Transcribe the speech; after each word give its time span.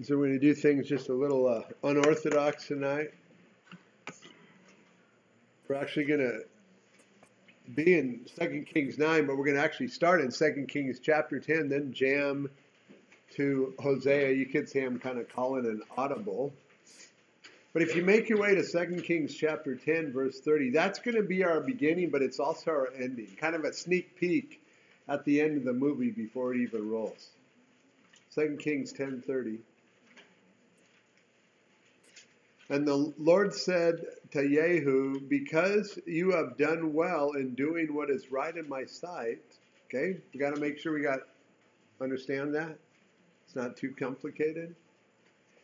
So 0.00 0.16
we're 0.16 0.28
going 0.28 0.38
to 0.38 0.46
do 0.46 0.54
things 0.54 0.86
just 0.86 1.08
a 1.08 1.12
little 1.12 1.48
uh, 1.48 1.62
unorthodox 1.82 2.68
tonight. 2.68 3.08
We're 5.66 5.74
actually 5.74 6.04
going 6.04 6.20
to 6.20 7.74
be 7.74 7.98
in 7.98 8.20
2 8.38 8.64
Kings 8.72 8.96
9, 8.96 9.26
but 9.26 9.36
we're 9.36 9.44
going 9.44 9.56
to 9.56 9.62
actually 9.62 9.88
start 9.88 10.20
in 10.20 10.30
2 10.30 10.66
Kings 10.68 11.00
chapter 11.02 11.40
10, 11.40 11.68
then 11.68 11.92
jam 11.92 12.48
to 13.34 13.74
Hosea. 13.80 14.30
You 14.30 14.46
could 14.46 14.68
say 14.68 14.84
I'm 14.84 15.00
kind 15.00 15.18
of 15.18 15.28
calling 15.30 15.66
an 15.66 15.82
audible. 15.96 16.52
But 17.72 17.82
if 17.82 17.96
you 17.96 18.04
make 18.04 18.28
your 18.28 18.38
way 18.38 18.54
to 18.54 18.62
2 18.62 19.02
Kings 19.02 19.34
chapter 19.34 19.74
10, 19.74 20.12
verse 20.12 20.38
30, 20.38 20.70
that's 20.70 21.00
going 21.00 21.16
to 21.16 21.24
be 21.24 21.42
our 21.42 21.60
beginning, 21.60 22.10
but 22.10 22.22
it's 22.22 22.38
also 22.38 22.70
our 22.70 22.88
ending. 22.96 23.36
Kind 23.40 23.56
of 23.56 23.64
a 23.64 23.72
sneak 23.72 24.14
peek 24.14 24.62
at 25.08 25.24
the 25.24 25.40
end 25.40 25.56
of 25.56 25.64
the 25.64 25.72
movie 25.72 26.12
before 26.12 26.54
it 26.54 26.60
even 26.60 26.88
rolls. 26.88 27.30
2 28.36 28.58
Kings 28.60 28.92
10:30. 28.92 29.58
And 32.70 32.86
the 32.86 33.12
Lord 33.18 33.54
said 33.54 34.04
to 34.32 34.46
Jehu, 34.46 35.20
Because 35.20 35.98
you 36.06 36.32
have 36.32 36.58
done 36.58 36.92
well 36.92 37.32
in 37.32 37.54
doing 37.54 37.94
what 37.94 38.10
is 38.10 38.30
right 38.30 38.54
in 38.54 38.68
my 38.68 38.84
sight, 38.84 39.40
okay, 39.86 40.18
we 40.32 40.40
got 40.40 40.54
to 40.54 40.60
make 40.60 40.78
sure 40.78 40.92
we 40.92 41.02
got 41.02 41.20
understand 42.00 42.54
that. 42.54 42.76
It's 43.46 43.56
not 43.56 43.76
too 43.76 43.94
complicated. 43.98 44.74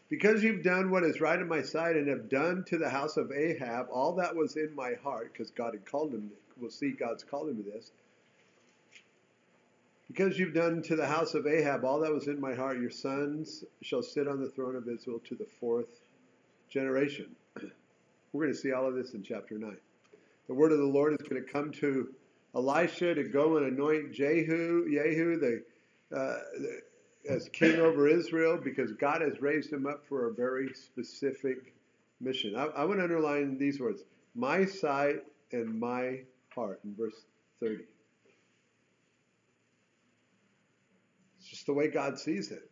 Because 0.09 0.43
you've 0.43 0.63
done 0.63 0.91
what 0.91 1.05
is 1.05 1.21
right 1.21 1.39
in 1.39 1.49
my 1.49 1.63
sight 1.63 1.97
and 1.97 2.09
have 2.09 2.29
done 2.29 2.65
to 2.69 2.79
the 2.79 2.89
house 2.89 3.17
of 3.17 3.33
Ahab 3.33 3.89
all 3.91 4.15
that 4.15 4.35
was 4.35 4.57
in 4.57 4.75
my 4.75 4.95
heart, 5.03 5.33
because 5.33 5.51
God 5.51 5.75
had 5.75 5.85
called 5.85 6.13
him, 6.13 6.31
we'll 6.59 6.71
see 6.71 6.91
God's 6.91 7.25
called 7.25 7.51
him 7.51 7.57
to 7.57 7.71
this. 7.71 7.91
Because 10.09 10.39
you've 10.39 10.55
done 10.55 10.83
to 10.83 10.97
the 10.97 11.07
house 11.07 11.35
of 11.35 11.47
Ahab 11.47 11.85
all 11.85 12.01
that 12.01 12.13
was 12.13 12.29
in 12.29 12.41
my 12.41 12.55
heart, 12.55 12.79
your 12.79 12.91
sons 12.91 13.65
shall 13.83 14.03
sit 14.03 14.29
on 14.29 14.41
the 14.41 14.51
throne 14.51 14.77
of 14.77 14.89
Israel 14.89 15.21
to 15.29 15.35
the 15.35 15.47
fourth 15.59 16.04
generation. 16.75 17.35
We're 18.33 18.45
going 18.45 18.53
to 18.53 18.59
see 18.59 18.73
all 18.73 18.87
of 18.87 18.95
this 18.95 19.15
in 19.15 19.23
chapter 19.23 19.57
9. 19.57 19.75
The 20.49 20.55
word 20.55 20.73
of 20.73 20.79
the 20.79 20.85
Lord 20.85 21.15
is 21.19 21.27
going 21.27 21.43
to 21.43 21.51
come 21.51 21.71
to 21.75 22.09
Elisha 22.55 23.15
to 23.15 23.25
go 23.25 23.57
and 23.57 23.67
anoint 23.67 24.13
Jehu, 24.13 24.91
Jehu 24.93 25.39
the, 25.39 25.63
uh, 26.15 26.37
the, 26.59 26.81
as 27.31 27.49
king 27.51 27.81
over 27.81 28.09
Israel 28.09 28.59
because 28.63 28.93
God 28.93 29.23
has 29.23 29.41
raised 29.41 29.73
him 29.73 29.87
up 29.87 30.05
for 30.09 30.29
a 30.29 30.35
very 30.35 30.75
specific 30.75 31.73
mission. 32.21 32.57
I, 32.57 32.65
I 32.65 32.85
want 32.85 32.99
to 32.99 33.05
underline 33.05 33.57
these 33.57 33.81
words 33.81 34.03
my 34.35 34.65
sight 34.65 35.23
and 35.53 35.79
my 35.79 36.21
heart 36.53 36.81
in 36.85 36.95
verse 36.97 37.25
30. 37.61 37.85
It's 41.39 41.49
just 41.49 41.67
the 41.67 41.73
way 41.73 41.89
God 41.89 42.19
sees 42.19 42.51
it. 42.51 42.69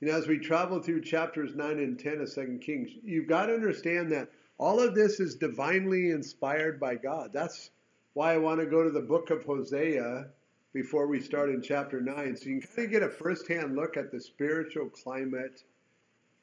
You 0.00 0.08
know, 0.08 0.16
as 0.16 0.28
we 0.28 0.38
travel 0.38 0.80
through 0.80 1.02
chapters 1.02 1.54
9 1.56 1.78
and 1.78 1.98
10 1.98 2.20
of 2.20 2.32
2 2.32 2.60
Kings, 2.62 2.90
you've 3.02 3.28
got 3.28 3.46
to 3.46 3.54
understand 3.54 4.12
that 4.12 4.30
all 4.56 4.80
of 4.80 4.94
this 4.94 5.18
is 5.18 5.34
divinely 5.34 6.10
inspired 6.10 6.78
by 6.78 6.94
God. 6.94 7.30
That's 7.32 7.70
why 8.14 8.34
I 8.34 8.38
want 8.38 8.60
to 8.60 8.66
go 8.66 8.84
to 8.84 8.90
the 8.90 9.00
book 9.00 9.30
of 9.30 9.44
Hosea 9.44 10.26
before 10.72 11.06
we 11.08 11.20
start 11.20 11.50
in 11.50 11.62
chapter 11.62 12.00
9, 12.00 12.36
so 12.36 12.48
you 12.48 12.60
can 12.60 12.68
kind 12.68 12.86
of 12.86 12.92
get 12.92 13.02
a 13.02 13.08
first-hand 13.08 13.74
look 13.74 13.96
at 13.96 14.12
the 14.12 14.20
spiritual 14.20 14.88
climate 14.88 15.64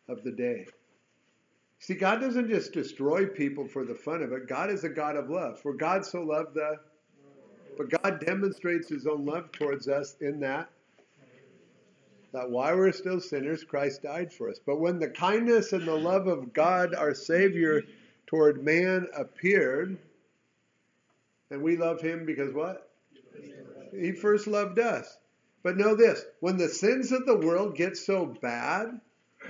of 0.09 0.23
the 0.23 0.31
day. 0.31 0.65
See, 1.79 1.93
God 1.93 2.19
doesn't 2.19 2.49
just 2.49 2.73
destroy 2.73 3.25
people 3.25 3.67
for 3.67 3.85
the 3.85 3.95
fun 3.95 4.23
of 4.23 4.31
it. 4.31 4.47
God 4.47 4.69
is 4.69 4.83
a 4.83 4.89
God 4.89 5.15
of 5.15 5.29
love. 5.29 5.59
For 5.59 5.73
God 5.73 6.05
so 6.05 6.23
loved 6.23 6.55
the, 6.55 6.79
but 7.77 7.89
God 8.01 8.19
demonstrates 8.25 8.89
His 8.89 9.05
own 9.05 9.25
love 9.25 9.51
towards 9.51 9.87
us 9.87 10.15
in 10.19 10.39
that 10.41 10.69
that 12.35 12.49
while 12.49 12.75
we're 12.75 12.91
still 12.91 13.21
sinners, 13.21 13.63
Christ 13.63 14.03
died 14.03 14.33
for 14.33 14.49
us. 14.49 14.59
But 14.65 14.81
when 14.81 14.99
the 14.99 15.07
kindness 15.07 15.71
and 15.71 15.87
the 15.87 15.95
love 15.95 16.27
of 16.27 16.51
God, 16.51 16.93
our 16.93 17.13
Savior, 17.13 17.83
toward 18.27 18.61
man 18.61 19.07
appeared, 19.15 19.97
and 21.49 21.61
we 21.61 21.77
love 21.77 22.01
Him 22.01 22.25
because 22.25 22.53
what? 22.53 22.91
He 23.97 24.11
first 24.11 24.47
loved 24.47 24.79
us. 24.79 25.17
But 25.63 25.77
know 25.77 25.95
this 25.95 26.25
when 26.41 26.57
the 26.57 26.67
sins 26.67 27.13
of 27.13 27.25
the 27.25 27.37
world 27.37 27.77
get 27.77 27.95
so 27.95 28.25
bad 28.25 28.99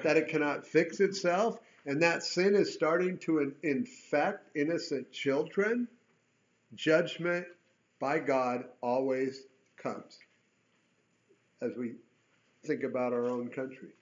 that 0.03 0.17
it 0.17 0.27
cannot 0.27 0.67
fix 0.67 0.99
itself, 0.99 1.57
and 1.87 2.03
that 2.03 2.21
sin 2.21 2.53
is 2.53 2.71
starting 2.71 3.17
to 3.19 3.51
infect 3.63 4.55
innocent 4.55 5.11
children, 5.11 5.87
judgment 6.75 7.47
by 7.99 8.19
God 8.19 8.65
always 8.81 9.41
comes. 9.75 10.19
As 11.63 11.71
we 11.75 11.95
think 12.65 12.83
about 12.83 13.13
our 13.13 13.29
own 13.29 13.49
country 13.49 13.93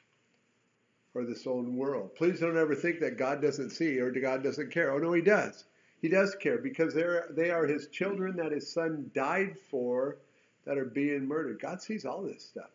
or 1.13 1.25
this 1.25 1.45
own 1.45 1.75
world. 1.75 2.15
Please 2.15 2.39
don't 2.39 2.57
ever 2.57 2.75
think 2.75 2.99
that 2.99 3.17
God 3.17 3.41
doesn't 3.41 3.69
see 3.69 3.99
or 3.99 4.11
God 4.11 4.43
doesn't 4.43 4.71
care. 4.71 4.91
Oh, 4.91 4.97
no, 4.97 5.13
He 5.13 5.21
does. 5.21 5.65
He 6.01 6.09
does 6.09 6.35
care 6.35 6.57
because 6.57 6.93
they're, 6.93 7.27
they 7.31 7.49
are 7.49 7.65
His 7.65 7.87
children 7.87 8.35
that 8.37 8.51
His 8.51 8.71
Son 8.71 9.09
died 9.13 9.55
for 9.69 10.17
that 10.65 10.77
are 10.77 10.85
being 10.85 11.27
murdered. 11.27 11.59
God 11.61 11.81
sees 11.81 12.05
all 12.05 12.23
this 12.23 12.43
stuff. 12.43 12.69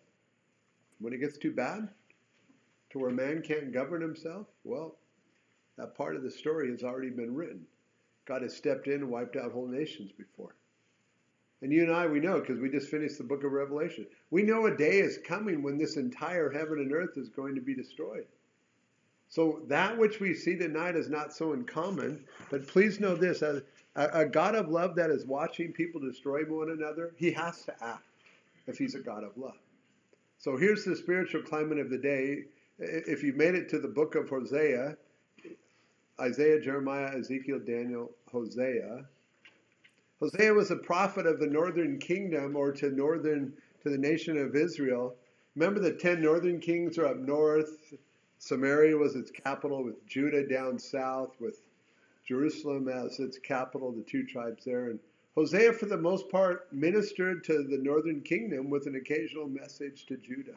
When 1.01 1.13
it 1.13 1.19
gets 1.19 1.39
too 1.39 1.53
bad 1.53 1.89
to 2.91 2.99
where 2.99 3.11
man 3.11 3.43
can't 3.43 3.73
govern 3.73 4.01
himself, 4.01 4.47
well, 4.65 4.97
that 5.77 5.97
part 5.97 6.17
of 6.17 6.23
the 6.23 6.31
story 6.31 6.71
has 6.71 6.83
already 6.83 7.11
been 7.11 7.35
written. 7.35 7.67
God 8.27 8.43
has 8.43 8.55
stepped 8.55 8.89
in 8.89 8.95
and 8.95 9.11
wiped 9.11 9.37
out 9.37 9.53
whole 9.53 9.69
nations 9.69 10.11
before. 10.13 10.55
And 11.61 11.73
you 11.73 11.83
and 11.83 11.93
I, 11.93 12.07
we 12.07 12.21
know 12.21 12.41
because 12.41 12.61
we 12.61 12.71
just 12.71 12.89
finished 12.89 13.19
the 13.19 13.25
book 13.25 13.43
of 13.43 13.53
Revelation. 13.53 14.07
We 14.31 14.43
know 14.43 14.67
a 14.67 14.77
day 14.77 15.01
is 15.01 15.19
coming 15.27 15.63
when 15.63 15.77
this 15.77 15.97
entire 15.97 16.51
heaven 16.51 16.79
and 16.79 16.93
earth 16.93 17.17
is 17.17 17.29
going 17.29 17.55
to 17.57 17.61
be 17.61 17.75
destroyed. 17.75 18.27
So 19.29 19.61
that 19.67 19.99
which 19.99 20.21
we 20.21 20.35
see 20.35 20.57
tonight 20.57 20.97
is 20.97 21.09
not 21.09 21.35
so 21.35 21.53
uncommon. 21.53 22.25
But 22.51 22.67
please 22.67 23.01
know 23.01 23.17
this 23.17 23.43
a, 23.43 23.63
a 23.97 24.25
God 24.25 24.55
of 24.55 24.69
love 24.69 24.95
that 24.97 25.11
is 25.11 25.27
watching 25.27 25.73
people 25.73 26.01
destroy 26.01 26.43
one 26.43 26.71
another, 26.71 27.13
he 27.17 27.33
has 27.33 27.65
to 27.65 27.75
act 27.85 28.05
if 28.67 28.79
he's 28.79 28.95
a 28.95 29.01
God 29.01 29.25
of 29.25 29.37
love. 29.37 29.59
So 30.39 30.57
here's 30.57 30.85
the 30.85 30.95
spiritual 30.95 31.43
climate 31.43 31.79
of 31.79 31.91
the 31.91 31.99
day. 31.99 32.45
If 32.79 33.25
you 33.25 33.33
made 33.33 33.57
it 33.57 33.69
to 33.71 33.81
the 33.81 33.89
book 33.89 34.15
of 34.15 34.29
Hosea, 34.29 34.97
Isaiah, 36.21 36.61
Jeremiah, 36.61 37.17
Ezekiel, 37.19 37.61
Daniel, 37.67 38.13
Hosea, 38.31 39.05
Hosea 40.21 40.53
was 40.53 40.71
a 40.71 40.77
prophet 40.77 41.27
of 41.27 41.39
the 41.39 41.47
northern 41.47 41.99
kingdom 41.99 42.57
or 42.57 42.73
to 42.73 42.91
northern 42.91 43.53
to 43.83 43.91
the 43.91 43.99
nation 43.99 44.37
of 44.37 44.57
Israel. 44.57 45.15
Remember 45.55 45.81
the 45.81 45.93
10 45.93 46.21
northern 46.21 46.59
kings 46.61 46.99
are 46.99 47.07
up 47.07 47.19
north. 47.19 47.95
Samaria 48.39 48.97
was 48.97 49.15
its 49.15 49.31
capital 49.31 49.85
with 49.85 50.05
Judah 50.07 50.47
down 50.47 50.79
south 50.79 51.35
with 51.41 51.61
Jerusalem 52.27 52.89
as 52.89 53.19
its 53.21 53.39
capital, 53.39 53.91
the 53.91 54.03
two 54.03 54.25
tribes 54.25 54.65
there. 54.65 54.91
And 54.91 55.01
Hosea, 55.35 55.73
for 55.73 55.87
the 55.87 55.97
most 55.97 56.29
part, 56.29 56.73
ministered 56.73 57.43
to 57.45 57.63
the 57.63 57.79
northern 57.79 58.21
kingdom 58.21 58.71
with 58.71 58.87
an 58.87 58.97
occasional 58.97 59.49
message 59.49 60.05
to 60.07 60.17
Judah. 60.17 60.57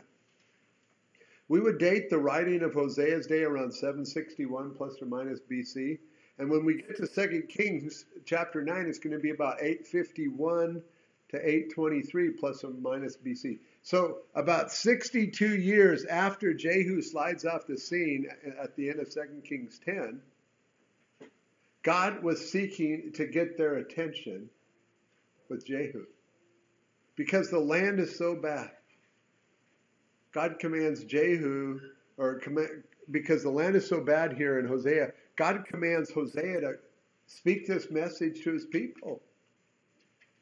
We 1.47 1.59
would 1.59 1.77
date 1.77 2.09
the 2.09 2.17
writing 2.17 2.61
of 2.61 2.73
Hosea's 2.73 3.27
day 3.27 3.43
around 3.43 3.73
761 3.73 4.73
plus 4.75 5.01
or 5.01 5.05
minus 5.05 5.39
BC. 5.39 5.99
And 6.37 6.49
when 6.49 6.65
we 6.65 6.81
get 6.81 6.97
to 6.97 7.07
2 7.07 7.43
Kings 7.49 8.05
chapter 8.25 8.61
9, 8.61 8.85
it's 8.87 8.99
going 8.99 9.15
to 9.15 9.19
be 9.19 9.31
about 9.31 9.61
851 9.61 10.81
to 11.29 11.37
823 11.37 12.31
plus 12.31 12.63
or 12.63 12.71
minus 12.71 13.17
BC. 13.17 13.59
So 13.83 14.19
about 14.35 14.71
62 14.71 15.55
years 15.57 16.05
after 16.05 16.53
Jehu 16.53 17.01
slides 17.01 17.45
off 17.45 17.67
the 17.67 17.77
scene 17.77 18.27
at 18.61 18.75
the 18.75 18.89
end 18.89 18.99
of 18.99 19.13
2 19.13 19.21
Kings 19.47 19.79
10, 19.85 20.21
God 21.83 22.21
was 22.23 22.51
seeking 22.51 23.11
to 23.15 23.25
get 23.25 23.57
their 23.57 23.75
attention 23.75 24.49
with 25.49 25.65
Jehu 25.65 26.05
because 27.15 27.49
the 27.49 27.59
land 27.59 27.99
is 27.99 28.17
so 28.17 28.35
bad. 28.35 28.71
God 30.31 30.59
commands 30.59 31.03
Jehu, 31.03 31.79
or 32.17 32.41
because 33.09 33.43
the 33.43 33.49
land 33.49 33.75
is 33.75 33.87
so 33.87 34.01
bad 34.01 34.33
here 34.33 34.59
in 34.59 34.67
Hosea, 34.67 35.11
God 35.41 35.65
commands 35.65 36.11
Hosea 36.11 36.61
to 36.61 36.73
speak 37.25 37.65
this 37.65 37.89
message 37.89 38.43
to 38.43 38.53
his 38.53 38.67
people. 38.67 39.23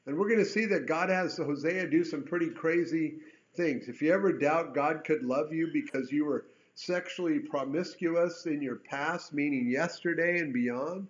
And 0.05 0.17
we're 0.17 0.27
going 0.27 0.43
to 0.43 0.45
see 0.45 0.65
that 0.65 0.87
God 0.87 1.09
has 1.09 1.37
Hosea 1.37 1.87
do 1.87 2.03
some 2.03 2.23
pretty 2.23 2.49
crazy 2.49 3.19
things. 3.55 3.87
If 3.87 4.01
you 4.01 4.11
ever 4.11 4.33
doubt 4.33 4.75
God 4.75 5.05
could 5.05 5.23
love 5.23 5.53
you 5.53 5.69
because 5.71 6.11
you 6.11 6.25
were 6.25 6.47
sexually 6.75 7.39
promiscuous 7.39 8.45
in 8.45 8.61
your 8.61 8.75
past, 8.75 9.33
meaning 9.33 9.69
yesterday 9.69 10.39
and 10.39 10.51
beyond, 10.51 11.07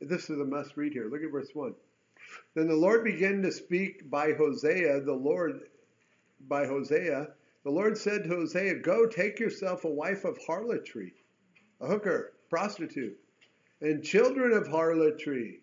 this 0.00 0.30
is 0.30 0.38
a 0.38 0.44
must 0.44 0.76
read 0.76 0.92
here. 0.92 1.10
Look 1.10 1.24
at 1.24 1.32
verse 1.32 1.50
1. 1.52 1.74
Then 2.54 2.68
the 2.68 2.76
Lord 2.76 3.02
began 3.02 3.42
to 3.42 3.50
speak 3.50 4.08
by 4.08 4.34
Hosea, 4.34 5.00
the 5.00 5.14
Lord, 5.14 5.62
by 6.46 6.68
Hosea. 6.68 7.26
The 7.64 7.70
Lord 7.72 7.98
said 7.98 8.22
to 8.22 8.28
Hosea, 8.28 8.76
Go 8.76 9.08
take 9.08 9.40
yourself 9.40 9.84
a 9.84 9.90
wife 9.90 10.24
of 10.24 10.38
harlotry, 10.46 11.14
a 11.80 11.88
hooker, 11.88 12.34
prostitute, 12.48 13.18
and 13.82 14.02
children 14.02 14.52
of 14.52 14.68
harlotry. 14.68 15.60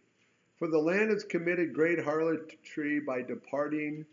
For 0.58 0.68
the 0.68 0.78
land 0.78 1.10
has 1.10 1.24
committed 1.24 1.74
great 1.74 2.04
harlotry 2.04 3.00
by 3.00 3.22
departing 3.22 4.06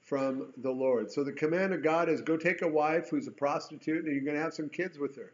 from 0.00 0.52
the 0.58 0.70
Lord. 0.70 1.10
So 1.12 1.22
the 1.22 1.32
command 1.32 1.72
of 1.72 1.82
God 1.82 2.08
is 2.08 2.20
go 2.20 2.36
take 2.36 2.62
a 2.62 2.68
wife 2.68 3.08
who's 3.08 3.28
a 3.28 3.32
prostitute 3.32 4.04
and 4.04 4.12
you're 4.12 4.24
going 4.24 4.36
to 4.36 4.42
have 4.42 4.54
some 4.54 4.68
kids 4.68 4.98
with 4.98 5.16
her. 5.16 5.32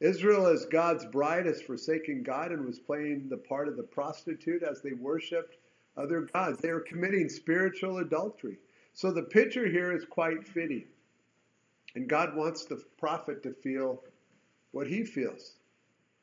Israel, 0.00 0.46
as 0.46 0.66
God's 0.66 1.06
bride, 1.06 1.46
has 1.46 1.62
forsaken 1.62 2.22
God 2.22 2.50
and 2.52 2.66
was 2.66 2.78
playing 2.78 3.28
the 3.28 3.36
part 3.36 3.68
of 3.68 3.76
the 3.76 3.82
prostitute 3.82 4.62
as 4.62 4.82
they 4.82 4.92
worshiped 4.92 5.56
other 5.96 6.22
gods. 6.22 6.58
They 6.58 6.72
were 6.72 6.80
committing 6.80 7.28
spiritual 7.28 7.98
adultery. 7.98 8.58
So 8.94 9.10
the 9.10 9.22
picture 9.22 9.66
here 9.66 9.92
is 9.92 10.04
quite 10.04 10.46
fitting. 10.46 10.84
And 11.94 12.08
God 12.08 12.36
wants 12.36 12.64
the 12.66 12.82
prophet 12.98 13.42
to 13.44 13.54
feel 13.54 14.02
what 14.72 14.86
he 14.86 15.04
feels. 15.04 15.54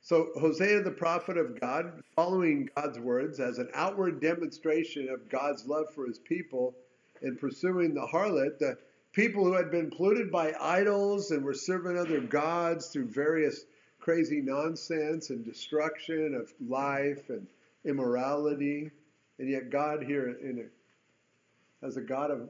So 0.05 0.31
Hosea, 0.35 0.81
the 0.81 0.91
prophet 0.91 1.37
of 1.37 1.61
God, 1.61 2.03
following 2.13 2.69
God's 2.75 2.99
words 2.99 3.39
as 3.39 3.57
an 3.57 3.69
outward 3.73 4.19
demonstration 4.19 5.07
of 5.07 5.29
God's 5.29 5.65
love 5.65 5.93
for 5.95 6.05
his 6.05 6.19
people 6.19 6.75
in 7.21 7.37
pursuing 7.37 7.93
the 7.93 8.05
harlot, 8.05 8.59
the 8.59 8.77
people 9.13 9.45
who 9.45 9.53
had 9.53 9.71
been 9.71 9.89
polluted 9.89 10.29
by 10.29 10.53
idols 10.59 11.31
and 11.31 11.41
were 11.41 11.53
serving 11.53 11.97
other 11.97 12.19
gods 12.19 12.87
through 12.87 13.07
various 13.07 13.63
crazy 14.01 14.41
nonsense 14.41 15.29
and 15.29 15.45
destruction 15.45 16.35
of 16.35 16.53
life 16.67 17.29
and 17.29 17.47
immorality. 17.85 18.91
And 19.39 19.49
yet 19.49 19.69
God 19.69 20.03
here 20.03 20.37
in 20.41 20.69
a, 20.69 21.85
as 21.85 21.95
a 21.95 22.01
God 22.01 22.29
of 22.29 22.49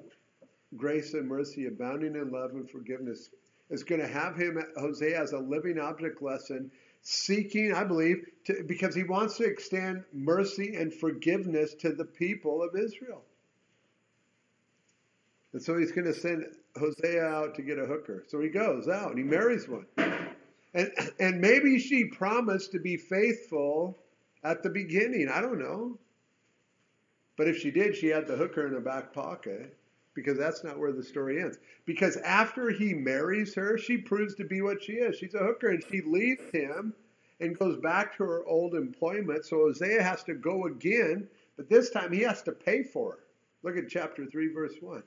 grace 0.75 1.13
and 1.13 1.27
mercy, 1.27 1.67
abounding 1.67 2.15
in 2.15 2.31
love 2.31 2.53
and 2.53 2.67
forgiveness, 2.67 3.29
is 3.69 3.83
going 3.83 4.01
to 4.01 4.07
have 4.07 4.35
him, 4.35 4.59
Hosea, 4.75 5.21
as 5.21 5.33
a 5.33 5.37
living 5.37 5.77
object 5.77 6.19
lesson, 6.19 6.71
seeking, 7.03 7.73
I 7.73 7.83
believe, 7.83 8.25
to, 8.45 8.63
because 8.65 8.95
he 8.95 9.03
wants 9.03 9.37
to 9.37 9.43
extend 9.43 10.03
mercy 10.13 10.75
and 10.75 10.93
forgiveness 10.93 11.73
to 11.75 11.91
the 11.91 12.05
people 12.05 12.63
of 12.63 12.75
Israel. 12.75 13.21
And 15.51 15.61
so 15.61 15.77
he's 15.77 15.91
going 15.91 16.05
to 16.05 16.13
send 16.13 16.45
Hosea 16.77 17.23
out 17.23 17.55
to 17.55 17.61
get 17.61 17.77
a 17.77 17.85
hooker. 17.85 18.23
So 18.27 18.41
he 18.41 18.49
goes 18.49 18.87
out 18.87 19.09
and 19.09 19.17
he 19.17 19.23
marries 19.23 19.67
one. 19.67 19.85
And, 20.73 20.91
and 21.19 21.39
maybe 21.39 21.77
she 21.77 22.05
promised 22.05 22.71
to 22.71 22.79
be 22.79 22.97
faithful 22.97 23.99
at 24.43 24.63
the 24.63 24.69
beginning. 24.69 25.29
I 25.31 25.41
don't 25.41 25.59
know. 25.59 25.99
But 27.37 27.47
if 27.47 27.57
she 27.57 27.69
did, 27.69 27.95
she 27.95 28.07
had 28.07 28.27
the 28.27 28.35
hooker 28.35 28.65
in 28.65 28.73
her 28.73 28.79
back 28.79 29.13
pocket 29.13 29.77
because 30.15 30.37
that's 30.37 30.63
not 30.63 30.79
where 30.79 30.91
the 30.91 31.03
story 31.03 31.41
ends. 31.41 31.57
Because 31.85 32.17
after 32.17 32.69
he 32.69 32.93
marries 32.93 33.55
her, 33.55 33.77
she 33.77 33.97
proves 33.97 34.35
to 34.35 34.43
be 34.43 34.61
what 34.61 34.83
she 34.83 34.93
is. 34.93 35.17
She's 35.17 35.33
a 35.33 35.39
hooker 35.39 35.69
and 35.69 35.83
she 35.89 36.01
leaves 36.01 36.43
him 36.51 36.93
and 37.39 37.57
goes 37.57 37.77
back 37.77 38.15
to 38.17 38.23
her 38.23 38.45
old 38.45 38.75
employment. 38.75 39.45
So 39.45 39.57
Hosea 39.57 40.01
has 40.01 40.23
to 40.25 40.33
go 40.33 40.65
again, 40.65 41.27
but 41.57 41.69
this 41.69 41.89
time 41.89 42.11
he 42.13 42.21
has 42.21 42.41
to 42.43 42.51
pay 42.51 42.83
for 42.83 43.11
her. 43.13 43.19
Look 43.63 43.77
at 43.77 43.89
chapter 43.89 44.25
3, 44.25 44.53
verse 44.53 44.75
1. 44.79 45.03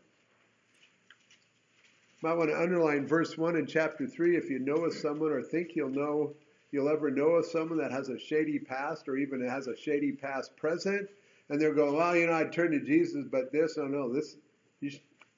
Might 2.23 2.35
want 2.35 2.50
to 2.50 2.61
underline 2.61 3.06
verse 3.06 3.37
1 3.37 3.56
in 3.56 3.67
chapter 3.67 4.06
3 4.06 4.37
if 4.37 4.50
you 4.50 4.59
know 4.59 4.85
of 4.85 4.94
someone 4.94 5.32
or 5.32 5.43
think 5.43 5.76
you'll 5.76 5.91
know 5.91 6.35
you'll 6.73 6.88
ever 6.88 7.11
know 7.11 7.32
of 7.32 7.47
someone 7.47 7.79
that 7.79 7.93
has 7.93 8.09
a 8.09 8.19
shady 8.19 8.59
past 8.59 9.09
or 9.09 9.17
even 9.17 9.47
has 9.47 9.67
a 9.67 9.76
shady 9.76 10.12
past 10.12 10.56
present 10.56 11.09
and 11.49 11.61
they're 11.61 11.75
going 11.75 11.94
well 11.94 12.17
you 12.17 12.26
know 12.26 12.32
i'd 12.32 12.52
turn 12.52 12.70
to 12.70 12.81
jesus 12.81 13.25
but 13.31 13.52
this 13.52 13.79
oh 13.79 13.87
no 13.87 14.12
this 14.12 14.37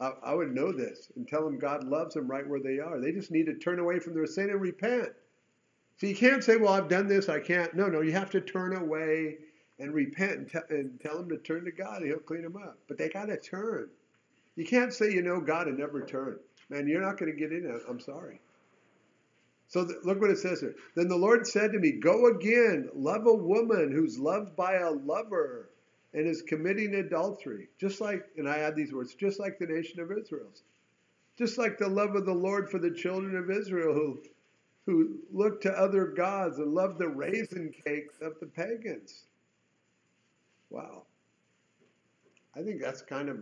I, 0.01 0.13
I 0.23 0.35
would 0.35 0.55
know 0.55 0.73
this 0.73 1.11
and 1.17 1.27
tell 1.27 1.45
them 1.45 1.59
god 1.59 1.85
loves 1.85 2.15
them 2.15 2.29
right 2.29 2.47
where 2.47 2.61
they 2.61 2.79
are. 2.79 3.01
They 3.01 3.13
just 3.13 3.31
need 3.31 3.47
to 3.47 3.55
turn 3.55 3.79
away 3.79 3.99
from 3.99 4.15
their 4.15 4.27
sin 4.27 4.51
and 4.51 4.61
repent. 4.61 5.11
So 5.99 6.07
you 6.07 6.15
can't 6.15 6.45
say 6.45 6.57
well 6.57 6.73
i've 6.73 6.89
done 6.89 7.09
this 7.09 7.29
i 7.29 7.41
can't. 7.41 7.75
No 7.75 7.89
no 7.89 8.01
you 8.01 8.13
have 8.13 8.31
to 8.31 8.41
turn 8.41 8.77
away 8.77 9.39
and 9.79 9.95
repent 9.95 10.33
and, 10.33 10.51
t- 10.51 10.59
and 10.75 11.01
tell 11.01 11.17
them 11.17 11.29
to 11.29 11.39
turn 11.39 11.65
to 11.65 11.73
god 11.73 11.99
and 11.99 12.07
he'll 12.07 12.19
clean 12.19 12.43
them 12.43 12.57
up. 12.57 12.79
But 12.89 12.99
they 12.99 13.09
got 13.09 13.27
to 13.27 13.37
turn. 13.37 13.89
You 14.57 14.67
can't 14.67 14.93
say 14.93 15.13
you 15.13 15.23
know 15.23 15.41
god 15.41 15.69
and 15.69 15.79
never 15.79 16.05
turn 16.05 16.39
Man, 16.71 16.87
you're 16.87 17.01
not 17.01 17.19
going 17.19 17.33
to 17.33 17.39
get 17.39 17.53
in 17.53 17.65
it. 17.65 17.83
I'm 17.89 18.01
sorry. 18.01 18.41
So 19.69 19.87
th- 19.87 19.99
look 20.05 20.21
what 20.21 20.31
it 20.31 20.39
says 20.39 20.61
here. 20.61 20.75
Then 20.95 21.09
the 21.09 21.17
Lord 21.17 21.47
said 21.47 21.73
to 21.73 21.79
me, 21.79 21.93
Go 21.93 22.27
again, 22.27 22.91
love 22.95 23.27
a 23.27 23.35
woman 23.35 23.91
who's 23.91 24.19
loved 24.19 24.57
by 24.57 24.75
a 24.75 24.91
lover 24.91 25.71
and 26.15 26.27
is 26.27 26.43
committing 26.43 26.95
adultery. 26.95 27.69
Just 27.81 28.01
like, 28.01 28.25
and 28.37 28.49
I 28.49 28.59
add 28.59 28.77
these 28.77 28.93
words, 28.93 29.15
just 29.15 29.39
like 29.39 29.59
the 29.59 29.67
nation 29.67 30.01
of 30.01 30.11
Israel's. 30.11 30.63
Just 31.37 31.59
like 31.59 31.79
the 31.79 31.89
love 31.89 32.17
of 32.17 32.27
the 32.27 32.35
Lord 32.35 32.71
for 32.71 32.79
the 32.79 32.91
children 32.91 33.37
of 33.37 33.51
Israel 33.51 33.95
who, 33.95 34.19
who 34.87 35.19
look 35.33 35.61
to 35.63 35.73
other 35.73 36.07
gods 36.07 36.59
and 36.59 36.75
love 36.75 36.99
the 36.99 37.09
raisin 37.09 37.73
cakes 37.85 38.17
of 38.21 38.35
the 38.41 38.47
pagans. 38.47 39.25
Wow. 40.71 41.03
I 42.57 42.63
think 42.63 42.81
that's 42.81 43.03
kind 43.03 43.29
of 43.29 43.39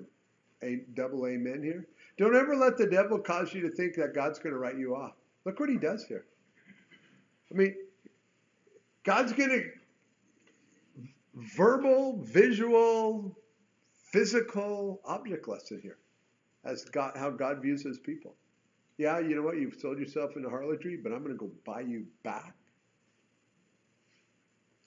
a 0.63 0.81
double 0.95 1.27
amen 1.27 1.63
here. 1.63 1.87
Don't 2.19 2.37
ever 2.37 2.57
let 2.57 2.77
the 2.77 2.87
devil 2.87 3.19
cause 3.19 3.55
you 3.55 3.61
to 3.63 3.71
think 3.71 3.95
that 3.97 4.15
God's 4.15 4.39
going 4.39 4.53
to 4.53 4.59
write 4.59 4.79
you 4.79 4.95
off. 4.95 5.15
Look 5.45 5.61
what 5.61 5.69
he 5.69 5.77
does 5.77 6.05
here. 6.05 6.25
I 7.51 7.55
mean, 7.55 7.75
God's 9.05 9.33
going 9.33 9.51
to 9.51 9.65
verbal, 11.37 12.19
visual, 12.23 13.37
physical 14.13 15.01
object 15.05 15.47
lesson 15.47 15.81
here 15.83 15.99
as 16.65 16.85
God, 16.87 17.13
how 17.17 17.31
God 17.31 17.63
views 17.63 17.83
his 17.83 17.99
people. 17.99 18.35
Yeah, 18.99 19.19
you 19.19 19.37
know 19.37 19.43
what? 19.43 19.59
You've 19.59 19.79
sold 19.79 19.99
yourself 19.99 20.37
into 20.37 20.49
harlotry, 20.49 20.97
but 21.03 21.13
I'm 21.13 21.23
going 21.23 21.35
to 21.35 21.39
go 21.39 21.51
buy 21.65 21.81
you 21.81 22.07
back. 22.25 22.55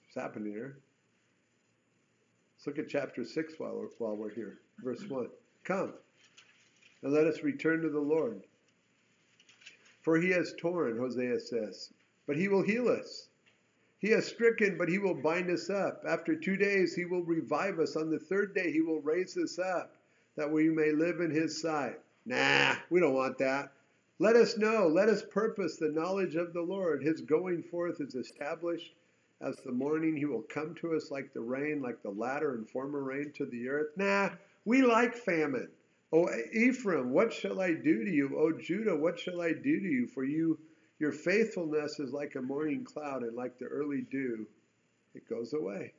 What's 0.02 0.16
happening 0.16 0.52
here? 0.52 0.78
Let's 2.56 2.66
look 2.66 2.78
at 2.84 2.90
chapter 2.90 3.24
6 3.24 3.54
while 3.58 3.74
we're, 3.74 3.88
while 3.98 4.16
we're 4.16 4.34
here. 4.34 4.58
Verse 4.82 5.02
1. 5.08 5.28
Come, 5.62 5.94
and 7.02 7.12
let 7.12 7.26
us 7.26 7.42
return 7.42 7.82
to 7.82 7.88
the 7.88 8.00
Lord. 8.00 8.42
For 10.02 10.18
he 10.18 10.30
has 10.30 10.54
torn, 10.58 10.98
Hosea 10.98 11.38
says, 11.38 11.90
but 12.26 12.36
he 12.36 12.48
will 12.48 12.62
heal 12.62 12.88
us. 12.88 13.29
He 14.00 14.10
has 14.10 14.26
stricken, 14.26 14.78
but 14.78 14.88
he 14.88 14.98
will 14.98 15.14
bind 15.14 15.50
us 15.50 15.68
up. 15.68 16.02
After 16.08 16.34
two 16.34 16.56
days, 16.56 16.94
he 16.94 17.04
will 17.04 17.22
revive 17.22 17.78
us. 17.78 17.96
On 17.96 18.10
the 18.10 18.18
third 18.18 18.54
day, 18.54 18.72
he 18.72 18.80
will 18.80 19.02
raise 19.02 19.36
us 19.36 19.58
up, 19.58 19.94
that 20.36 20.50
we 20.50 20.70
may 20.70 20.92
live 20.92 21.20
in 21.20 21.30
his 21.30 21.60
sight. 21.60 22.00
Nah, 22.24 22.76
we 22.88 22.98
don't 22.98 23.14
want 23.14 23.38
that. 23.38 23.72
Let 24.18 24.36
us 24.36 24.58
know, 24.58 24.86
let 24.86 25.08
us 25.08 25.22
purpose 25.22 25.76
the 25.76 25.90
knowledge 25.90 26.34
of 26.34 26.52
the 26.52 26.62
Lord. 26.62 27.02
His 27.02 27.20
going 27.20 27.62
forth 27.62 28.00
is 28.00 28.14
established 28.14 28.94
as 29.40 29.56
the 29.56 29.72
morning. 29.72 30.16
He 30.16 30.26
will 30.26 30.42
come 30.42 30.74
to 30.76 30.94
us 30.94 31.10
like 31.10 31.32
the 31.32 31.40
rain, 31.40 31.80
like 31.80 32.02
the 32.02 32.10
latter 32.10 32.54
and 32.54 32.68
former 32.68 33.02
rain 33.02 33.32
to 33.36 33.46
the 33.46 33.68
earth. 33.68 33.96
Nah, 33.96 34.30
we 34.64 34.82
like 34.82 35.14
famine. 35.14 35.68
O 36.12 36.28
Ephraim, 36.52 37.12
what 37.12 37.32
shall 37.32 37.60
I 37.60 37.72
do 37.72 38.04
to 38.04 38.10
you? 38.10 38.36
O 38.38 38.52
Judah, 38.52 38.96
what 38.96 39.18
shall 39.18 39.40
I 39.40 39.52
do 39.52 39.80
to 39.80 39.88
you? 39.88 40.06
For 40.06 40.24
you, 40.24 40.58
your 41.00 41.12
faithfulness 41.12 41.98
is 41.98 42.12
like 42.12 42.36
a 42.36 42.42
morning 42.42 42.84
cloud, 42.84 43.22
and 43.22 43.34
like 43.34 43.58
the 43.58 43.66
early 43.66 44.02
dew, 44.10 44.46
it 45.14 45.28
goes 45.28 45.54
away. 45.54 45.92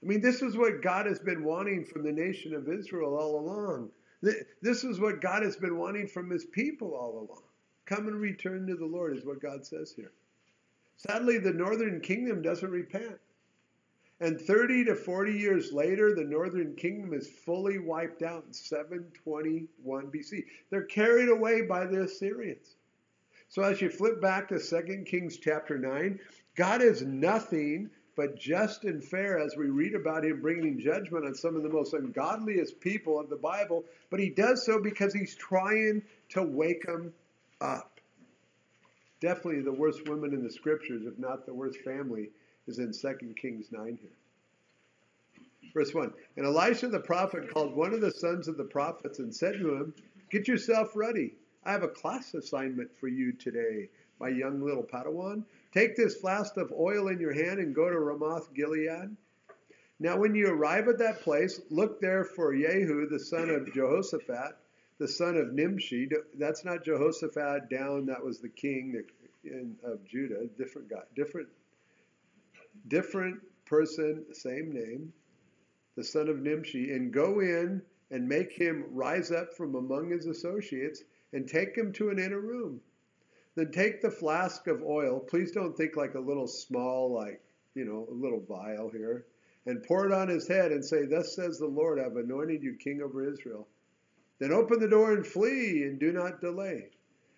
I 0.00 0.06
mean, 0.06 0.20
this 0.20 0.42
is 0.42 0.56
what 0.56 0.82
God 0.82 1.06
has 1.06 1.18
been 1.18 1.42
wanting 1.42 1.84
from 1.84 2.04
the 2.04 2.12
nation 2.12 2.54
of 2.54 2.68
Israel 2.68 3.16
all 3.16 3.40
along. 3.40 3.90
This 4.62 4.84
is 4.84 5.00
what 5.00 5.20
God 5.20 5.42
has 5.42 5.56
been 5.56 5.76
wanting 5.76 6.06
from 6.06 6.30
his 6.30 6.44
people 6.44 6.94
all 6.94 7.26
along. 7.26 7.42
Come 7.86 8.06
and 8.06 8.20
return 8.20 8.66
to 8.66 8.76
the 8.76 8.86
Lord, 8.86 9.16
is 9.16 9.24
what 9.24 9.40
God 9.40 9.66
says 9.66 9.92
here. 9.96 10.12
Sadly, 10.96 11.38
the 11.38 11.52
northern 11.52 12.00
kingdom 12.00 12.42
doesn't 12.42 12.70
repent. 12.70 13.18
And 14.20 14.40
30 14.40 14.86
to 14.86 14.96
40 14.96 15.32
years 15.32 15.72
later, 15.72 16.12
the 16.14 16.24
northern 16.24 16.74
kingdom 16.74 17.14
is 17.14 17.28
fully 17.28 17.78
wiped 17.78 18.22
out 18.22 18.44
in 18.46 18.52
721 18.52 20.06
BC. 20.08 20.44
They're 20.70 20.82
carried 20.82 21.28
away 21.28 21.62
by 21.62 21.86
the 21.86 22.02
Assyrians. 22.02 22.74
So 23.48 23.62
as 23.62 23.80
you 23.80 23.88
flip 23.88 24.20
back 24.20 24.48
to 24.48 24.58
2 24.58 25.04
Kings 25.06 25.38
chapter 25.38 25.78
9, 25.78 26.20
God 26.54 26.82
is 26.82 27.02
nothing 27.02 27.90
but 28.14 28.36
just 28.36 28.84
and 28.84 29.02
fair 29.02 29.38
as 29.38 29.56
we 29.56 29.66
read 29.66 29.94
about 29.94 30.24
him 30.24 30.40
bringing 30.40 30.78
judgment 30.78 31.24
on 31.24 31.34
some 31.34 31.54
of 31.54 31.62
the 31.62 31.68
most 31.68 31.94
ungodliest 31.94 32.80
people 32.80 33.18
of 33.18 33.30
the 33.30 33.36
Bible, 33.36 33.84
but 34.10 34.18
he 34.18 34.28
does 34.28 34.66
so 34.66 34.82
because 34.82 35.14
he's 35.14 35.36
trying 35.36 36.02
to 36.30 36.42
wake 36.42 36.84
them 36.84 37.14
up. 37.60 38.00
Definitely 39.20 39.62
the 39.62 39.72
worst 39.72 40.08
women 40.08 40.34
in 40.34 40.42
the 40.42 40.50
scriptures, 40.50 41.06
if 41.06 41.18
not 41.18 41.46
the 41.46 41.54
worst 41.54 41.78
family 41.80 42.30
is 42.66 42.80
in 42.80 42.92
2 42.92 43.34
Kings 43.40 43.66
9 43.70 43.98
here. 44.00 44.10
Verse 45.72 45.94
1 45.94 46.12
And 46.36 46.46
Elisha 46.46 46.88
the 46.88 47.00
prophet 47.00 47.52
called 47.52 47.74
one 47.74 47.94
of 47.94 48.00
the 48.00 48.10
sons 48.10 48.48
of 48.48 48.56
the 48.56 48.64
prophets 48.64 49.20
and 49.20 49.34
said 49.34 49.54
to 49.54 49.74
him, 49.74 49.94
Get 50.30 50.48
yourself 50.48 50.92
ready. 50.94 51.34
I 51.64 51.72
have 51.72 51.82
a 51.82 51.88
class 51.88 52.34
assignment 52.34 52.90
for 52.98 53.08
you 53.08 53.32
today, 53.32 53.90
my 54.20 54.28
young 54.28 54.62
little 54.62 54.82
Padawan. 54.82 55.44
Take 55.72 55.96
this 55.96 56.16
flask 56.16 56.56
of 56.56 56.72
oil 56.72 57.08
in 57.08 57.20
your 57.20 57.34
hand 57.34 57.60
and 57.60 57.74
go 57.74 57.88
to 57.90 57.98
Ramoth 57.98 58.54
Gilead. 58.54 59.16
Now, 60.00 60.16
when 60.16 60.34
you 60.34 60.48
arrive 60.48 60.88
at 60.88 60.98
that 60.98 61.22
place, 61.22 61.60
look 61.70 62.00
there 62.00 62.24
for 62.24 62.54
Jehu, 62.54 63.08
the 63.08 63.18
son 63.18 63.50
of 63.50 63.72
Jehoshaphat, 63.72 64.56
the 64.98 65.08
son 65.08 65.36
of 65.36 65.52
Nimshi. 65.52 66.08
That's 66.34 66.64
not 66.64 66.84
Jehoshaphat 66.84 67.68
down, 67.68 68.06
that 68.06 68.24
was 68.24 68.38
the 68.38 68.48
king 68.48 69.02
of 69.84 70.04
Judah, 70.06 70.46
different 70.56 70.88
guy, 70.88 71.02
different 71.16 71.48
different 72.86 73.40
person, 73.66 74.24
same 74.32 74.72
name, 74.72 75.12
the 75.96 76.04
son 76.04 76.28
of 76.28 76.38
Nimshi, 76.38 76.92
and 76.92 77.12
go 77.12 77.40
in 77.40 77.82
and 78.10 78.28
make 78.28 78.52
him 78.52 78.84
rise 78.92 79.30
up 79.30 79.54
from 79.54 79.74
among 79.74 80.10
his 80.10 80.26
associates 80.26 81.02
and 81.32 81.48
take 81.48 81.76
him 81.76 81.92
to 81.92 82.10
an 82.10 82.18
inner 82.18 82.40
room. 82.40 82.80
Then 83.54 83.72
take 83.72 84.00
the 84.00 84.10
flask 84.10 84.66
of 84.66 84.82
oil. 84.82 85.18
Please 85.18 85.52
don't 85.52 85.76
think 85.76 85.96
like 85.96 86.14
a 86.14 86.20
little 86.20 86.46
small, 86.46 87.12
like, 87.12 87.42
you 87.74 87.84
know, 87.84 88.06
a 88.10 88.14
little 88.14 88.40
vial 88.40 88.88
here. 88.88 89.26
And 89.66 89.82
pour 89.82 90.06
it 90.06 90.12
on 90.12 90.28
his 90.28 90.48
head 90.48 90.72
and 90.72 90.84
say, 90.84 91.06
Thus 91.06 91.34
says 91.34 91.58
the 91.58 91.66
Lord, 91.66 91.98
I've 91.98 92.16
anointed 92.16 92.62
you 92.62 92.74
king 92.74 93.02
over 93.02 93.28
Israel. 93.28 93.66
Then 94.38 94.52
open 94.52 94.78
the 94.78 94.88
door 94.88 95.12
and 95.12 95.26
flee 95.26 95.82
and 95.82 95.98
do 95.98 96.12
not 96.12 96.40
delay. 96.40 96.90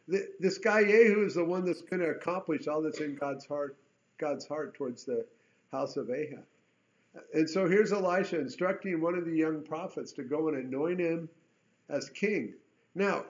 This 0.06 0.59
guy 0.59 0.82
Jehu 0.85 1.25
is 1.25 1.35
the 1.35 1.44
one 1.44 1.64
that's 1.64 1.82
going 1.82 2.00
to 2.00 2.11
accomplish 2.11 2.66
all 2.66 2.82
that's 2.82 3.00
in 3.00 3.14
God's 3.14 3.47
heart, 3.47 3.76
God's 4.18 4.47
heart 4.47 4.75
towards 4.75 5.04
the 5.04 5.25
house 5.70 5.97
of 5.97 6.11
Ahab. 6.11 6.44
And 7.32 7.49
so 7.49 7.68
here's 7.68 7.92
Elisha 7.92 8.38
instructing 8.38 9.00
one 9.00 9.16
of 9.16 9.25
the 9.25 9.37
young 9.37 9.62
prophets 9.62 10.12
to 10.12 10.23
go 10.23 10.49
and 10.49 10.56
anoint 10.56 11.00
him 11.00 11.28
as 11.88 12.11
king. 12.11 12.54
Now, 12.94 13.25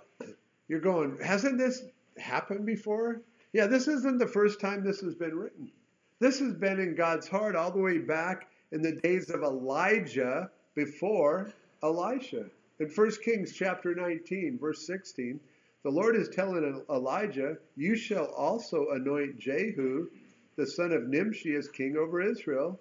you're 0.71 0.79
going, 0.79 1.19
hasn't 1.21 1.59
this 1.59 1.83
happened 2.17 2.65
before? 2.65 3.23
Yeah, 3.53 3.67
this 3.67 3.89
isn't 3.89 4.19
the 4.19 4.29
first 4.29 4.61
time 4.61 4.85
this 4.85 5.01
has 5.01 5.17
been 5.17 5.37
written. 5.37 5.73
This 6.21 6.39
has 6.39 6.55
been 6.55 6.79
in 6.79 6.95
God's 6.95 7.27
heart 7.27 7.57
all 7.57 7.73
the 7.73 7.81
way 7.81 7.99
back 7.99 8.47
in 8.71 8.81
the 8.81 8.93
days 8.93 9.31
of 9.31 9.43
Elijah 9.43 10.49
before 10.77 11.53
Elisha. 11.83 12.45
In 12.79 12.89
1 12.89 13.11
Kings 13.25 13.53
chapter 13.53 13.97
19, 13.97 14.61
verse 14.61 14.87
16, 14.87 15.41
the 15.83 15.91
Lord 15.91 16.15
is 16.15 16.29
telling 16.29 16.85
Elijah, 16.89 17.57
You 17.75 17.97
shall 17.97 18.27
also 18.27 18.91
anoint 18.93 19.41
Jehu, 19.41 20.07
the 20.55 20.69
son 20.69 20.93
of 20.93 21.09
Nimshi, 21.09 21.57
as 21.57 21.67
king 21.67 21.97
over 21.97 22.23
Israel 22.23 22.79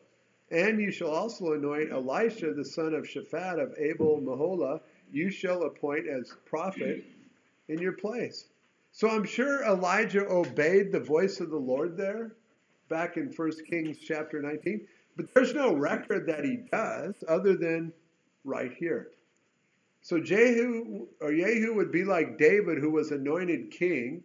and 0.52 0.80
you 0.80 0.92
shall 0.92 1.12
also 1.12 1.54
anoint 1.54 1.92
Elisha, 1.92 2.54
the 2.54 2.66
son 2.66 2.94
of 2.94 3.04
Shaphat 3.04 3.62
of 3.62 3.74
Abel 3.78 4.20
Meholah, 4.20 4.82
you 5.12 5.30
shall 5.30 5.64
appoint 5.64 6.08
as 6.08 6.34
prophet 6.46 7.04
in 7.70 7.80
your 7.80 7.94
place. 7.94 8.50
So 8.92 9.10
I'm 9.10 9.24
sure 9.24 9.64
Elijah 9.64 10.28
obeyed 10.28 10.92
the 10.92 11.00
voice 11.00 11.40
of 11.40 11.50
the 11.50 11.58
Lord 11.58 11.96
there, 11.96 12.34
back 12.90 13.18
in 13.18 13.32
1 13.34 13.52
Kings 13.70 13.98
chapter 14.00 14.42
19. 14.42 14.88
But 15.16 15.34
there's 15.34 15.54
no 15.54 15.74
record 15.74 16.26
that 16.28 16.44
he 16.44 16.58
does 16.72 17.16
other 17.28 17.56
than 17.56 17.94
right 18.44 18.74
here. 18.74 19.12
So 20.02 20.20
Jehu 20.20 21.08
or 21.22 21.32
Jehu 21.32 21.76
would 21.76 21.92
be 21.92 22.04
like 22.04 22.38
David, 22.38 22.80
who 22.80 22.90
was 22.90 23.12
anointed 23.12 23.72
king. 23.72 24.24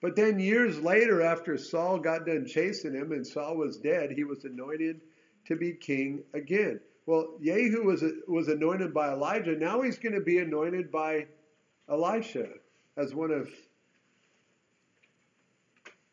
But 0.00 0.16
then 0.16 0.38
years 0.38 0.80
later, 0.80 1.22
after 1.22 1.58
Saul 1.58 1.98
got 1.98 2.24
done 2.24 2.46
chasing 2.46 2.94
him 2.94 3.12
and 3.12 3.26
Saul 3.26 3.56
was 3.56 3.76
dead, 3.76 4.12
he 4.12 4.24
was 4.24 4.44
anointed 4.44 5.00
to 5.46 5.56
be 5.56 5.72
king 5.72 6.22
again. 6.32 6.80
Well, 7.04 7.34
Jehu 7.42 7.82
was, 7.82 8.04
was 8.28 8.48
anointed 8.48 8.94
by 8.94 9.12
Elijah. 9.12 9.56
Now 9.56 9.82
he's 9.82 9.98
going 9.98 10.14
to 10.14 10.20
be 10.20 10.38
anointed 10.38 10.90
by 10.90 11.26
Elisha 11.90 12.48
as 12.96 13.14
one 13.14 13.30
of 13.30 13.50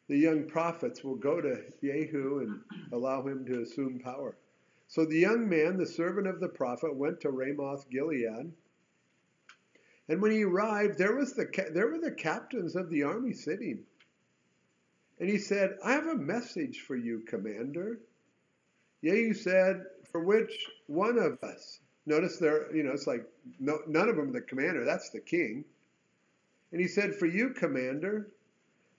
the 0.07 0.17
young 0.17 0.48
prophets 0.48 1.03
will 1.03 1.15
go 1.15 1.41
to 1.41 1.63
Jehu 1.81 2.39
and 2.39 2.62
allow 2.93 3.25
him 3.25 3.46
to 3.46 3.62
assume 3.62 4.00
power. 4.00 4.38
So 4.88 5.05
the 5.05 5.19
young 5.19 5.50
man, 5.50 5.77
the 5.77 5.86
servant 5.86 6.27
of 6.27 6.39
the 6.39 6.48
prophet, 6.48 6.96
went 6.96 7.22
to 7.22 7.29
Ramoth 7.29 7.89
Gilead. 7.89 8.53
And 10.10 10.22
when 10.22 10.31
he 10.31 10.43
arrived, 10.43 10.98
there, 10.98 11.15
was 11.15 11.34
the, 11.34 11.46
there 11.74 11.88
were 11.88 12.00
the 12.00 12.12
captains 12.12 12.77
of 12.77 12.89
the 12.89 13.03
army 13.03 13.34
sitting. 13.34 13.84
And 15.19 15.29
he 15.29 15.38
said, 15.38 15.77
I 15.84 15.93
have 15.93 16.07
a 16.07 16.15
message 16.15 16.81
for 16.81 16.96
you, 16.96 17.19
commander. 17.27 18.00
Jehu 19.03 19.34
said, 19.34 19.84
For 20.12 20.24
which 20.24 20.65
one 20.88 21.17
of 21.17 21.43
us? 21.43 21.79
Notice 22.08 22.38
there, 22.38 22.74
you 22.74 22.84
know, 22.84 22.92
it's 22.92 23.06
like 23.06 23.26
no, 23.60 23.80
none 23.86 24.08
of 24.08 24.16
them 24.16 24.30
are 24.30 24.32
the 24.32 24.42
commander, 24.42 24.86
that's 24.86 25.10
the 25.10 25.20
king. 25.20 25.66
And 26.72 26.80
he 26.80 26.88
said, 26.88 27.14
For 27.14 27.26
you, 27.26 27.50
commander. 27.50 28.32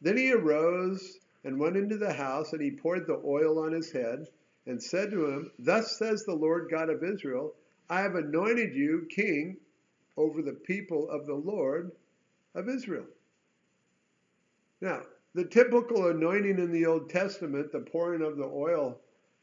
Then 0.02 0.18
he 0.18 0.30
arose 0.30 1.18
and 1.42 1.58
went 1.58 1.76
into 1.76 1.96
the 1.96 2.12
house, 2.12 2.52
and 2.52 2.62
he 2.62 2.70
poured 2.70 3.06
the 3.06 3.20
oil 3.24 3.58
on 3.58 3.72
his 3.72 3.90
head, 3.90 4.28
and 4.66 4.82
said 4.82 5.10
to 5.10 5.26
him, 5.26 5.50
Thus 5.58 5.98
says 5.98 6.24
the 6.24 6.34
Lord 6.34 6.68
God 6.70 6.90
of 6.90 7.02
Israel, 7.02 7.54
I 7.88 8.02
have 8.02 8.14
anointed 8.14 8.74
you 8.74 9.06
king 9.08 9.56
over 10.18 10.42
the 10.42 10.52
people 10.52 11.08
of 11.08 11.26
the 11.26 11.34
Lord 11.34 11.92
of 12.54 12.68
Israel. 12.68 13.06
Now, 14.82 15.00
the 15.34 15.44
typical 15.44 16.08
anointing 16.08 16.58
in 16.58 16.72
the 16.72 16.84
Old 16.84 17.08
Testament, 17.08 17.72
the 17.72 17.80
pouring 17.80 18.22
of 18.22 18.36
the 18.36 18.44
oil 18.44 18.98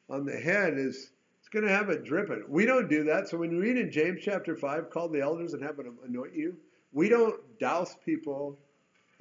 on 0.07 0.25
the 0.25 0.37
head 0.37 0.77
is 0.77 1.09
going 1.55 1.65
to 1.65 1.73
have 1.73 1.89
it 1.89 2.03
dripping. 2.03 2.43
We 2.49 2.65
don't 2.65 2.89
do 2.89 3.05
that. 3.05 3.29
So 3.29 3.37
when 3.37 3.49
you 3.49 3.59
read 3.61 3.77
in 3.77 3.89
James 3.89 4.19
chapter 4.21 4.57
5, 4.57 4.89
call 4.89 5.07
the 5.07 5.21
elders 5.21 5.53
and 5.53 5.63
have 5.63 5.77
them 5.77 5.97
anoint 6.05 6.35
you, 6.35 6.57
we 6.91 7.07
don't 7.07 7.39
douse 7.59 7.95
people 8.05 8.59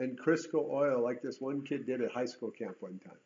in 0.01 0.17
Crisco 0.17 0.69
oil 0.69 1.01
like 1.01 1.23
this 1.23 1.41
one 1.41 1.63
kid 1.63 1.87
did 1.87 2.03
at 2.03 2.11
high 2.11 2.25
school 2.25 2.51
camp 2.51 2.77
one 2.81 2.99
time. 3.05 3.17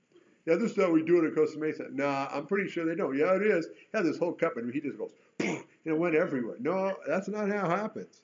Yeah, 0.45 0.57
this 0.57 0.73
is 0.73 0.77
how 0.77 0.91
we 0.91 1.03
do 1.03 1.19
it 1.19 1.27
at 1.27 1.35
Costa 1.35 1.59
Mesa. 1.59 1.87
Nah, 1.91 2.29
I'm 2.31 2.47
pretty 2.47 2.71
sure 2.71 2.85
they 2.85 2.95
don't. 2.95 3.17
Yeah, 3.17 3.35
it 3.35 3.43
is. 3.43 3.69
Had 3.95 4.05
this 4.05 4.19
whole 4.19 4.33
cup 4.33 4.59
and 4.59 4.73
he 4.73 4.81
just 4.81 4.99
goes, 4.99 5.13
and 5.41 5.65
it 5.87 5.99
went 5.99 6.15
everywhere. 6.15 6.57
No, 6.61 6.95
that's 7.07 7.29
not 7.29 7.49
how 7.49 7.65
it 7.65 7.79
happens. 7.79 8.21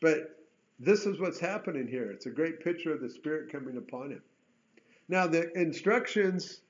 But 0.00 0.38
this 0.78 1.06
is 1.06 1.18
what's 1.18 1.40
happening 1.40 1.88
here. 1.88 2.08
It's 2.12 2.26
a 2.26 2.30
great 2.30 2.62
picture 2.62 2.92
of 2.92 3.00
the 3.00 3.10
Spirit 3.10 3.50
coming 3.50 3.78
upon 3.78 4.10
him. 4.12 4.22
Now, 5.08 5.26
the 5.26 5.52
instructions 5.58 6.60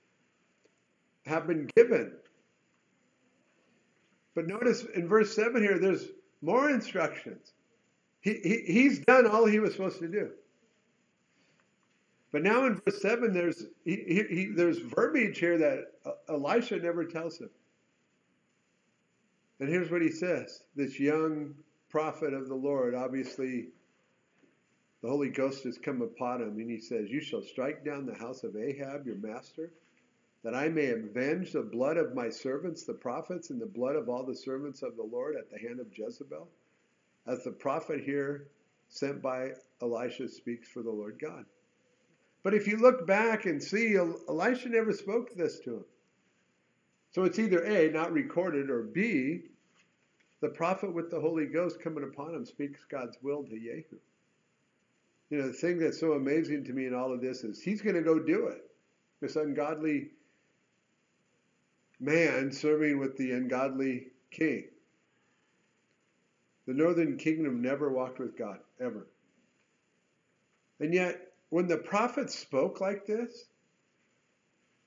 have 1.27 1.47
been 1.47 1.69
given. 1.77 2.13
But 4.35 4.47
notice 4.47 4.85
in 4.95 5.09
verse 5.09 5.35
7 5.35 5.63
here, 5.63 5.79
there's 5.79 6.07
more 6.43 6.69
instructions. 6.71 7.53
He, 8.21 8.35
he, 8.43 8.73
he's 8.73 8.99
done 9.01 9.27
all 9.27 9.47
he 9.47 9.61
was 9.61 9.73
supposed 9.73 10.01
to 10.01 10.09
do. 10.09 10.31
But 12.33 12.43
now 12.43 12.67
in 12.67 12.81
verse 12.85 13.01
7, 13.01 13.33
there's, 13.33 13.65
he, 13.85 14.25
he, 14.29 14.53
there's 14.55 14.79
verbiage 14.79 15.39
here 15.39 15.57
that 15.59 15.93
Elisha 16.29 16.79
never 16.79 17.05
tells 17.05 17.39
him. 17.39 17.51
And 19.61 19.69
here's 19.69 19.91
what 19.91 20.03
he 20.03 20.11
says 20.11 20.65
this 20.75 20.99
young 20.99 21.55
prophet 21.89 22.35
of 22.35 22.49
the 22.49 22.57
Lord, 22.57 22.95
obviously, 22.95 23.69
the 25.01 25.09
Holy 25.09 25.29
Ghost 25.29 25.63
has 25.65 25.79
come 25.79 26.03
upon 26.03 26.43
him, 26.43 26.59
and 26.59 26.69
he 26.69 26.81
says, 26.81 27.09
You 27.09 27.21
shall 27.21 27.43
strike 27.43 27.85
down 27.85 28.05
the 28.05 28.15
house 28.15 28.43
of 28.43 28.57
Ahab, 28.57 29.07
your 29.07 29.17
master 29.17 29.71
that 30.45 30.55
I 30.55 30.69
may 30.69 30.91
avenge 30.91 31.53
the 31.53 31.63
blood 31.63 31.97
of 31.97 32.15
my 32.15 32.29
servants, 32.29 32.85
the 32.85 32.93
prophets, 32.93 33.51
and 33.51 33.61
the 33.61 33.67
blood 33.67 33.97
of 33.97 34.09
all 34.11 34.25
the 34.25 34.37
servants 34.37 34.83
of 34.83 34.97
the 34.97 35.03
Lord 35.03 35.37
at 35.37 35.51
the 35.51 35.59
hand 35.59 35.81
of 35.81 35.87
Jezebel? 35.93 36.47
As 37.27 37.43
the 37.43 37.51
prophet 37.51 38.01
here 38.05 38.47
sent 38.89 39.23
by 39.23 39.53
Elisha 39.81 40.29
speaks 40.29 40.69
for 40.69 40.83
the 40.83 40.91
Lord 40.91 41.19
God. 41.19 41.47
But 42.43 42.53
if 42.53 42.69
you 42.69 42.77
look 42.77 43.07
back 43.07 43.47
and 43.47 43.63
see, 43.63 43.97
Elisha 43.97 44.69
never 44.69 44.93
spoke 44.93 45.35
this 45.35 45.59
to 45.61 45.77
him. 45.77 45.85
So 47.13 47.25
it's 47.25 47.39
either 47.39 47.65
A, 47.65 47.91
not 47.91 48.13
recorded, 48.13 48.69
or 48.69 48.83
B, 48.83 49.45
the 50.43 50.51
prophet 50.51 50.93
with 50.93 51.11
the 51.11 51.21
Holy 51.21 51.47
Ghost 51.47 51.81
coming 51.81 52.05
upon 52.05 52.35
him 52.35 52.45
speaks 52.45 52.85
God's 52.85 53.17
will 53.23 53.45
to 53.45 53.59
Jehu. 53.59 53.97
You 55.31 55.39
know, 55.39 55.47
the 55.47 55.55
thing 55.55 55.79
that's 55.79 55.99
so 55.99 56.13
amazing 56.13 56.65
to 56.65 56.73
me 56.75 56.87
in 56.87 56.95
all 56.95 57.15
of 57.15 57.23
this 57.23 57.45
is 57.45 57.63
he's 57.63 57.81
going 57.81 57.97
to 57.97 58.03
go 58.03 58.19
do 58.19 58.49
it. 58.49 58.61
This 59.23 59.37
ungodly 59.37 60.11
man 62.01 62.53
serving 62.53 62.99
with 62.99 63.17
the 63.17 63.33
ungodly 63.33 64.09
king. 64.31 64.65
The 66.67 66.75
northern 66.75 67.19
kingdom 67.19 67.63
never 67.63 67.91
walked 67.91 68.19
with 68.19 68.39
God, 68.39 68.59
ever. 68.81 69.07
And 70.81 70.95
yet, 70.95 71.21
when 71.51 71.69
the 71.69 71.77
prophets 71.77 72.39
spoke 72.39 72.81
like 72.81 73.07
this, 73.07 73.45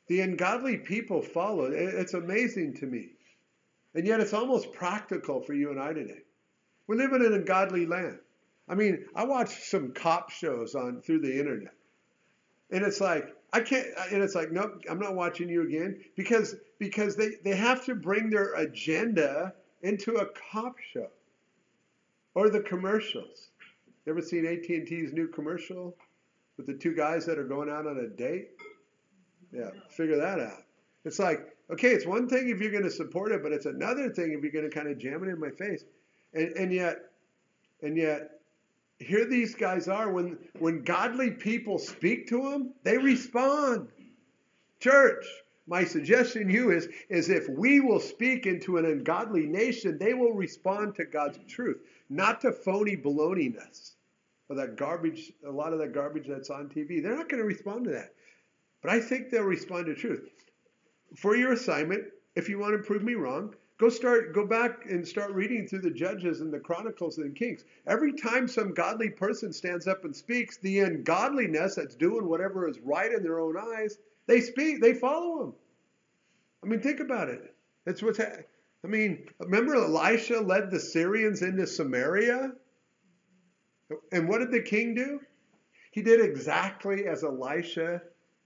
the 0.07 0.21
ungodly 0.21 0.77
people 0.77 1.21
followed. 1.21 1.73
It's 1.73 2.13
amazing 2.13 2.75
to 2.75 2.85
me. 2.85 3.11
And 3.93 4.05
yet, 4.05 4.19
it's 4.19 4.33
almost 4.33 4.73
practical 4.73 5.41
for 5.41 5.53
you 5.53 5.71
and 5.71 5.79
I 5.79 5.93
today. 5.93 6.23
We 6.87 6.97
live 6.97 7.13
in 7.13 7.25
an 7.25 7.33
ungodly 7.33 7.85
land. 7.85 8.19
I 8.67 8.75
mean, 8.75 9.05
I 9.15 9.25
watch 9.25 9.69
some 9.69 9.93
cop 9.93 10.29
shows 10.29 10.75
on 10.75 11.01
through 11.01 11.21
the 11.21 11.39
internet. 11.39 11.73
And 12.69 12.83
it's 12.83 12.99
like, 12.99 13.33
I 13.53 13.61
can't, 13.61 13.87
and 14.11 14.21
it's 14.21 14.35
like, 14.35 14.51
nope, 14.51 14.83
I'm 14.89 14.99
not 14.99 15.15
watching 15.15 15.47
you 15.47 15.63
again 15.63 16.03
because 16.15 16.55
because 16.79 17.15
they, 17.15 17.31
they 17.43 17.55
have 17.55 17.85
to 17.85 17.95
bring 17.95 18.29
their 18.29 18.53
agenda 18.55 19.53
into 19.81 20.15
a 20.15 20.25
cop 20.51 20.75
show 20.79 21.07
or 22.35 22.49
the 22.49 22.61
commercials. 22.61 23.49
You 24.05 24.13
ever 24.13 24.21
seen 24.21 24.45
AT&T's 24.45 25.11
new 25.13 25.27
commercial 25.27 25.95
with 26.55 26.67
the 26.67 26.73
two 26.73 26.93
guys 26.93 27.25
that 27.25 27.37
are 27.37 27.43
going 27.43 27.69
out 27.69 27.87
on 27.87 27.97
a 27.97 28.07
date? 28.07 28.49
Yeah, 29.51 29.69
figure 29.89 30.17
that 30.17 30.39
out. 30.39 30.63
It's 31.05 31.19
like, 31.19 31.39
okay, 31.71 31.89
it's 31.89 32.05
one 32.05 32.27
thing 32.27 32.49
if 32.49 32.59
you're 32.59 32.71
going 32.71 32.83
to 32.83 32.91
support 32.91 33.31
it, 33.31 33.43
but 33.43 33.51
it's 33.51 33.65
another 33.65 34.09
thing 34.09 34.33
if 34.33 34.43
you're 34.43 34.51
going 34.51 34.69
to 34.69 34.75
kind 34.75 34.89
of 34.89 34.97
jam 34.97 35.23
it 35.23 35.29
in 35.29 35.39
my 35.39 35.51
face. 35.51 35.83
And, 36.33 36.55
and 36.57 36.73
yet, 36.73 36.97
and 37.81 37.97
yet, 37.97 38.36
here 38.99 39.25
these 39.25 39.55
guys 39.55 39.87
are 39.87 40.11
when 40.11 40.37
when 40.59 40.83
godly 40.83 41.31
people 41.31 41.77
speak 41.77 42.27
to 42.27 42.41
them 42.49 42.73
they 42.83 42.97
respond 42.97 43.87
church 44.79 45.25
my 45.67 45.83
suggestion 45.83 46.47
to 46.47 46.53
you 46.53 46.71
is, 46.71 46.87
is 47.09 47.29
if 47.29 47.49
we 47.49 47.81
will 47.81 47.99
speak 47.99 48.45
into 48.45 48.77
an 48.77 48.85
ungodly 48.85 49.45
nation, 49.45 49.97
they 49.97 50.13
will 50.13 50.31
respond 50.31 50.95
to 50.95 51.05
God's 51.05 51.39
truth, 51.47 51.81
not 52.09 52.39
to 52.41 52.53
phony 52.53 52.95
baloney-ness 52.95 53.95
or 54.49 54.55
that 54.55 54.77
garbage, 54.77 55.33
a 55.45 55.51
lot 55.51 55.73
of 55.73 55.79
that 55.79 55.93
garbage 55.93 56.25
that's 56.27 56.49
on 56.49 56.69
TV. 56.69 57.03
They're 57.03 57.17
not 57.17 57.27
going 57.27 57.41
to 57.41 57.47
respond 57.47 57.83
to 57.83 57.91
that. 57.91 58.13
But 58.81 58.91
I 58.91 59.01
think 59.01 59.29
they'll 59.29 59.43
respond 59.43 59.87
to 59.87 59.95
truth. 59.95 60.29
For 61.17 61.35
your 61.35 61.51
assignment, 61.51 62.05
if 62.35 62.47
you 62.47 62.59
want 62.59 62.73
to 62.73 62.87
prove 62.87 63.03
me 63.03 63.15
wrong, 63.15 63.53
go 63.77 63.89
start 63.89 64.33
go 64.33 64.45
back 64.45 64.85
and 64.89 65.07
start 65.07 65.31
reading 65.31 65.67
through 65.67 65.81
the 65.81 65.91
judges 65.91 66.41
and 66.41 66.51
the 66.53 66.59
chronicles 66.59 67.17
and 67.17 67.33
the 67.33 67.37
kings. 67.37 67.63
Every 67.85 68.13
time 68.13 68.47
some 68.47 68.73
godly 68.73 69.09
person 69.09 69.53
stands 69.53 69.87
up 69.87 70.05
and 70.05 70.15
speaks, 70.15 70.57
the 70.57 70.79
ungodliness 70.79 71.75
that's 71.75 71.95
doing 71.95 72.27
whatever 72.27 72.67
is 72.67 72.79
right 72.79 73.11
in 73.11 73.23
their 73.23 73.39
own 73.39 73.55
eyes 73.57 73.97
they 74.27 74.41
speak, 74.41 74.81
they 74.81 74.93
follow 74.93 75.43
him. 75.43 75.53
I 76.63 76.67
mean, 76.67 76.81
think 76.81 76.99
about 76.99 77.29
it. 77.29 77.55
That's 77.85 78.03
what's 78.03 78.17
ha- 78.17 78.43
I 78.83 78.87
mean, 78.87 79.27
remember 79.39 79.75
Elisha 79.75 80.39
led 80.39 80.69
the 80.69 80.79
Syrians 80.79 81.41
into 81.41 81.65
Samaria? 81.65 82.51
And 84.11 84.27
what 84.27 84.39
did 84.39 84.51
the 84.51 84.61
king 84.61 84.93
do? 84.93 85.21
He 85.91 86.01
did 86.01 86.19
exactly 86.19 87.07
as 87.07 87.23
Elisha 87.23 88.01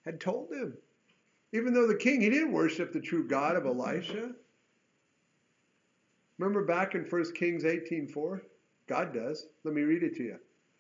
had 0.06 0.22
told 0.22 0.54
him. 0.54 0.78
Even 1.52 1.74
though 1.74 1.88
the 1.88 1.96
king, 1.96 2.22
he 2.22 2.30
didn't 2.30 2.54
worship 2.54 2.94
the 2.94 3.02
true 3.02 3.28
God 3.28 3.56
of 3.56 3.66
Elisha. 3.66 4.32
Remember 6.42 6.66
back 6.66 6.96
in 6.96 7.04
1 7.04 7.36
Kings 7.36 7.66
18:4? 7.66 8.42
God 8.88 9.14
does. 9.14 9.46
Let 9.64 9.76
me 9.76 9.84
read 9.84 10.02
it 10.02 10.16
to 10.16 10.24
you. 10.24 10.40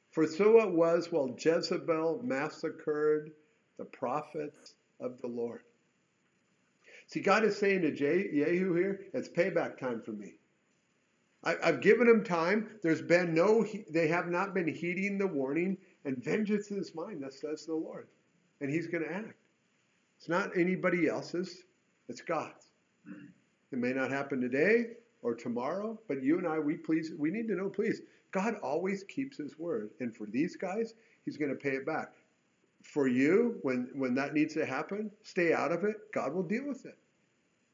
For 0.09 0.25
so 0.25 0.59
it 0.59 0.71
was 0.71 1.11
while 1.11 1.35
Jezebel 1.37 2.23
massacred 2.23 3.31
the 3.77 3.85
prophets 3.85 4.73
of 4.99 5.21
the 5.21 5.27
Lord. 5.27 5.61
See, 7.05 7.19
God 7.19 7.43
is 7.43 7.57
saying 7.57 7.83
to 7.83 7.91
Jehu 7.91 8.73
here, 8.73 9.05
it's 9.13 9.29
payback 9.29 9.77
time 9.77 10.01
for 10.01 10.13
me. 10.13 10.33
I, 11.43 11.57
have 11.61 11.81
given 11.81 12.07
them 12.07 12.23
time. 12.23 12.79
There's 12.81 13.03
been 13.03 13.35
no, 13.35 13.63
they 13.87 14.07
have 14.07 14.29
not 14.29 14.55
been 14.55 14.67
heeding 14.67 15.19
the 15.19 15.27
warning, 15.27 15.77
and 16.05 16.23
vengeance 16.23 16.71
is 16.71 16.95
mine, 16.95 17.21
thus 17.21 17.39
says 17.39 17.67
the 17.67 17.75
Lord. 17.75 18.07
And 18.61 18.71
he's 18.71 18.87
going 18.87 19.03
to 19.03 19.13
act. 19.13 19.35
It's 20.17 20.27
not 20.27 20.57
anybody 20.57 21.07
else's, 21.07 21.65
it's 22.09 22.21
God's. 22.21 22.71
It 23.71 23.77
may 23.77 23.93
not 23.93 24.09
happen 24.09 24.41
today 24.41 24.95
or 25.21 25.35
tomorrow, 25.35 25.99
but 26.07 26.23
you 26.23 26.37
and 26.37 26.47
I, 26.47 26.59
we 26.59 26.75
please, 26.75 27.11
we 27.17 27.31
need 27.31 27.47
to 27.47 27.55
know, 27.55 27.69
please, 27.69 28.01
God 28.31 28.55
always 28.63 29.03
keeps 29.03 29.37
his 29.37 29.59
word. 29.59 29.91
And 29.99 30.15
for 30.15 30.25
these 30.25 30.55
guys, 30.55 30.93
he's 31.25 31.37
going 31.37 31.51
to 31.51 31.57
pay 31.57 31.71
it 31.71 31.85
back 31.85 32.13
for 32.83 33.07
you, 33.07 33.59
when, 33.61 33.89
when 33.93 34.15
that 34.15 34.33
needs 34.33 34.53
to 34.55 34.65
happen, 34.65 35.11
stay 35.23 35.53
out 35.53 35.71
of 35.71 35.83
it. 35.83 36.11
God 36.13 36.33
will 36.33 36.43
deal 36.43 36.65
with 36.65 36.85
it. 36.85 36.97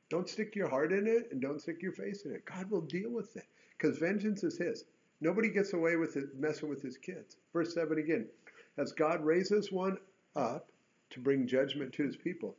Don't 0.10 0.30
stick 0.30 0.56
your 0.56 0.70
heart 0.70 0.92
in 0.94 1.08
it 1.08 1.30
and 1.32 1.42
don't 1.42 1.62
stick 1.62 1.82
your 1.82 1.92
face 1.92 2.26
in 2.26 2.32
it. 2.34 2.46
God 2.46 2.70
will 2.70 2.82
deal 2.82 3.10
with 3.10 3.36
it 3.36 3.46
because 3.78 3.98
vengeance 3.98 4.44
is 4.44 4.58
His. 4.58 4.86
Nobody 5.20 5.50
gets 5.50 5.74
away 5.74 5.96
with 5.96 6.16
it 6.16 6.38
messing 6.38 6.70
with 6.70 6.82
His 6.82 6.98
kids. 6.98 7.38
Verse 7.54 7.74
7 7.74 7.98
again. 7.98 8.28
As 8.78 8.92
God 8.92 9.24
raises 9.26 9.72
one 9.72 9.98
up 10.36 10.70
to 11.10 11.20
bring 11.20 11.48
judgment 11.48 11.94
to 11.94 12.04
His 12.04 12.16
people, 12.16 12.56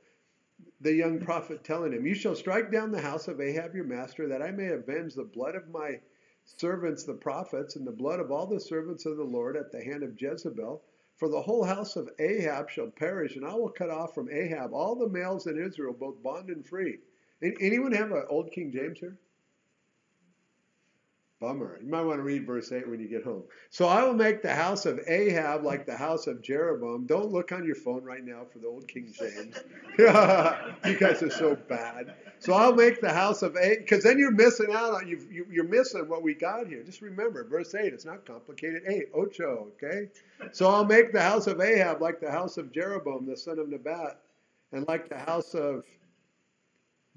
the 0.81 0.93
young 0.93 1.21
prophet 1.21 1.63
telling 1.63 1.93
him, 1.93 2.07
You 2.07 2.15
shall 2.15 2.35
strike 2.35 2.73
down 2.73 2.91
the 2.91 3.01
house 3.01 3.29
of 3.29 3.41
Ahab 3.41 3.75
your 3.75 3.85
master, 3.85 4.27
that 4.29 4.43
I 4.43 4.51
may 4.51 4.69
avenge 4.69 5.15
the 5.15 5.25
blood 5.25 5.55
of 5.55 5.69
my 5.69 6.01
servants, 6.45 7.05
the 7.05 7.15
prophets, 7.15 7.77
and 7.77 7.87
the 7.87 7.93
blood 7.93 8.21
of 8.21 8.33
all 8.33 8.47
the 8.47 8.61
servants 8.61 9.07
of 9.07 9.17
the 9.17 9.25
Lord 9.25 9.57
at 9.57 9.71
the 9.71 9.83
hand 9.83 10.03
of 10.03 10.21
Jezebel 10.21 10.83
for 11.19 11.29
the 11.29 11.43
whole 11.43 11.65
house 11.65 11.97
of 11.97 12.09
Ahab 12.19 12.71
shall 12.71 12.91
perish, 12.91 13.37
and 13.37 13.45
I 13.45 13.55
will 13.55 13.71
cut 13.71 13.91
off 13.91 14.15
from 14.15 14.31
Ahab 14.31 14.73
all 14.73 14.95
the 14.95 15.09
males 15.09 15.47
in 15.47 15.59
Israel, 15.59 15.93
both 15.93 16.23
bond 16.23 16.49
and 16.49 16.65
free. 16.65 16.99
Anyone 17.43 17.93
have 17.93 18.13
an 18.13 18.25
old 18.29 18.53
King 18.53 18.73
James 18.73 19.01
here? 19.01 19.19
Bummer. 21.41 21.79
You 21.81 21.89
might 21.89 22.03
want 22.03 22.19
to 22.19 22.25
read 22.25 22.47
verse 22.47 22.73
8 22.73 22.89
when 22.89 22.99
you 22.99 23.09
get 23.09 23.23
home. 23.23 23.45
So 23.71 23.87
I 23.87 24.03
will 24.03 24.15
make 24.15 24.43
the 24.43 24.53
house 24.53 24.87
of 24.87 24.99
Ahab 25.07 25.63
like 25.63 25.87
the 25.87 25.97
house 25.97 26.27
of 26.27 26.43
Jeroboam. 26.43 27.07
Don't 27.07 27.31
look 27.31 27.53
on 27.53 27.65
your 27.65 27.77
phone 27.77 28.03
right 28.03 28.25
now 28.25 28.43
for 28.53 28.59
the 28.59 28.67
old 28.67 28.89
King 28.89 29.15
James. 29.17 29.57
you 29.99 30.99
guys 30.99 31.23
are 31.23 31.31
so 31.31 31.57
bad. 31.69 32.15
So 32.41 32.55
I'll 32.55 32.75
make 32.75 33.01
the 33.01 33.13
house 33.13 33.43
of 33.43 33.57
Ahab, 33.57 33.79
because 33.79 34.03
then 34.03 34.19
you're 34.19 34.33
missing 34.33 34.73
out 34.73 34.95
on, 34.95 35.07
you, 35.07 35.21
you, 35.31 35.47
you're 35.49 35.69
missing 35.69 36.09
what 36.09 36.25
we 36.25 36.35
got 36.35 36.67
here. 36.67 36.83
Just 36.83 37.03
remember, 37.03 37.45
verse 37.45 37.73
8, 37.73 37.93
it's 37.93 38.05
not 38.05 38.27
complicated. 38.27 38.83
8, 38.89 39.11
ocho, 39.15 39.69
okay? 39.77 40.09
So 40.51 40.69
I'll 40.69 40.85
make 40.85 41.13
the 41.13 41.23
house 41.23 41.47
of 41.47 41.61
Ahab 41.61 42.03
like 42.03 42.21
the 42.21 42.33
house 42.33 42.57
of 42.57 42.73
Jeroboam, 42.73 43.27
the 43.27 43.37
son 43.37 43.61
of 43.61 43.69
Nebat, 43.69 44.19
and 44.73 44.87
like 44.89 45.09
the 45.09 45.19
house 45.19 45.55
of 45.55 45.85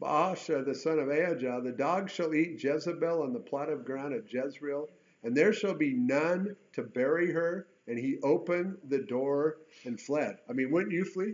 Baasha, 0.02 0.66
the 0.66 0.74
son 0.74 1.00
of 1.00 1.10
Ahijah, 1.10 1.62
the 1.64 1.72
dog 1.72 2.10
shall 2.10 2.34
eat 2.34 2.64
Jezebel 2.64 3.22
on 3.22 3.34
the 3.34 3.40
plot 3.40 3.70
of 3.70 3.86
ground 3.86 4.14
at 4.14 4.32
Jezreel, 4.32 4.90
and 5.24 5.36
there 5.36 5.54
shall 5.54 5.76
be 5.76 5.94
none 5.94 6.56
to 6.74 6.82
bury 6.82 7.32
her. 7.32 7.68
And 7.88 7.98
he 7.98 8.20
opened 8.24 8.78
the 8.88 9.00
door 9.00 9.58
and 9.86 10.00
fled. 10.00 10.38
I 10.50 10.54
mean, 10.54 10.72
wouldn't 10.72 10.94
you 10.94 11.04
flee? 11.04 11.34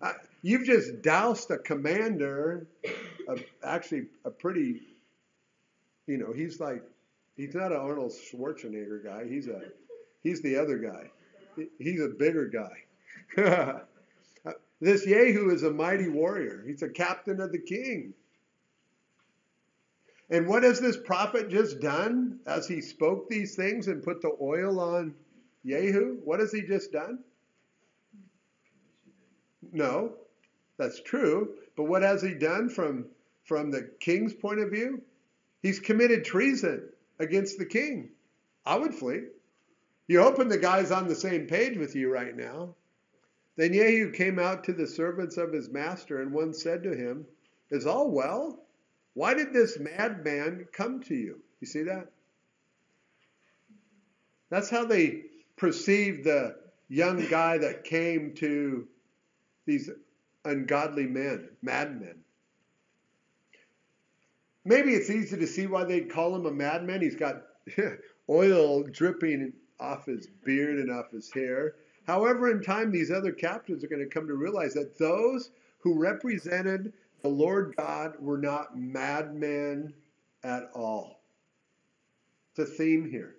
Uh, 0.00 0.12
you've 0.42 0.64
just 0.66 1.00
doused 1.00 1.50
a 1.50 1.58
commander, 1.58 2.66
of 3.28 3.42
actually 3.62 4.06
a 4.24 4.30
pretty, 4.30 4.82
you 6.06 6.18
know, 6.18 6.32
he's 6.32 6.60
like, 6.60 6.82
he's 7.36 7.54
not 7.54 7.72
an 7.72 7.78
Arnold 7.78 8.12
Schwarzenegger 8.12 9.02
guy. 9.04 9.26
He's 9.28 9.46
a, 9.48 9.62
he's 10.22 10.42
the 10.42 10.56
other 10.56 10.78
guy. 10.78 11.10
He's 11.78 12.00
a 12.00 12.08
bigger 12.08 12.48
guy. 12.48 13.80
This 14.80 15.04
Jehu 15.04 15.50
is 15.50 15.62
a 15.62 15.70
mighty 15.70 16.08
warrior. 16.08 16.62
He's 16.66 16.82
a 16.82 16.88
captain 16.88 17.40
of 17.40 17.52
the 17.52 17.58
king. 17.58 18.12
And 20.28 20.46
what 20.46 20.64
has 20.64 20.80
this 20.80 20.96
prophet 20.96 21.48
just 21.48 21.80
done 21.80 22.40
as 22.46 22.66
he 22.66 22.80
spoke 22.80 23.28
these 23.28 23.54
things 23.54 23.86
and 23.86 24.02
put 24.02 24.20
the 24.20 24.36
oil 24.40 24.80
on 24.80 25.14
Jehu? 25.64 26.18
What 26.24 26.40
has 26.40 26.52
he 26.52 26.62
just 26.62 26.92
done? 26.92 27.20
No, 29.72 30.14
that's 30.78 31.00
true. 31.02 31.54
But 31.76 31.84
what 31.84 32.02
has 32.02 32.22
he 32.22 32.34
done 32.34 32.68
from, 32.68 33.06
from 33.44 33.70
the 33.70 33.90
king's 34.00 34.34
point 34.34 34.60
of 34.60 34.70
view? 34.70 35.00
He's 35.62 35.80
committed 35.80 36.24
treason 36.24 36.88
against 37.18 37.58
the 37.58 37.66
king. 37.66 38.10
I 38.64 38.76
would 38.76 38.94
flee. 38.94 39.22
You're 40.08 40.22
hoping 40.22 40.48
the 40.48 40.58
guy's 40.58 40.90
on 40.90 41.08
the 41.08 41.14
same 41.14 41.46
page 41.46 41.76
with 41.76 41.94
you 41.94 42.12
right 42.12 42.36
now. 42.36 42.74
Then 43.56 43.72
Jehu 43.72 44.12
came 44.12 44.38
out 44.38 44.64
to 44.64 44.72
the 44.72 44.86
servants 44.86 45.38
of 45.38 45.52
his 45.52 45.70
master, 45.70 46.20
and 46.20 46.32
one 46.32 46.52
said 46.52 46.82
to 46.82 46.94
him, 46.94 47.26
Is 47.70 47.86
all 47.86 48.10
well? 48.10 48.66
Why 49.14 49.32
did 49.32 49.52
this 49.52 49.78
madman 49.78 50.68
come 50.72 51.02
to 51.04 51.14
you? 51.14 51.40
You 51.60 51.66
see 51.66 51.84
that? 51.84 52.12
That's 54.50 54.68
how 54.68 54.84
they 54.84 55.22
perceived 55.56 56.24
the 56.24 56.56
young 56.88 57.26
guy 57.28 57.58
that 57.58 57.84
came 57.84 58.34
to 58.34 58.86
these 59.64 59.90
ungodly 60.44 61.06
men, 61.06 61.48
madmen. 61.62 62.22
Maybe 64.64 64.94
it's 64.94 65.10
easy 65.10 65.36
to 65.36 65.46
see 65.46 65.66
why 65.66 65.84
they'd 65.84 66.10
call 66.10 66.34
him 66.34 66.44
a 66.46 66.50
madman. 66.50 67.00
He's 67.00 67.16
got 67.16 67.42
oil 68.28 68.82
dripping 68.82 69.52
off 69.80 70.06
his 70.06 70.26
beard 70.44 70.78
and 70.78 70.90
off 70.90 71.10
his 71.10 71.32
hair. 71.32 71.74
However, 72.06 72.50
in 72.50 72.62
time, 72.62 72.90
these 72.90 73.10
other 73.10 73.32
captains 73.32 73.82
are 73.82 73.88
going 73.88 74.02
to 74.02 74.14
come 74.14 74.28
to 74.28 74.34
realize 74.34 74.74
that 74.74 74.98
those 74.98 75.50
who 75.78 75.98
represented 75.98 76.92
the 77.22 77.28
Lord 77.28 77.74
God 77.76 78.14
were 78.20 78.38
not 78.38 78.78
madmen 78.78 79.92
at 80.44 80.70
all. 80.74 81.20
It's 82.50 82.70
a 82.70 82.72
theme 82.72 83.10
here. 83.10 83.34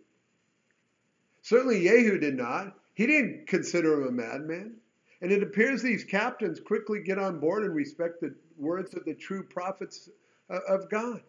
Certainly, 1.41 1.83
Jehu 1.83 2.17
did 2.17 2.35
not. 2.35 2.77
He 2.93 3.07
didn't 3.07 3.47
consider 3.47 4.01
him 4.01 4.07
a 4.07 4.11
madman. 4.11 4.75
And 5.21 5.31
it 5.31 5.41
appears 5.41 5.81
these 5.81 6.03
captains 6.03 6.59
quickly 6.59 7.01
get 7.01 7.17
on 7.17 7.39
board 7.39 7.63
and 7.63 7.73
respect 7.73 8.19
the 8.19 8.35
words 8.57 8.93
of 8.93 9.05
the 9.05 9.13
true 9.13 9.43
prophets 9.43 10.09
uh, 10.49 10.59
of 10.67 10.89
God. 10.89 11.21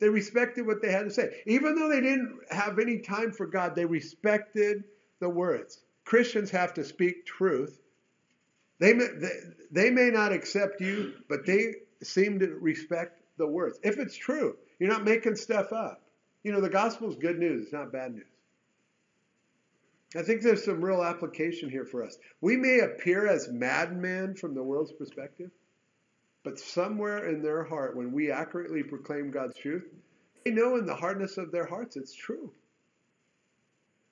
They 0.00 0.08
respected 0.08 0.66
what 0.66 0.82
they 0.82 0.92
had 0.92 1.04
to 1.04 1.10
say. 1.10 1.42
Even 1.46 1.74
though 1.74 1.88
they 1.88 2.00
didn't 2.00 2.38
have 2.50 2.78
any 2.78 2.98
time 2.98 3.32
for 3.32 3.46
God, 3.46 3.74
they 3.74 3.86
respected 3.86 4.84
the 5.20 5.28
words. 5.28 5.80
Christians 6.04 6.50
have 6.50 6.74
to 6.74 6.84
speak 6.84 7.26
truth. 7.26 7.80
They 8.78 8.92
may, 8.92 9.06
they, 9.16 9.38
they 9.70 9.90
may 9.90 10.10
not 10.10 10.32
accept 10.32 10.80
you, 10.80 11.14
but 11.28 11.46
they 11.46 11.74
seem 12.02 12.38
to 12.40 12.58
respect 12.60 13.22
the 13.38 13.46
words. 13.46 13.78
If 13.82 13.98
it's 13.98 14.16
true, 14.16 14.56
you're 14.78 14.90
not 14.90 15.04
making 15.04 15.36
stuff 15.36 15.72
up. 15.72 16.02
You 16.42 16.52
know, 16.52 16.60
the 16.60 16.68
gospel 16.68 17.08
is 17.08 17.16
good 17.16 17.38
news, 17.38 17.64
it's 17.64 17.72
not 17.72 17.92
bad 17.92 18.14
news. 18.14 18.26
I 20.16 20.22
think 20.22 20.42
there's 20.42 20.64
some 20.64 20.84
real 20.84 21.02
application 21.02 21.68
here 21.68 21.84
for 21.84 22.04
us. 22.04 22.16
We 22.40 22.56
may 22.56 22.80
appear 22.80 23.26
as 23.26 23.48
madmen 23.48 24.36
from 24.36 24.54
the 24.54 24.62
world's 24.62 24.92
perspective, 24.92 25.50
but 26.44 26.60
somewhere 26.60 27.28
in 27.28 27.42
their 27.42 27.64
heart, 27.64 27.96
when 27.96 28.12
we 28.12 28.30
accurately 28.30 28.82
proclaim 28.82 29.32
God's 29.32 29.56
truth, 29.56 29.84
they 30.44 30.52
know 30.52 30.76
in 30.76 30.86
the 30.86 30.94
hardness 30.94 31.36
of 31.36 31.50
their 31.50 31.66
hearts 31.66 31.96
it's 31.96 32.14
true. 32.14 32.52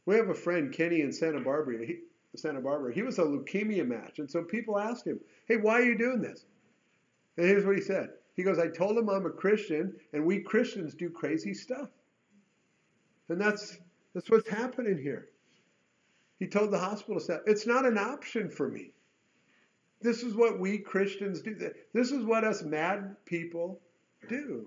We 0.06 0.16
have 0.16 0.28
a 0.28 0.34
friend, 0.34 0.72
Kenny, 0.72 1.00
in 1.00 1.12
Santa 1.12 1.40
Barbara. 1.40 1.86
He, 1.86 1.98
Santa 2.36 2.60
Barbara. 2.60 2.92
He 2.92 3.02
was 3.02 3.18
a 3.18 3.22
leukemia 3.22 3.86
match, 3.86 4.18
and 4.18 4.30
so 4.30 4.42
people 4.42 4.78
asked 4.78 5.06
him, 5.06 5.20
"Hey, 5.46 5.56
why 5.56 5.74
are 5.74 5.84
you 5.84 5.96
doing 5.96 6.20
this?" 6.20 6.44
And 7.36 7.46
here's 7.46 7.64
what 7.64 7.76
he 7.76 7.82
said. 7.82 8.10
He 8.34 8.42
goes, 8.42 8.58
I 8.58 8.68
told 8.68 8.96
him 8.96 9.08
I'm 9.08 9.26
a 9.26 9.30
Christian, 9.30 9.94
and 10.12 10.24
we 10.24 10.40
Christians 10.40 10.94
do 10.94 11.10
crazy 11.10 11.54
stuff. 11.54 11.88
And 13.28 13.40
that's 13.40 13.78
that's 14.14 14.30
what's 14.30 14.48
happening 14.48 14.98
here. 14.98 15.28
He 16.38 16.46
told 16.46 16.70
the 16.70 16.78
hospital 16.78 17.20
staff, 17.20 17.40
it's 17.46 17.66
not 17.66 17.86
an 17.86 17.96
option 17.96 18.50
for 18.50 18.68
me. 18.68 18.92
This 20.00 20.22
is 20.22 20.34
what 20.34 20.58
we 20.58 20.78
Christians 20.78 21.40
do. 21.40 21.56
This 21.94 22.10
is 22.10 22.24
what 22.24 22.44
us 22.44 22.62
mad 22.62 23.16
people 23.24 23.80
do. 24.28 24.66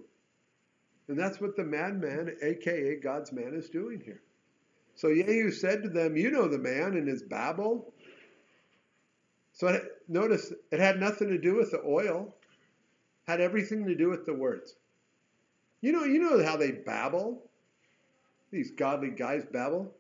And 1.08 1.20
that's 1.20 1.42
what 1.42 1.56
the 1.56 1.64
madman, 1.64 2.38
aka 2.42 2.96
God's 2.96 3.32
man, 3.34 3.54
is 3.54 3.70
doing 3.70 4.02
here. 4.04 4.22
So 4.96 5.14
Jehu 5.14 5.52
said 5.52 5.84
to 5.84 5.90
them, 5.90 6.16
You 6.16 6.32
know 6.32 6.48
the 6.48 6.58
man 6.58 6.96
and 6.96 7.08
his 7.08 7.22
babble. 7.22 7.94
So 9.54 9.68
it, 9.68 9.84
notice 10.08 10.54
it 10.72 10.80
had 10.80 11.00
nothing 11.00 11.30
to 11.30 11.38
do 11.38 11.56
with 11.56 11.72
the 11.72 11.82
oil, 11.86 12.36
had 13.28 13.42
everything 13.42 13.86
to 13.86 13.96
do 13.96 14.10
with 14.10 14.26
the 14.26 14.34
words. 14.34 14.76
You 15.82 15.92
know, 15.92 16.04
you 16.04 16.20
know 16.20 16.44
how 16.44 16.58
they 16.58 16.72
babble. 16.72 17.44
These 18.52 18.72
godly 18.72 19.12
guys 19.12 19.46
babble. 19.52 19.94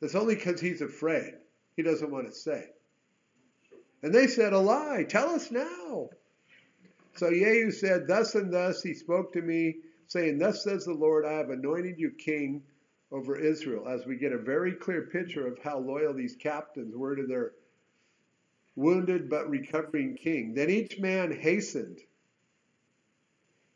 It's 0.00 0.14
only 0.14 0.34
because 0.34 0.60
he's 0.60 0.82
afraid. 0.82 1.34
He 1.76 1.82
doesn't 1.82 2.10
want 2.10 2.26
to 2.26 2.34
say. 2.34 2.66
And 4.02 4.14
they 4.14 4.26
said, 4.26 4.52
A 4.52 4.58
lie. 4.58 5.04
Tell 5.08 5.30
us 5.30 5.50
now. 5.50 6.10
So 7.16 7.30
Jehu 7.30 7.70
said, 7.70 8.06
Thus 8.06 8.34
and 8.34 8.52
thus 8.52 8.82
he 8.82 8.94
spoke 8.94 9.32
to 9.32 9.40
me, 9.40 9.76
saying, 10.06 10.38
Thus 10.38 10.62
says 10.64 10.84
the 10.84 10.92
Lord, 10.92 11.24
I 11.24 11.32
have 11.32 11.50
anointed 11.50 11.98
you 11.98 12.10
king 12.10 12.62
over 13.10 13.36
Israel. 13.36 13.88
As 13.88 14.06
we 14.06 14.16
get 14.16 14.32
a 14.32 14.38
very 14.38 14.72
clear 14.72 15.02
picture 15.02 15.46
of 15.46 15.58
how 15.62 15.78
loyal 15.78 16.14
these 16.14 16.36
captains 16.36 16.94
were 16.96 17.16
to 17.16 17.26
their 17.26 17.52
wounded 18.76 19.30
but 19.30 19.48
recovering 19.48 20.16
king. 20.16 20.54
Then 20.54 20.70
each 20.70 20.98
man 20.98 21.32
hastened. 21.32 22.00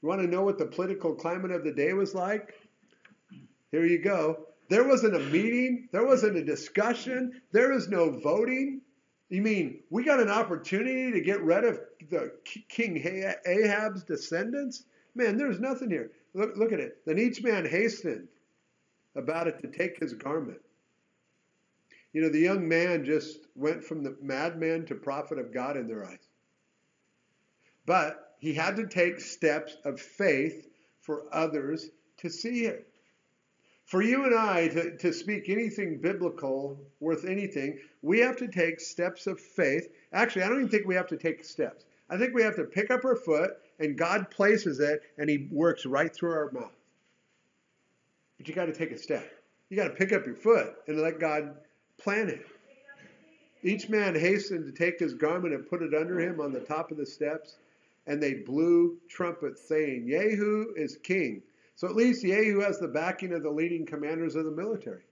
You 0.02 0.08
want 0.08 0.20
to 0.22 0.28
know 0.28 0.42
what 0.42 0.58
the 0.58 0.66
political 0.66 1.14
climate 1.14 1.50
of 1.50 1.64
the 1.64 1.72
day 1.72 1.92
was 1.92 2.14
like? 2.14 2.54
Here 3.70 3.84
you 3.84 3.98
go. 3.98 4.46
There 4.68 4.86
wasn't 4.86 5.16
a 5.16 5.20
meeting, 5.20 5.88
there 5.92 6.06
wasn't 6.06 6.36
a 6.36 6.44
discussion, 6.44 7.40
there 7.52 7.72
was 7.72 7.88
no 7.88 8.10
voting. 8.10 8.82
You 9.28 9.42
mean 9.42 9.80
we 9.90 10.04
got 10.04 10.20
an 10.20 10.28
opportunity 10.28 11.12
to 11.12 11.20
get 11.20 11.42
rid 11.42 11.64
of 11.64 11.80
the 12.10 12.32
King 12.68 13.02
Ahab's 13.46 14.04
descendants? 14.04 14.84
Man, 15.14 15.36
there's 15.36 15.60
nothing 15.60 15.90
here. 15.90 16.10
Look, 16.38 16.56
look 16.56 16.72
at 16.72 16.78
it. 16.78 16.98
Then 17.04 17.18
each 17.18 17.42
man 17.42 17.66
hastened 17.66 18.28
about 19.16 19.48
it 19.48 19.58
to 19.60 19.66
take 19.66 19.98
his 19.98 20.14
garment. 20.14 20.60
You 22.12 22.22
know, 22.22 22.28
the 22.28 22.38
young 22.38 22.68
man 22.68 23.04
just 23.04 23.40
went 23.56 23.82
from 23.82 24.04
the 24.04 24.16
madman 24.22 24.86
to 24.86 24.94
prophet 24.94 25.40
of 25.40 25.52
God 25.52 25.76
in 25.76 25.88
their 25.88 26.06
eyes. 26.06 26.28
But 27.86 28.36
he 28.38 28.54
had 28.54 28.76
to 28.76 28.86
take 28.86 29.18
steps 29.18 29.76
of 29.84 30.00
faith 30.00 30.68
for 31.00 31.24
others 31.32 31.90
to 32.18 32.30
see 32.30 32.66
it. 32.66 32.86
For 33.86 34.00
you 34.00 34.24
and 34.24 34.34
I 34.34 34.68
to, 34.68 34.96
to 34.96 35.12
speak 35.12 35.48
anything 35.48 35.98
biblical, 36.00 36.78
worth 37.00 37.24
anything, 37.24 37.80
we 38.00 38.20
have 38.20 38.36
to 38.36 38.46
take 38.46 38.78
steps 38.78 39.26
of 39.26 39.40
faith. 39.40 39.88
Actually, 40.12 40.42
I 40.42 40.48
don't 40.50 40.58
even 40.58 40.68
think 40.68 40.86
we 40.86 40.94
have 40.94 41.08
to 41.08 41.16
take 41.16 41.42
steps. 41.42 41.84
I 42.08 42.16
think 42.16 42.32
we 42.32 42.42
have 42.42 42.56
to 42.56 42.64
pick 42.64 42.92
up 42.92 43.04
our 43.04 43.16
foot 43.16 43.58
and 43.78 43.96
God 43.96 44.30
places 44.30 44.80
it 44.80 45.02
and 45.18 45.28
He 45.28 45.48
works 45.50 45.86
right 45.86 46.14
through 46.14 46.32
our 46.32 46.50
mouth. 46.52 46.72
But 48.36 48.48
you 48.48 48.54
got 48.54 48.66
to 48.66 48.72
take 48.72 48.92
a 48.92 48.98
step. 48.98 49.28
You 49.68 49.76
got 49.76 49.88
to 49.88 49.94
pick 49.94 50.12
up 50.12 50.24
your 50.24 50.34
foot 50.34 50.74
and 50.86 51.00
let 51.00 51.20
God 51.20 51.56
plant 51.98 52.30
it. 52.30 52.46
Each 53.62 53.88
man 53.88 54.14
hastened 54.14 54.66
to 54.66 54.72
take 54.72 55.00
his 55.00 55.14
garment 55.14 55.54
and 55.54 55.68
put 55.68 55.82
it 55.82 55.92
under 55.92 56.20
him 56.20 56.40
on 56.40 56.52
the 56.52 56.60
top 56.60 56.92
of 56.92 56.96
the 56.96 57.04
steps, 57.04 57.56
and 58.06 58.22
they 58.22 58.34
blew 58.34 58.96
trumpets, 59.08 59.66
saying, 59.68 60.06
Yehu 60.06 60.66
is 60.76 60.96
king. 61.02 61.42
So 61.74 61.88
at 61.88 61.96
least 61.96 62.24
Yehu 62.24 62.64
has 62.64 62.78
the 62.78 62.88
backing 62.88 63.32
of 63.32 63.42
the 63.42 63.50
leading 63.50 63.84
commanders 63.84 64.36
of 64.36 64.44
the 64.44 64.50
military. 64.50 65.02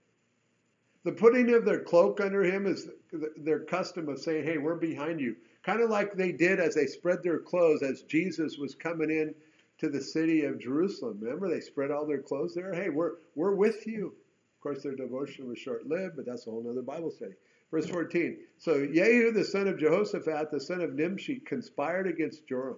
The 1.03 1.11
putting 1.11 1.53
of 1.53 1.65
their 1.65 1.79
cloak 1.79 2.19
under 2.19 2.43
him 2.43 2.65
is 2.65 2.89
their 3.37 3.59
custom 3.59 4.09
of 4.09 4.19
saying, 4.19 4.43
hey, 4.43 4.57
we're 4.57 4.75
behind 4.75 5.21
you. 5.21 5.37
Kind 5.67 5.81
of 5.81 5.89
like 5.89 6.13
they 6.13 6.31
did 6.31 6.61
as 6.61 6.75
they 6.75 6.85
spread 6.85 7.21
their 7.21 7.39
clothes 7.39 7.83
as 7.83 8.03
Jesus 8.03 8.57
was 8.57 8.73
coming 8.73 9.09
in 9.09 9.35
to 9.79 9.89
the 9.89 9.99
city 9.99 10.45
of 10.45 10.59
Jerusalem. 10.59 11.17
Remember, 11.19 11.49
they 11.49 11.59
spread 11.59 11.91
all 11.91 12.05
their 12.05 12.21
clothes 12.21 12.55
there? 12.55 12.73
Hey, 12.73 12.87
we're, 12.87 13.15
we're 13.35 13.53
with 13.53 13.85
you. 13.85 14.07
Of 14.07 14.61
course, 14.61 14.81
their 14.81 14.95
devotion 14.95 15.45
was 15.45 15.59
short 15.59 15.85
lived, 15.85 16.15
but 16.15 16.25
that's 16.25 16.47
a 16.47 16.51
whole 16.51 16.65
other 16.69 16.81
Bible 16.81 17.11
study. 17.11 17.33
Verse 17.69 17.85
14. 17.85 18.37
So 18.57 18.87
Jehu, 18.87 19.33
the 19.33 19.43
son 19.43 19.67
of 19.67 19.77
Jehoshaphat, 19.77 20.51
the 20.51 20.61
son 20.61 20.79
of 20.79 20.93
Nimshi, 20.93 21.41
conspired 21.41 22.07
against 22.07 22.47
Joram. 22.47 22.77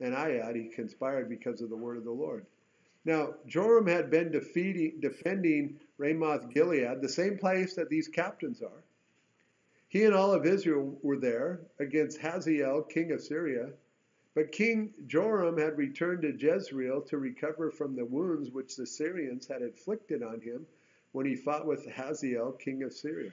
And 0.00 0.14
I 0.14 0.36
add, 0.36 0.54
he 0.54 0.68
conspired 0.68 1.28
because 1.28 1.62
of 1.62 1.68
the 1.68 1.76
word 1.76 1.96
of 1.96 2.04
the 2.04 2.12
Lord. 2.12 2.46
Now, 3.04 3.34
Joram 3.48 3.88
had 3.88 4.08
been 4.08 4.30
defeating, 4.30 5.00
defending 5.00 5.80
Ramoth 5.98 6.48
Gilead, 6.54 7.02
the 7.02 7.08
same 7.08 7.38
place 7.38 7.74
that 7.74 7.88
these 7.88 8.06
captains 8.06 8.62
are. 8.62 8.84
He 9.88 10.04
and 10.04 10.14
all 10.14 10.32
of 10.32 10.46
Israel 10.46 10.98
were 11.02 11.18
there 11.18 11.60
against 11.78 12.18
Hazael, 12.18 12.82
king 12.82 13.12
of 13.12 13.20
Syria. 13.20 13.70
But 14.34 14.52
King 14.52 14.92
Joram 15.06 15.56
had 15.56 15.78
returned 15.78 16.22
to 16.22 16.36
Jezreel 16.36 17.00
to 17.02 17.18
recover 17.18 17.70
from 17.70 17.96
the 17.96 18.04
wounds 18.04 18.50
which 18.50 18.76
the 18.76 18.86
Syrians 18.86 19.46
had 19.46 19.62
inflicted 19.62 20.22
on 20.22 20.40
him 20.40 20.66
when 21.12 21.24
he 21.24 21.34
fought 21.34 21.66
with 21.66 21.86
Hazael, 21.86 22.52
king 22.52 22.82
of 22.82 22.92
Syria. 22.92 23.32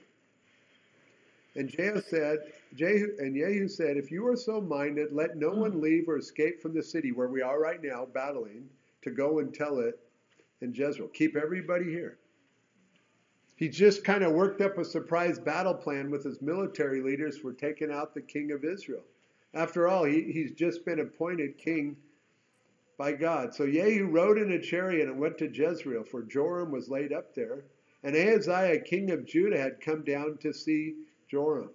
And 1.56 1.68
Jehu 1.68 2.00
said, 2.00 2.38
Jehu, 2.74 3.14
and 3.18 3.34
Jehu 3.34 3.68
said, 3.68 3.96
If 3.96 4.10
you 4.10 4.26
are 4.26 4.36
so 4.36 4.60
minded, 4.60 5.12
let 5.12 5.36
no 5.36 5.50
one 5.50 5.72
hmm. 5.72 5.82
leave 5.82 6.08
or 6.08 6.18
escape 6.18 6.60
from 6.60 6.74
the 6.74 6.82
city 6.82 7.12
where 7.12 7.28
we 7.28 7.42
are 7.42 7.60
right 7.60 7.82
now 7.82 8.06
battling 8.06 8.68
to 9.02 9.10
go 9.10 9.38
and 9.38 9.54
tell 9.54 9.80
it 9.80 9.98
in 10.60 10.72
Jezreel. 10.72 11.08
Keep 11.08 11.36
everybody 11.36 11.84
here. 11.84 12.16
He 13.56 13.68
just 13.68 14.04
kind 14.04 14.24
of 14.24 14.32
worked 14.32 14.60
up 14.60 14.78
a 14.78 14.84
surprise 14.84 15.38
battle 15.38 15.74
plan 15.74 16.10
with 16.10 16.24
his 16.24 16.42
military 16.42 17.00
leaders 17.00 17.38
for 17.38 17.52
taking 17.52 17.92
out 17.92 18.14
the 18.14 18.20
king 18.20 18.50
of 18.50 18.64
Israel. 18.64 19.04
After 19.54 19.86
all, 19.86 20.04
he, 20.04 20.32
he's 20.32 20.52
just 20.52 20.84
been 20.84 20.98
appointed 20.98 21.58
king 21.58 21.96
by 22.98 23.12
God. 23.12 23.54
So 23.54 23.66
Jehu 23.66 24.06
rode 24.06 24.38
in 24.38 24.52
a 24.52 24.60
chariot 24.60 25.08
and 25.08 25.20
went 25.20 25.38
to 25.38 25.48
Jezreel, 25.48 26.04
for 26.04 26.22
Joram 26.22 26.72
was 26.72 26.88
laid 26.88 27.12
up 27.12 27.34
there. 27.34 27.64
And 28.02 28.16
Ahaziah, 28.16 28.80
king 28.80 29.10
of 29.10 29.24
Judah, 29.24 29.58
had 29.58 29.80
come 29.80 30.02
down 30.02 30.38
to 30.38 30.52
see 30.52 30.94
Joram. 31.30 31.70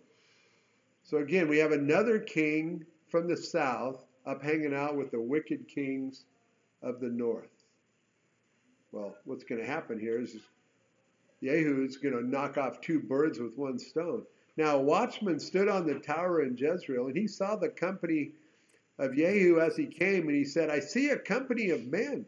So 1.03 1.17
again, 1.17 1.47
we 1.47 1.57
have 1.57 1.71
another 1.71 2.19
king 2.19 2.85
from 3.07 3.27
the 3.27 3.37
south 3.37 4.05
up 4.25 4.43
hanging 4.43 4.75
out 4.75 4.95
with 4.95 5.11
the 5.11 5.21
wicked 5.21 5.67
kings 5.67 6.25
of 6.83 6.99
the 6.99 7.09
north. 7.09 7.49
Well, 8.91 9.15
what's 9.25 9.43
going 9.43 9.61
to 9.61 9.67
happen 9.67 9.99
here 9.99 10.21
is 10.21 10.37
Jehu 11.43 11.85
is 11.85 11.97
going 11.97 12.15
to 12.15 12.25
knock 12.25 12.57
off 12.57 12.81
two 12.81 12.99
birds 12.99 13.39
with 13.39 13.57
one 13.57 13.79
stone. 13.79 14.23
Now, 14.57 14.77
a 14.77 14.81
watchman 14.81 15.39
stood 15.39 15.69
on 15.69 15.87
the 15.87 15.99
tower 15.99 16.43
in 16.43 16.57
Jezreel, 16.57 17.07
and 17.07 17.15
he 17.15 17.27
saw 17.27 17.55
the 17.55 17.69
company 17.69 18.31
of 18.97 19.15
Jehu 19.15 19.59
as 19.59 19.75
he 19.77 19.85
came, 19.85 20.27
and 20.27 20.35
he 20.35 20.43
said, 20.43 20.69
I 20.69 20.79
see 20.79 21.09
a 21.09 21.17
company 21.17 21.69
of 21.69 21.87
men. 21.87 22.25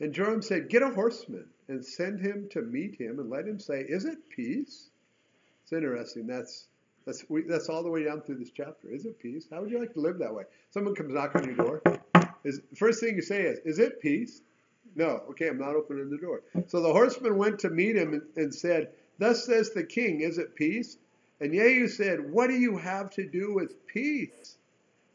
And 0.00 0.12
Joram 0.12 0.42
said, 0.42 0.68
Get 0.68 0.82
a 0.82 0.90
horseman 0.90 1.46
and 1.68 1.84
send 1.84 2.20
him 2.20 2.48
to 2.50 2.60
meet 2.60 2.96
him, 3.00 3.18
and 3.20 3.30
let 3.30 3.46
him 3.46 3.58
say, 3.58 3.80
Is 3.80 4.04
it 4.04 4.18
peace? 4.28 4.90
It's 5.62 5.72
interesting. 5.72 6.26
That's 6.26 6.66
that's 7.06 7.24
we, 7.28 7.42
that's 7.42 7.68
all 7.68 7.82
the 7.82 7.90
way 7.90 8.04
down 8.04 8.20
through 8.20 8.36
this 8.36 8.50
chapter. 8.50 8.90
Is 8.90 9.06
it 9.06 9.18
peace? 9.18 9.46
How 9.50 9.60
would 9.60 9.70
you 9.70 9.78
like 9.78 9.94
to 9.94 10.00
live 10.00 10.18
that 10.18 10.34
way? 10.34 10.44
Someone 10.70 10.94
comes 10.94 11.12
knock 11.12 11.34
on 11.34 11.44
your 11.44 11.54
door. 11.54 11.82
Is 12.44 12.60
first 12.76 13.00
thing 13.00 13.16
you 13.16 13.22
say 13.22 13.42
is, 13.42 13.58
"Is 13.64 13.78
it 13.78 14.00
peace?" 14.00 14.42
No. 14.94 15.22
Okay, 15.30 15.48
I'm 15.48 15.58
not 15.58 15.76
opening 15.76 16.10
the 16.10 16.18
door. 16.18 16.42
So 16.66 16.80
the 16.80 16.92
horseman 16.92 17.36
went 17.36 17.60
to 17.60 17.70
meet 17.70 17.96
him 17.96 18.22
and, 18.36 18.54
said, 18.54 18.92
"Thus 19.18 19.44
says 19.46 19.70
the 19.70 19.84
king, 19.84 20.20
is 20.20 20.38
it 20.38 20.54
peace?" 20.54 20.98
And 21.40 21.52
Jehu 21.52 21.88
said, 21.88 22.32
"What 22.32 22.48
do 22.48 22.54
you 22.54 22.76
have 22.76 23.10
to 23.12 23.24
do 23.24 23.52
with 23.52 23.86
peace? 23.86 24.58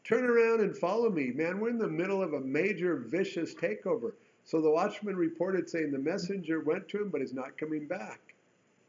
Turn 0.04 0.24
around 0.24 0.60
and 0.60 0.76
follow 0.76 1.10
me, 1.10 1.30
man. 1.32 1.60
We're 1.60 1.70
in 1.70 1.78
the 1.78 1.88
middle 1.88 2.22
of 2.22 2.32
a 2.32 2.40
major 2.40 2.96
vicious 2.96 3.54
takeover." 3.54 4.12
So 4.44 4.60
the 4.60 4.70
watchman 4.70 5.16
reported, 5.16 5.68
saying, 5.68 5.92
"The 5.92 5.98
messenger 5.98 6.60
went 6.60 6.88
to 6.88 7.02
him, 7.02 7.10
but 7.10 7.22
is 7.22 7.34
not 7.34 7.58
coming 7.58 7.86
back." 7.86 8.34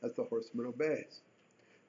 As 0.01 0.13
the 0.13 0.23
horseman 0.23 0.65
obeys. 0.65 1.21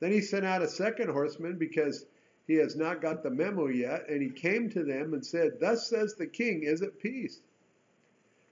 Then 0.01 0.13
he 0.13 0.21
sent 0.21 0.45
out 0.45 0.63
a 0.63 0.69
second 0.69 1.11
horseman 1.11 1.57
because 1.57 2.07
he 2.47 2.55
has 2.55 2.75
not 2.75 3.01
got 3.01 3.23
the 3.23 3.31
memo 3.31 3.69
yet. 3.69 4.09
And 4.09 4.21
he 4.21 4.31
came 4.31 4.71
to 4.71 4.83
them 4.83 5.15
and 5.15 5.25
said, 5.25 5.61
Thus 5.61 5.89
says 5.89 6.15
the 6.15 6.27
king, 6.27 6.65
is 6.65 6.83
it 6.83 6.99
peace? 6.99 7.41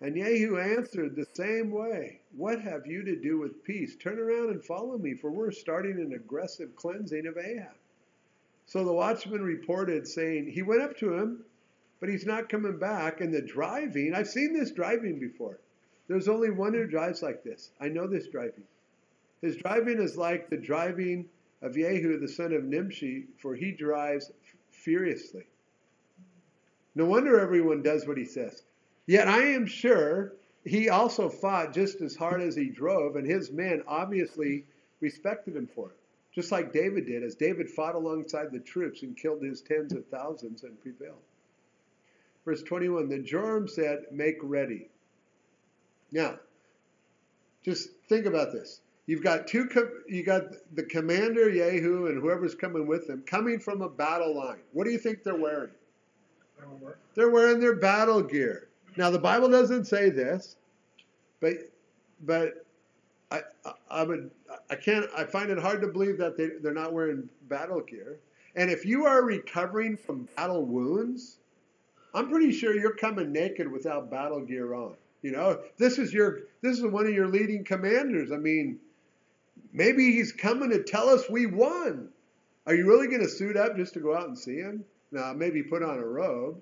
And 0.01 0.15
Jehu 0.15 0.59
answered 0.59 1.17
the 1.17 1.27
same 1.35 1.71
way 1.73 2.21
What 2.37 2.61
have 2.61 2.87
you 2.87 3.03
to 3.05 3.17
do 3.17 3.39
with 3.39 3.65
peace? 3.65 3.97
Turn 3.97 4.19
around 4.19 4.51
and 4.51 4.65
follow 4.65 4.97
me, 4.97 5.15
for 5.15 5.31
we're 5.31 5.51
starting 5.51 5.99
an 6.01 6.13
aggressive 6.13 6.77
cleansing 6.77 7.27
of 7.27 7.37
Ahab. 7.37 7.75
So 8.67 8.85
the 8.85 8.93
watchman 8.93 9.43
reported, 9.43 10.07
saying, 10.07 10.53
He 10.53 10.63
went 10.63 10.83
up 10.83 10.97
to 10.99 11.15
him, 11.15 11.45
but 12.01 12.09
he's 12.09 12.27
not 12.27 12.49
coming 12.49 12.79
back. 12.79 13.21
And 13.21 13.35
the 13.35 13.43
driving, 13.43 14.15
I've 14.15 14.29
seen 14.29 14.53
this 14.53 14.71
driving 14.71 15.19
before. 15.19 15.59
There's 16.07 16.29
only 16.29 16.51
one 16.51 16.75
who 16.75 16.87
drives 16.87 17.23
like 17.23 17.43
this. 17.43 17.71
I 17.81 17.89
know 17.89 18.07
this 18.07 18.29
driving. 18.29 18.65
His 19.43 19.57
driving 19.57 20.01
is 20.01 20.17
like 20.17 20.49
the 20.49 20.57
driving 20.57 21.29
of 21.61 21.75
Jehu 21.75 22.19
the 22.19 22.29
son 22.29 22.53
of 22.53 22.65
Nimshi, 22.65 23.27
for 23.39 23.55
he 23.55 23.73
drives 23.73 24.31
furiously. 24.71 25.47
No 26.95 27.05
wonder 27.05 27.41
everyone 27.41 27.83
does 27.83 28.07
what 28.07 28.17
he 28.17 28.25
says. 28.25 28.63
Yet 29.09 29.27
I 29.27 29.39
am 29.39 29.65
sure 29.65 30.35
he 30.67 30.91
also 30.91 31.31
fought 31.31 31.73
just 31.73 32.03
as 32.03 32.15
hard 32.15 32.43
as 32.43 32.55
he 32.55 32.69
drove, 32.69 33.17
and 33.17 33.27
his 33.27 33.51
men 33.51 33.83
obviously 33.89 34.67
respected 35.01 35.57
him 35.57 35.67
for 35.67 35.89
it. 35.89 35.97
Just 36.35 36.53
like 36.53 36.75
David 36.75 37.07
did, 37.07 37.23
as 37.23 37.35
David 37.35 37.71
fought 37.71 37.95
alongside 37.95 38.53
the 38.53 38.61
troops 38.61 39.03
and 39.03 39.17
killed 39.17 39.43
his 39.43 39.63
tens 39.63 39.95
of 39.95 40.07
thousands 40.09 40.63
and 40.63 40.79
prevailed. 40.83 41.23
Verse 42.45 42.63
21 42.63 43.09
Then 43.09 43.25
Joram 43.25 43.67
said, 43.67 44.05
Make 44.13 44.37
ready. 44.43 44.91
Now, 46.13 46.39
just 47.65 47.89
think 48.11 48.27
about 48.27 48.53
this. 48.53 48.83
You've 49.07 49.23
got 49.23 49.47
two. 49.47 49.71
You 50.07 50.23
got 50.23 50.43
the 50.75 50.83
commander 50.83 51.51
Jehu 51.51 52.09
and 52.09 52.21
whoever's 52.21 52.55
coming 52.55 52.87
with 52.87 53.09
him 53.09 53.23
coming 53.23 53.59
from 53.59 53.81
a 53.81 53.89
battle 53.89 54.37
line. 54.37 54.61
What 54.73 54.85
do 54.85 54.91
you 54.91 54.99
think 54.99 55.23
they're 55.25 55.35
wearing? 55.35 55.71
They're 57.15 57.31
wearing 57.31 57.59
their 57.59 57.77
battle 57.77 58.23
gear. 58.23 58.68
Now 58.99 59.11
the 59.11 59.19
Bible 59.21 59.49
doesn't 59.49 59.85
say 59.85 60.11
this, 60.11 60.57
but 61.41 61.55
but 62.23 62.67
I 63.31 63.43
I, 63.89 64.03
would 64.03 64.33
I 64.69 64.75
can't 64.75 65.07
I 65.17 65.23
find 65.23 65.51
it 65.51 65.59
hard 65.59 65.81
to 65.83 65.87
believe 65.87 66.19
that 66.19 66.37
they 66.37 66.49
they're 66.61 66.75
not 66.75 66.93
wearing 66.93 67.29
battle 67.49 67.81
gear. 67.81 68.19
And 68.57 68.73
if 68.73 68.85
you 68.85 69.07
are 69.07 69.23
recovering 69.23 69.97
from 69.97 70.29
battle 70.37 70.67
wounds, 70.67 71.39
I'm 72.13 72.29
pretty 72.29 72.51
sure 72.51 72.75
you're 72.75 72.97
coming 72.97 73.33
naked 73.33 73.71
without 73.71 74.11
battle 74.11 74.41
gear 74.41 74.75
on. 74.75 74.95
You 75.23 75.31
know, 75.31 75.61
this 75.77 75.99
is 75.99 76.13
your 76.13 76.41
this 76.61 76.77
is 76.77 76.85
one 76.85 77.07
of 77.07 77.15
your 77.15 77.29
leading 77.29 77.63
commanders. 77.63 78.33
I 78.33 78.37
mean, 78.37 78.81
maybe 79.73 80.11
he's 80.11 80.33
coming 80.33 80.71
to 80.71 80.83
tell 80.83 81.09
us 81.09 81.31
we 81.31 81.47
won. 81.47 82.09
Are 82.67 82.75
you 82.75 82.85
really 82.85 83.07
going 83.07 83.23
to 83.23 83.29
suit 83.29 83.57
up 83.57 83.77
just 83.77 83.95
to 83.95 84.01
go 84.01 84.17
out 84.17 84.27
and 84.27 84.37
see 84.37 84.57
him? 84.57 84.85
Now, 85.13 85.33
maybe 85.33 85.63
put 85.63 85.85
on 85.85 85.99
a 85.99 86.05
robe. 86.05 86.61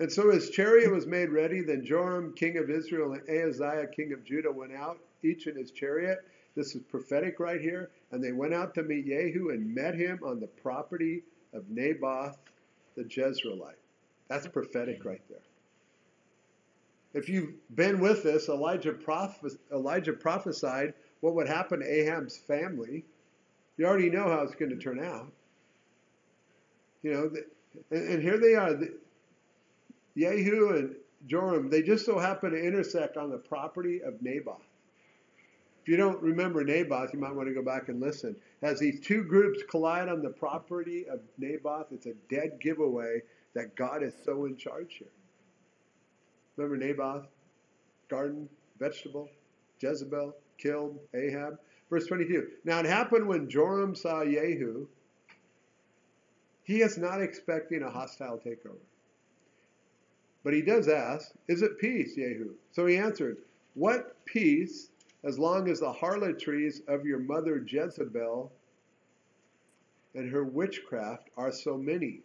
And 0.00 0.10
so 0.10 0.30
his 0.30 0.48
chariot 0.48 0.90
was 0.90 1.06
made 1.06 1.28
ready. 1.28 1.60
Then 1.60 1.84
Joram, 1.84 2.32
king 2.32 2.56
of 2.56 2.70
Israel, 2.70 3.12
and 3.12 3.22
Ahaziah, 3.28 3.86
king 3.86 4.14
of 4.14 4.24
Judah, 4.24 4.50
went 4.50 4.72
out, 4.72 4.98
each 5.22 5.46
in 5.46 5.54
his 5.54 5.70
chariot. 5.70 6.20
This 6.56 6.74
is 6.74 6.80
prophetic 6.82 7.38
right 7.38 7.60
here. 7.60 7.90
And 8.10 8.24
they 8.24 8.32
went 8.32 8.54
out 8.54 8.74
to 8.74 8.82
meet 8.82 9.06
Jehu 9.06 9.50
and 9.50 9.74
met 9.74 9.94
him 9.94 10.18
on 10.24 10.40
the 10.40 10.46
property 10.46 11.22
of 11.52 11.68
Naboth 11.68 12.38
the 12.96 13.04
Jezreelite. 13.04 13.74
That's 14.28 14.46
prophetic 14.46 15.04
right 15.04 15.20
there. 15.28 15.38
If 17.12 17.28
you've 17.28 17.54
been 17.74 18.00
with 18.00 18.24
us, 18.24 18.48
Elijah, 18.48 18.92
prophes- 18.92 19.58
Elijah 19.70 20.14
prophesied 20.14 20.94
what 21.20 21.34
would 21.34 21.48
happen 21.48 21.80
to 21.80 21.86
Ahab's 21.86 22.38
family. 22.38 23.04
You 23.76 23.86
already 23.86 24.08
know 24.08 24.28
how 24.28 24.40
it's 24.42 24.54
going 24.54 24.70
to 24.70 24.78
turn 24.78 25.04
out. 25.04 25.30
You 27.02 27.12
know, 27.12 27.30
and, 27.90 28.08
and 28.08 28.22
here 28.22 28.38
they 28.38 28.54
are. 28.54 28.78
Jehu 30.16 30.68
and 30.76 30.96
Joram, 31.26 31.70
they 31.70 31.82
just 31.82 32.06
so 32.06 32.18
happen 32.18 32.52
to 32.52 32.58
intersect 32.58 33.16
on 33.16 33.30
the 33.30 33.38
property 33.38 34.02
of 34.02 34.22
Naboth. 34.22 34.62
If 35.82 35.88
you 35.88 35.96
don't 35.96 36.20
remember 36.22 36.62
Naboth, 36.62 37.12
you 37.12 37.20
might 37.20 37.34
want 37.34 37.48
to 37.48 37.54
go 37.54 37.62
back 37.62 37.88
and 37.88 38.00
listen. 38.00 38.36
As 38.62 38.78
these 38.78 39.00
two 39.00 39.24
groups 39.24 39.62
collide 39.70 40.08
on 40.08 40.22
the 40.22 40.30
property 40.30 41.06
of 41.08 41.20
Naboth, 41.38 41.86
it's 41.92 42.06
a 42.06 42.14
dead 42.28 42.58
giveaway 42.60 43.22
that 43.54 43.74
God 43.76 44.02
is 44.02 44.14
so 44.24 44.44
in 44.44 44.56
charge 44.56 44.96
here. 44.98 45.08
Remember 46.56 46.76
Naboth? 46.76 47.26
Garden, 48.08 48.48
vegetable, 48.78 49.28
Jezebel, 49.80 50.34
killed 50.58 50.98
Ahab. 51.14 51.58
Verse 51.88 52.06
22. 52.06 52.48
Now 52.64 52.80
it 52.80 52.86
happened 52.86 53.26
when 53.26 53.48
Joram 53.48 53.94
saw 53.94 54.24
Jehu, 54.24 54.86
he 56.64 56.82
is 56.82 56.98
not 56.98 57.20
expecting 57.20 57.82
a 57.82 57.90
hostile 57.90 58.38
takeover. 58.38 58.78
But 60.42 60.54
he 60.54 60.62
does 60.62 60.88
ask, 60.88 61.32
Is 61.48 61.62
it 61.62 61.78
peace, 61.78 62.14
Jehu? 62.14 62.54
So 62.72 62.86
he 62.86 62.96
answered, 62.96 63.38
What 63.74 64.24
peace, 64.24 64.88
as 65.24 65.38
long 65.38 65.68
as 65.68 65.80
the 65.80 65.92
harlotries 65.92 66.80
of 66.88 67.04
your 67.04 67.18
mother 67.18 67.62
Jezebel 67.66 68.50
and 70.14 70.30
her 70.30 70.44
witchcraft 70.44 71.28
are 71.36 71.52
so 71.52 71.76
many? 71.76 72.20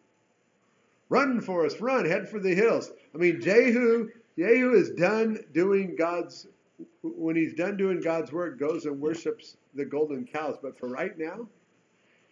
Run 1.09 1.41
for 1.41 1.65
us, 1.65 1.79
run, 1.81 2.05
head 2.05 2.29
for 2.29 2.39
the 2.39 2.55
hills. 2.55 2.91
I 3.13 3.17
mean, 3.17 3.41
Jehu, 3.41 4.09
Jehu 4.37 4.73
is 4.73 4.89
done 4.91 5.39
doing 5.53 5.95
God's, 5.95 6.47
when 7.03 7.35
he's 7.35 7.53
done 7.53 7.77
doing 7.77 8.01
God's 8.01 8.31
work, 8.31 8.57
goes 8.57 8.85
and 8.85 8.99
worships 8.99 9.57
the 9.75 9.85
golden 9.85 10.25
cows. 10.25 10.57
But 10.61 10.79
for 10.79 10.87
right 10.87 11.17
now, 11.17 11.47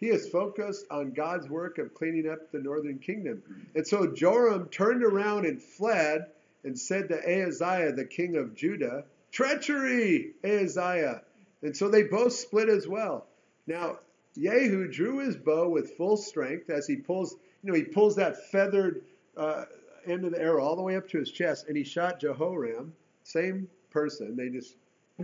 he 0.04 0.10
is 0.10 0.28
focused 0.28 0.84
on 0.90 1.12
God's 1.12 1.48
work 1.48 1.78
of 1.78 1.94
cleaning 1.94 2.28
up 2.28 2.52
the 2.52 2.58
northern 2.58 2.98
kingdom. 2.98 3.42
And 3.74 3.86
so 3.86 4.06
Joram 4.06 4.68
turned 4.68 5.02
around 5.02 5.46
and 5.46 5.62
fled 5.62 6.26
and 6.62 6.78
said 6.78 7.08
to 7.08 7.16
Ahaziah, 7.16 7.92
the 7.92 8.04
king 8.04 8.36
of 8.36 8.54
Judah, 8.54 9.04
Treachery, 9.32 10.32
Ahaziah. 10.44 11.22
And 11.62 11.74
so 11.74 11.88
they 11.88 12.02
both 12.02 12.34
split 12.34 12.68
as 12.68 12.86
well. 12.86 13.26
Now, 13.66 14.00
Jehu 14.36 14.88
drew 14.88 15.20
his 15.20 15.36
bow 15.36 15.70
with 15.70 15.96
full 15.96 16.18
strength 16.18 16.68
as 16.68 16.86
he 16.86 16.96
pulls, 16.96 17.34
you 17.62 17.72
know, 17.72 17.74
he 17.74 17.84
pulls 17.84 18.16
that 18.16 18.50
feathered 18.50 19.04
uh, 19.38 19.64
end 20.06 20.26
of 20.26 20.32
the 20.32 20.40
arrow 20.40 20.62
all 20.62 20.76
the 20.76 20.82
way 20.82 20.96
up 20.96 21.08
to 21.08 21.18
his 21.18 21.30
chest, 21.30 21.64
and 21.68 21.78
he 21.78 21.84
shot 21.84 22.20
Jehoram, 22.20 22.92
same 23.22 23.68
person, 23.88 24.36
they 24.36 24.50
just, 24.50 24.74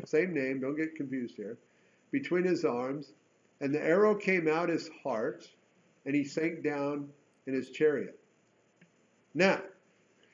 same 0.06 0.32
name, 0.32 0.58
don't 0.58 0.76
get 0.76 0.96
confused 0.96 1.36
here, 1.36 1.58
between 2.12 2.44
his 2.44 2.64
arms, 2.64 3.12
and 3.60 3.74
the 3.74 3.82
arrow 3.82 4.14
came 4.14 4.48
out 4.48 4.68
his 4.68 4.90
heart, 5.02 5.48
and 6.06 6.14
he 6.14 6.24
sank 6.24 6.62
down 6.62 7.08
in 7.46 7.54
his 7.54 7.70
chariot. 7.70 8.18
Now, 9.34 9.60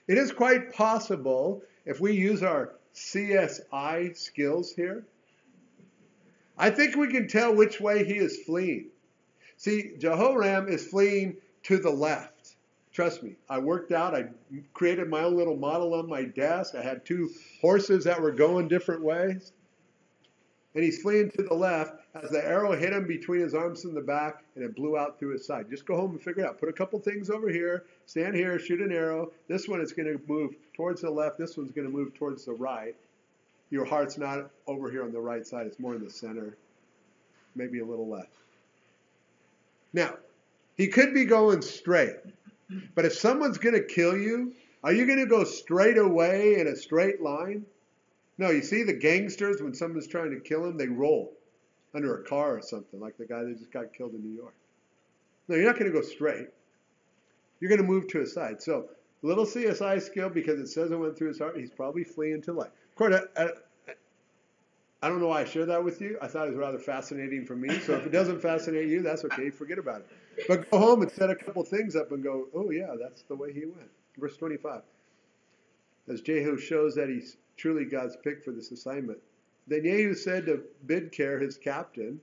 it 0.08 0.18
is 0.18 0.32
quite 0.32 0.72
possible 0.72 1.62
if 1.84 2.00
we 2.00 2.12
use 2.12 2.42
our 2.42 2.72
CSI 2.94 4.16
skills 4.16 4.72
here, 4.72 5.04
I 6.58 6.70
think 6.70 6.96
we 6.96 7.08
can 7.08 7.28
tell 7.28 7.54
which 7.54 7.80
way 7.80 8.04
he 8.04 8.14
is 8.14 8.42
fleeing. 8.44 8.86
See, 9.58 9.92
Jehoram 9.98 10.68
is 10.68 10.86
fleeing 10.86 11.36
to 11.64 11.78
the 11.78 11.90
left. 11.90 12.56
Trust 12.92 13.22
me, 13.22 13.36
I 13.50 13.58
worked 13.58 13.92
out. 13.92 14.14
I 14.14 14.28
created 14.72 15.08
my 15.08 15.22
own 15.22 15.36
little 15.36 15.56
model 15.56 15.92
on 15.94 16.08
my 16.08 16.24
desk. 16.24 16.74
I 16.74 16.82
had 16.82 17.04
two 17.04 17.30
horses 17.60 18.04
that 18.04 18.20
were 18.20 18.30
going 18.32 18.68
different 18.68 19.02
ways. 19.02 19.52
And 20.76 20.84
he's 20.84 21.00
fleeing 21.00 21.30
to 21.30 21.42
the 21.42 21.54
left 21.54 22.02
as 22.22 22.28
the 22.28 22.46
arrow 22.46 22.76
hit 22.76 22.92
him 22.92 23.06
between 23.06 23.40
his 23.40 23.54
arms 23.54 23.86
and 23.86 23.96
the 23.96 24.02
back 24.02 24.44
and 24.54 24.62
it 24.62 24.76
blew 24.76 24.98
out 24.98 25.18
through 25.18 25.32
his 25.32 25.46
side. 25.46 25.70
Just 25.70 25.86
go 25.86 25.96
home 25.96 26.10
and 26.10 26.20
figure 26.20 26.44
it 26.44 26.46
out. 26.46 26.60
Put 26.60 26.68
a 26.68 26.72
couple 26.74 26.98
things 26.98 27.30
over 27.30 27.48
here, 27.48 27.84
stand 28.04 28.34
here, 28.34 28.58
shoot 28.58 28.82
an 28.82 28.92
arrow. 28.92 29.32
This 29.48 29.68
one 29.68 29.80
is 29.80 29.94
going 29.94 30.06
to 30.06 30.20
move 30.30 30.54
towards 30.74 31.00
the 31.00 31.08
left. 31.08 31.38
This 31.38 31.56
one's 31.56 31.72
going 31.72 31.90
to 31.90 31.92
move 31.92 32.12
towards 32.12 32.44
the 32.44 32.52
right. 32.52 32.94
Your 33.70 33.86
heart's 33.86 34.18
not 34.18 34.50
over 34.66 34.90
here 34.90 35.02
on 35.02 35.12
the 35.12 35.18
right 35.18 35.46
side, 35.46 35.66
it's 35.66 35.78
more 35.78 35.94
in 35.94 36.04
the 36.04 36.10
center, 36.10 36.54
maybe 37.54 37.80
a 37.80 37.84
little 37.84 38.06
left. 38.06 38.28
Now, 39.94 40.16
he 40.76 40.88
could 40.88 41.14
be 41.14 41.24
going 41.24 41.62
straight, 41.62 42.16
but 42.94 43.06
if 43.06 43.14
someone's 43.14 43.56
going 43.56 43.76
to 43.76 43.82
kill 43.82 44.14
you, 44.14 44.52
are 44.84 44.92
you 44.92 45.06
going 45.06 45.20
to 45.20 45.26
go 45.26 45.42
straight 45.44 45.96
away 45.96 46.60
in 46.60 46.66
a 46.66 46.76
straight 46.76 47.22
line? 47.22 47.64
No, 48.38 48.50
you 48.50 48.62
see 48.62 48.82
the 48.82 48.92
gangsters, 48.92 49.62
when 49.62 49.74
someone's 49.74 50.06
trying 50.06 50.30
to 50.30 50.40
kill 50.40 50.62
them, 50.62 50.76
they 50.76 50.88
roll 50.88 51.32
under 51.94 52.20
a 52.20 52.24
car 52.24 52.58
or 52.58 52.62
something, 52.62 53.00
like 53.00 53.16
the 53.16 53.26
guy 53.26 53.42
that 53.42 53.58
just 53.58 53.72
got 53.72 53.92
killed 53.92 54.12
in 54.12 54.22
New 54.22 54.36
York. 54.36 54.54
No, 55.48 55.56
you're 55.56 55.64
not 55.64 55.78
going 55.78 55.90
to 55.90 55.98
go 55.98 56.04
straight. 56.06 56.48
You're 57.60 57.70
going 57.70 57.80
to 57.80 57.86
move 57.86 58.08
to 58.08 58.20
a 58.20 58.26
side. 58.26 58.60
So, 58.60 58.90
little 59.22 59.46
CSI 59.46 60.02
skill 60.02 60.28
because 60.28 60.60
it 60.60 60.68
says 60.68 60.90
it 60.90 60.96
went 60.96 61.16
through 61.16 61.28
his 61.28 61.38
heart. 61.38 61.56
He's 61.56 61.70
probably 61.70 62.04
fleeing 62.04 62.42
to 62.42 62.52
life. 62.52 62.70
Of 63.00 63.22
I 65.02 65.08
don't 65.08 65.20
know 65.20 65.28
why 65.28 65.42
I 65.42 65.44
share 65.44 65.66
that 65.66 65.84
with 65.84 66.00
you. 66.00 66.18
I 66.20 66.26
thought 66.26 66.46
it 66.46 66.50
was 66.50 66.58
rather 66.58 66.78
fascinating 66.78 67.44
for 67.44 67.54
me. 67.54 67.78
So 67.80 67.94
if 67.94 68.06
it 68.06 68.12
doesn't 68.12 68.40
fascinate 68.40 68.88
you, 68.88 69.02
that's 69.02 69.24
okay. 69.24 69.50
Forget 69.50 69.78
about 69.78 70.00
it. 70.00 70.48
But 70.48 70.70
go 70.70 70.78
home 70.78 71.02
and 71.02 71.10
set 71.10 71.30
a 71.30 71.34
couple 71.34 71.62
things 71.64 71.94
up 71.96 72.12
and 72.12 72.22
go, 72.22 72.46
oh, 72.54 72.70
yeah, 72.70 72.94
that's 73.00 73.22
the 73.22 73.36
way 73.36 73.52
he 73.52 73.66
went. 73.66 73.90
Verse 74.18 74.36
25. 74.36 74.82
As 76.08 76.20
Jehu 76.20 76.56
shows 76.56 76.94
that 76.94 77.08
he's 77.08 77.36
truly 77.56 77.84
God's 77.84 78.16
pick 78.16 78.44
for 78.44 78.52
this 78.52 78.70
assignment. 78.70 79.18
Then 79.66 79.82
Jehu 79.82 80.14
said 80.14 80.46
to 80.46 80.62
Bidkar, 80.86 81.40
his 81.40 81.58
captain, 81.58 82.20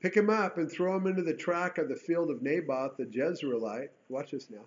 Pick 0.00 0.14
him 0.14 0.30
up 0.30 0.56
and 0.58 0.70
throw 0.70 0.96
him 0.96 1.06
into 1.06 1.22
the 1.22 1.34
track 1.34 1.78
of 1.78 1.88
the 1.88 1.96
field 1.96 2.30
of 2.30 2.42
Naboth 2.42 2.96
the 2.96 3.06
Jezreelite. 3.06 3.90
Watch 4.08 4.30
this 4.30 4.50
now. 4.50 4.64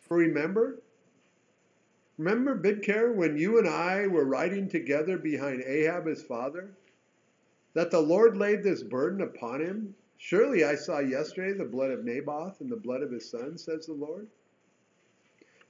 For 0.00 0.16
remember, 0.16 0.80
remember 2.18 2.56
Bidkar 2.56 3.14
when 3.14 3.36
you 3.36 3.58
and 3.58 3.68
I 3.68 4.06
were 4.06 4.24
riding 4.24 4.68
together 4.68 5.18
behind 5.18 5.62
Ahab 5.62 6.06
his 6.06 6.22
father? 6.22 6.70
That 7.74 7.90
the 7.90 8.00
Lord 8.00 8.36
laid 8.36 8.62
this 8.62 8.82
burden 8.82 9.22
upon 9.22 9.60
him? 9.60 9.94
Surely 10.18 10.64
I 10.64 10.76
saw 10.76 11.00
yesterday 11.00 11.52
the 11.52 11.64
blood 11.64 11.90
of 11.90 12.04
Naboth 12.04 12.60
and 12.60 12.70
the 12.70 12.76
blood 12.76 13.02
of 13.02 13.10
his 13.10 13.28
son, 13.28 13.58
says 13.58 13.86
the 13.86 13.94
Lord. 13.94 14.28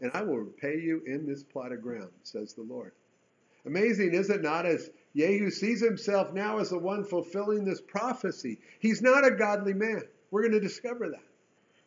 And 0.02 0.10
I 0.14 0.22
will 0.22 0.38
repay 0.38 0.80
you 0.80 1.02
in 1.06 1.26
this 1.26 1.44
plot 1.44 1.72
of 1.72 1.80
ground, 1.80 2.10
says 2.24 2.52
the 2.52 2.62
Lord. 2.62 2.92
Amazing, 3.64 4.12
is 4.12 4.28
it 4.28 4.42
not, 4.42 4.66
as 4.66 4.90
Jehu 5.16 5.50
sees 5.50 5.80
himself 5.80 6.32
now 6.32 6.58
as 6.58 6.70
the 6.70 6.78
one 6.78 7.04
fulfilling 7.04 7.64
this 7.64 7.80
prophecy. 7.80 8.58
He's 8.80 9.00
not 9.00 9.24
a 9.24 9.30
godly 9.30 9.74
man. 9.74 10.02
We're 10.30 10.42
going 10.42 10.52
to 10.52 10.60
discover 10.60 11.08
that. 11.10 11.22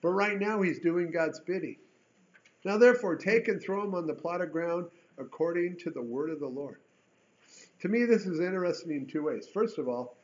But 0.02 0.10
right 0.10 0.40
now, 0.40 0.62
he's 0.62 0.80
doing 0.80 1.12
God's 1.12 1.40
bidding. 1.42 1.78
Now, 2.64 2.78
therefore, 2.78 3.16
take 3.16 3.48
and 3.48 3.62
throw 3.62 3.84
him 3.84 3.94
on 3.94 4.08
the 4.08 4.14
plot 4.14 4.42
of 4.42 4.52
ground 4.52 4.86
according 5.18 5.78
to 5.80 5.90
the 5.90 6.02
word 6.02 6.30
of 6.30 6.40
the 6.40 6.48
Lord. 6.48 6.78
To 7.82 7.90
me, 7.90 8.06
this 8.06 8.26
is 8.26 8.40
interesting 8.40 8.92
in 8.92 9.06
two 9.08 9.24
ways. 9.24 9.48
First 9.48 9.78
of 9.78 9.90
all, 9.90 10.16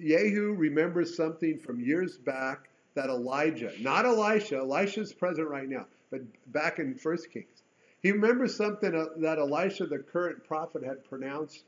Jehu 0.00 0.54
remembers 0.54 1.16
something 1.16 1.58
from 1.58 1.80
years 1.80 2.16
back 2.18 2.68
that 2.94 3.08
Elijah, 3.08 3.72
not 3.80 4.04
Elisha, 4.04 4.56
Elisha's 4.56 5.12
present 5.12 5.48
right 5.48 5.68
now, 5.68 5.86
but 6.10 6.20
back 6.52 6.78
in 6.78 6.94
First 6.94 7.30
Kings, 7.30 7.62
he 8.02 8.12
remembers 8.12 8.56
something 8.56 8.94
uh, 8.94 9.06
that 9.18 9.38
Elisha, 9.38 9.86
the 9.86 9.98
current 9.98 10.44
prophet, 10.44 10.82
had 10.82 11.04
pronounced 11.04 11.64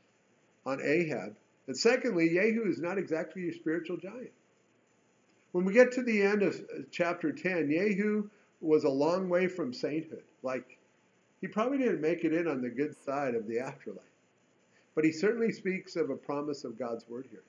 on 0.65 0.81
Ahab. 0.81 1.35
And 1.67 1.77
secondly, 1.77 2.29
Jehu 2.29 2.69
is 2.69 2.79
not 2.79 2.97
exactly 2.97 3.47
a 3.49 3.53
spiritual 3.53 3.97
giant. 3.97 4.31
When 5.51 5.65
we 5.65 5.73
get 5.73 5.91
to 5.93 6.03
the 6.03 6.21
end 6.23 6.41
of 6.41 6.55
uh, 6.55 6.81
chapter 6.91 7.31
10, 7.31 7.69
Jehu 7.69 8.29
was 8.59 8.83
a 8.83 8.89
long 8.89 9.29
way 9.29 9.47
from 9.47 9.73
sainthood. 9.73 10.23
Like, 10.41 10.77
he 11.41 11.47
probably 11.47 11.77
didn't 11.77 12.01
make 12.01 12.23
it 12.23 12.33
in 12.33 12.47
on 12.47 12.61
the 12.61 12.69
good 12.69 12.95
side 13.03 13.35
of 13.35 13.47
the 13.47 13.59
afterlife. 13.59 14.03
But 14.95 15.05
he 15.05 15.11
certainly 15.11 15.51
speaks 15.51 15.95
of 15.95 16.09
a 16.09 16.15
promise 16.15 16.63
of 16.63 16.79
God's 16.79 17.07
word 17.07 17.27
here. 17.29 17.43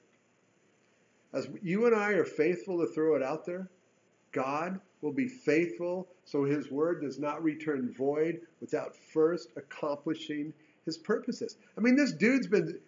As 1.33 1.49
you 1.63 1.87
and 1.87 1.95
I 1.95 2.13
are 2.13 2.25
faithful 2.25 2.79
to 2.79 2.93
throw 2.93 3.17
it 3.17 3.23
out 3.23 3.45
there, 3.45 3.69
God 4.33 4.81
will 5.05 5.13
be 5.13 5.29
faithful 5.29 6.09
so 6.25 6.45
his 6.45 6.71
word 6.71 7.03
does 7.03 7.19
not 7.19 7.45
return 7.45 7.93
void 7.97 8.41
without 8.61 8.97
first 8.97 9.51
accomplishing 9.57 10.53
his 10.87 10.97
purposes. 10.97 11.59
I 11.77 11.83
mean, 11.83 11.95
this 11.95 12.13
dude's 12.13 12.47
been, 12.47 12.79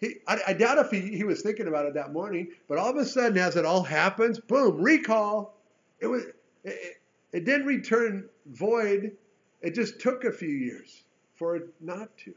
he, 0.00 0.16
I, 0.26 0.38
I 0.48 0.52
doubt 0.54 0.78
if 0.78 0.90
he, 0.90 1.14
he 1.14 1.24
was 1.24 1.42
thinking 1.42 1.68
about 1.68 1.84
it 1.84 1.92
that 1.94 2.14
morning, 2.14 2.48
but 2.66 2.78
all 2.78 2.90
of 2.90 2.96
a 2.96 3.04
sudden, 3.04 3.36
as 3.36 3.56
it 3.56 3.66
all 3.66 3.82
happens, 3.82 4.40
boom, 4.40 4.80
recall. 4.80 5.54
It 6.00 6.06
was, 6.06 6.24
it, 6.64 6.96
it 7.32 7.44
didn't 7.44 7.66
return 7.66 8.26
void. 8.46 9.12
It 9.60 9.74
just 9.74 10.00
took 10.00 10.24
a 10.24 10.32
few 10.32 10.48
years 10.48 11.04
for 11.34 11.56
it 11.56 11.68
not 11.82 12.16
to. 12.18 12.34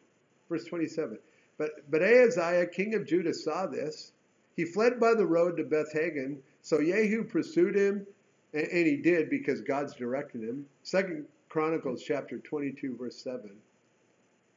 Verse 0.49 0.65
27. 0.65 1.17
But, 1.57 1.89
but 1.89 2.01
Ahaziah, 2.01 2.67
king 2.67 2.93
of 2.93 3.07
Judah, 3.07 3.33
saw 3.33 3.67
this. 3.67 4.11
He 4.57 4.65
fled 4.65 4.99
by 4.99 5.13
the 5.13 5.25
road 5.25 5.55
to 5.57 5.63
Beth 5.63 5.93
Haggan. 5.93 6.39
So 6.61 6.81
Jehu 6.81 7.23
pursued 7.23 7.75
him 7.75 8.05
and, 8.53 8.67
and 8.67 8.87
he 8.87 8.97
did 8.97 9.29
because 9.29 9.61
God's 9.61 9.95
directed 9.95 10.41
him. 10.41 10.65
Second 10.83 11.25
Chronicles 11.49 12.03
chapter 12.03 12.37
22, 12.37 12.95
verse 12.95 13.15
7. 13.17 13.49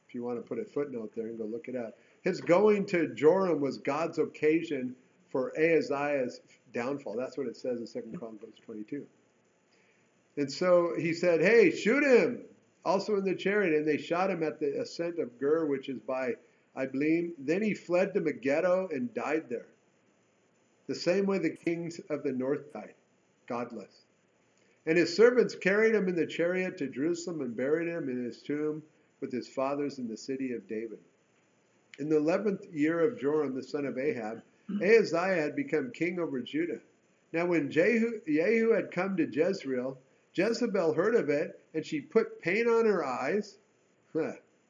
If 0.07 0.15
you 0.15 0.23
want 0.23 0.37
to 0.37 0.47
put 0.47 0.59
a 0.59 0.65
footnote 0.65 1.11
there 1.15 1.27
and 1.27 1.37
go 1.37 1.45
look 1.45 1.67
it 1.67 1.75
up. 1.75 1.97
His 2.21 2.39
going 2.39 2.85
to 2.87 3.13
Joram 3.15 3.59
was 3.59 3.79
God's 3.79 4.19
occasion 4.19 4.95
for 5.29 5.51
Ahaziah's 5.57 6.41
downfall. 6.73 7.17
That's 7.17 7.37
what 7.37 7.47
it 7.47 7.57
says 7.57 7.79
in 7.79 7.87
Second 7.87 8.17
Chronicles 8.19 8.53
22. 8.65 9.05
And 10.37 10.51
so 10.51 10.93
he 10.97 11.13
said, 11.13 11.41
Hey, 11.41 11.71
shoot 11.71 12.03
him! 12.03 12.43
Also 12.85 13.15
in 13.15 13.23
the 13.23 13.35
chariot. 13.35 13.73
And 13.73 13.87
they 13.87 13.97
shot 13.97 14.29
him 14.29 14.43
at 14.43 14.59
the 14.59 14.79
ascent 14.81 15.19
of 15.19 15.39
Gur, 15.39 15.65
which 15.65 15.89
is 15.89 15.99
by 15.99 16.33
Ibleam. 16.77 17.31
Then 17.39 17.61
he 17.61 17.73
fled 17.73 18.13
to 18.13 18.21
Megiddo 18.21 18.89
and 18.91 19.13
died 19.13 19.45
there. 19.49 19.67
The 20.87 20.95
same 20.95 21.25
way 21.25 21.39
the 21.39 21.49
kings 21.49 21.99
of 22.09 22.23
the 22.23 22.31
north 22.31 22.71
died 22.73 22.93
godless. 23.47 24.05
And 24.85 24.97
his 24.97 25.15
servants 25.15 25.55
carried 25.55 25.95
him 25.95 26.07
in 26.09 26.15
the 26.15 26.27
chariot 26.27 26.77
to 26.77 26.87
Jerusalem 26.87 27.41
and 27.41 27.55
buried 27.55 27.87
him 27.87 28.09
in 28.09 28.23
his 28.23 28.41
tomb 28.41 28.83
with 29.21 29.31
his 29.31 29.47
fathers 29.47 29.99
in 29.99 30.07
the 30.07 30.17
city 30.17 30.51
of 30.53 30.67
David. 30.67 30.99
In 31.99 32.09
the 32.09 32.17
eleventh 32.17 32.65
year 32.73 32.99
of 32.99 33.19
Joram, 33.19 33.55
the 33.55 33.63
son 33.63 33.85
of 33.85 33.97
Ahab, 33.97 34.41
Ahaziah 34.81 35.41
had 35.41 35.55
become 35.55 35.91
king 35.91 36.19
over 36.19 36.41
Judah. 36.41 36.79
Now, 37.31 37.45
when 37.45 37.71
Jehu, 37.71 38.21
Jehu 38.27 38.71
had 38.71 38.91
come 38.91 39.15
to 39.17 39.25
Jezreel, 39.25 39.97
Jezebel 40.33 40.93
heard 40.93 41.15
of 41.15 41.29
it, 41.29 41.59
and 41.73 41.85
she 41.85 42.01
put 42.01 42.41
paint 42.41 42.67
on 42.67 42.85
her 42.85 43.05
eyes, 43.05 43.57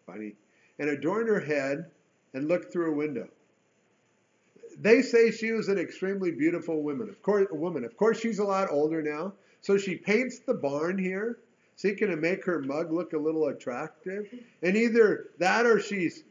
funny, 0.06 0.36
and 0.80 0.90
adorned 0.90 1.30
her 1.30 1.40
head, 1.40 1.92
and 2.34 2.48
looked 2.48 2.72
through 2.72 2.92
a 2.92 2.96
window 2.96 3.30
they 4.80 5.02
say 5.02 5.32
she 5.32 5.52
was 5.52 5.68
an 5.68 5.78
extremely 5.78 6.32
beautiful 6.32 6.82
woman. 6.82 7.10
Of 7.10 7.22
course, 7.22 7.48
a 7.52 7.56
woman. 7.56 7.84
Of 7.84 7.98
course, 7.98 8.20
she's 8.20 8.40
a 8.40 8.44
lot 8.44 8.70
older 8.72 9.02
now. 9.02 9.34
So 9.62 9.78
she 9.78 9.96
paints 9.96 10.40
the 10.40 10.54
barn 10.54 10.98
here, 10.98 11.40
seeking 11.76 12.10
to 12.10 12.18
make 12.18 12.44
her 12.46 12.60
mug 12.60 12.92
look 12.92 13.14
a 13.14 13.18
little 13.18 13.48
attractive. 13.48 14.28
And 14.62 14.76
either 14.76 15.28
that 15.40 15.66
or 15.66 15.80
she's 15.80 16.24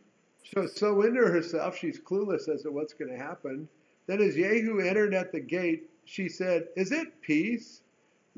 so, 0.55 0.67
so 0.67 1.03
into 1.03 1.23
herself, 1.23 1.77
she's 1.77 2.01
clueless 2.01 2.49
as 2.49 2.63
to 2.63 2.71
what's 2.71 2.93
going 2.93 3.11
to 3.11 3.17
happen. 3.17 3.69
Then, 4.07 4.21
as 4.21 4.35
Jehu 4.35 4.81
entered 4.81 5.15
at 5.15 5.33
the 5.33 5.41
gate, 5.41 5.89
she 6.05 6.29
said, 6.29 6.69
Is 6.77 6.93
it 6.93 7.21
peace, 7.23 7.81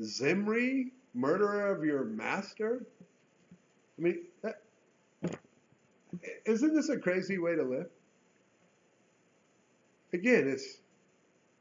Zimri, 0.01 0.91
murderer 1.13 1.75
of 1.75 1.83
your 1.83 2.03
master? 2.03 2.85
I 3.97 4.01
mean, 4.01 4.19
isn't 6.45 6.75
this 6.75 6.89
a 6.89 6.97
crazy 6.97 7.37
way 7.37 7.55
to 7.55 7.63
live? 7.63 7.89
Again, 10.15 10.47
it's 10.47 10.77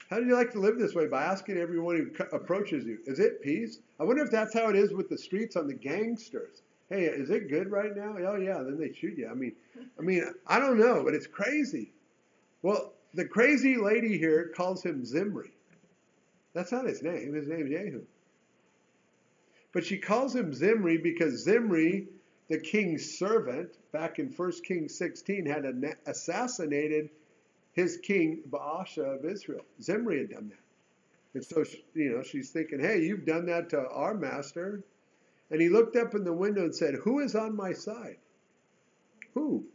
how 0.08 0.20
do 0.20 0.26
you 0.26 0.36
like 0.36 0.52
to 0.52 0.60
live 0.60 0.78
this 0.78 0.94
way? 0.94 1.08
By 1.08 1.24
asking 1.24 1.58
everyone 1.58 1.96
who 1.96 2.24
approaches 2.36 2.84
you, 2.84 2.98
is 3.04 3.18
it 3.18 3.42
peace? 3.42 3.78
I 3.98 4.04
wonder 4.04 4.22
if 4.22 4.30
that's 4.30 4.54
how 4.54 4.68
it 4.68 4.76
is 4.76 4.92
with 4.92 5.08
the 5.08 5.18
streets 5.18 5.56
on 5.56 5.66
the 5.66 5.74
gangsters. 5.74 6.62
Hey, 6.88 7.06
is 7.06 7.30
it 7.30 7.48
good 7.48 7.70
right 7.70 7.96
now? 7.96 8.14
Oh 8.16 8.36
yeah, 8.36 8.58
then 8.58 8.78
they 8.78 8.92
shoot 8.92 9.18
you. 9.18 9.28
I 9.28 9.34
mean, 9.34 9.52
I 9.98 10.02
mean, 10.02 10.24
I 10.46 10.60
don't 10.60 10.78
know, 10.78 11.02
but 11.02 11.14
it's 11.14 11.26
crazy. 11.26 11.92
Well, 12.62 12.92
the 13.12 13.24
crazy 13.24 13.76
lady 13.76 14.16
here 14.16 14.52
calls 14.54 14.84
him 14.84 15.04
Zimri. 15.04 15.50
That's 16.52 16.70
not 16.70 16.86
his 16.86 17.02
name. 17.02 17.34
His 17.34 17.48
name's 17.48 17.70
Jehu. 17.70 18.02
But 19.72 19.84
she 19.84 19.98
calls 19.98 20.32
him 20.32 20.54
Zimri 20.54 20.98
because 20.98 21.42
Zimri, 21.42 22.06
the 22.48 22.58
king's 22.58 23.18
servant, 23.18 23.70
back 23.90 24.20
in 24.20 24.28
1 24.28 24.52
Kings 24.62 24.96
16, 24.96 25.44
had 25.46 25.64
assassinated 26.06 27.10
his 27.74 27.98
king 27.98 28.42
Baasha 28.48 29.18
of 29.18 29.24
Israel. 29.24 29.64
Zimri 29.82 30.18
had 30.18 30.30
done 30.30 30.48
that. 30.48 30.58
And 31.34 31.44
so, 31.44 31.64
you 31.94 32.16
know, 32.16 32.22
she's 32.22 32.50
thinking, 32.50 32.80
hey, 32.80 33.02
you've 33.02 33.26
done 33.26 33.46
that 33.46 33.70
to 33.70 33.88
our 33.88 34.14
master. 34.14 34.82
And 35.50 35.60
he 35.60 35.68
looked 35.68 35.96
up 35.96 36.14
in 36.14 36.24
the 36.24 36.32
window 36.32 36.62
and 36.62 36.74
said, 36.74 36.94
Who 36.94 37.20
is 37.20 37.34
on 37.34 37.54
my 37.54 37.72
side? 37.72 38.16
Who? 39.34 39.66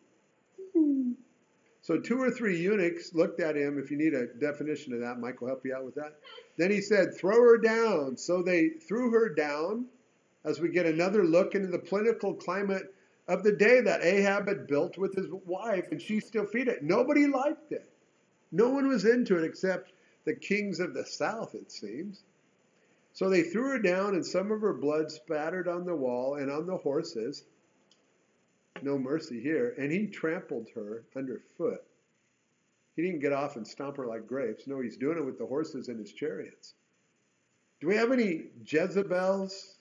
So 1.81 1.97
two 1.97 2.21
or 2.21 2.29
three 2.29 2.59
eunuchs 2.59 3.15
looked 3.15 3.39
at 3.39 3.57
him. 3.57 3.79
If 3.79 3.89
you 3.89 3.97
need 3.97 4.13
a 4.13 4.27
definition 4.27 4.93
of 4.93 4.99
that, 5.01 5.19
Mike 5.19 5.41
will 5.41 5.47
help 5.47 5.65
you 5.65 5.75
out 5.75 5.85
with 5.85 5.95
that. 5.95 6.19
Then 6.57 6.71
he 6.71 6.81
said, 6.81 7.15
Throw 7.15 7.41
her 7.41 7.57
down. 7.57 8.17
So 8.17 8.41
they 8.41 8.69
threw 8.69 9.11
her 9.11 9.29
down 9.29 9.85
as 10.45 10.59
we 10.59 10.69
get 10.69 10.85
another 10.85 11.23
look 11.23 11.55
into 11.55 11.67
the 11.67 11.79
political 11.79 12.33
climate 12.33 12.93
of 13.29 13.43
the 13.43 13.51
day 13.51 13.79
that 13.79 14.03
Ahab 14.03 14.47
had 14.47 14.65
built 14.65 14.97
with 14.97 15.15
his 15.15 15.27
wife, 15.45 15.85
and 15.91 16.01
she 16.01 16.19
still 16.19 16.47
feed 16.47 16.67
it. 16.67 16.83
Nobody 16.83 17.27
liked 17.27 17.71
it. 17.71 17.87
No 18.51 18.69
one 18.69 18.87
was 18.87 19.05
into 19.05 19.37
it 19.37 19.43
except 19.43 19.93
the 20.25 20.33
kings 20.33 20.79
of 20.79 20.95
the 20.95 21.05
south, 21.05 21.53
it 21.53 21.71
seems. 21.71 22.23
So 23.13 23.29
they 23.29 23.43
threw 23.43 23.69
her 23.69 23.79
down, 23.79 24.15
and 24.15 24.25
some 24.25 24.51
of 24.51 24.61
her 24.61 24.73
blood 24.73 25.11
spattered 25.11 25.67
on 25.67 25.85
the 25.85 25.95
wall 25.95 26.35
and 26.35 26.51
on 26.51 26.65
the 26.65 26.77
horses. 26.77 27.43
No 28.81 28.97
mercy 28.97 29.39
here. 29.39 29.75
And 29.77 29.91
he 29.91 30.07
trampled 30.07 30.67
her 30.73 31.03
underfoot. 31.15 31.83
He 32.95 33.03
didn't 33.03 33.19
get 33.19 33.33
off 33.33 33.57
and 33.57 33.67
stomp 33.67 33.97
her 33.97 34.07
like 34.07 34.25
grapes. 34.25 34.65
No, 34.65 34.81
he's 34.81 34.97
doing 34.97 35.19
it 35.19 35.25
with 35.25 35.37
the 35.37 35.45
horses 35.45 35.87
in 35.87 35.99
his 35.99 36.13
chariots. 36.13 36.73
Do 37.79 37.87
we 37.87 37.95
have 37.95 38.11
any 38.11 38.45
Jezebels 38.65 39.78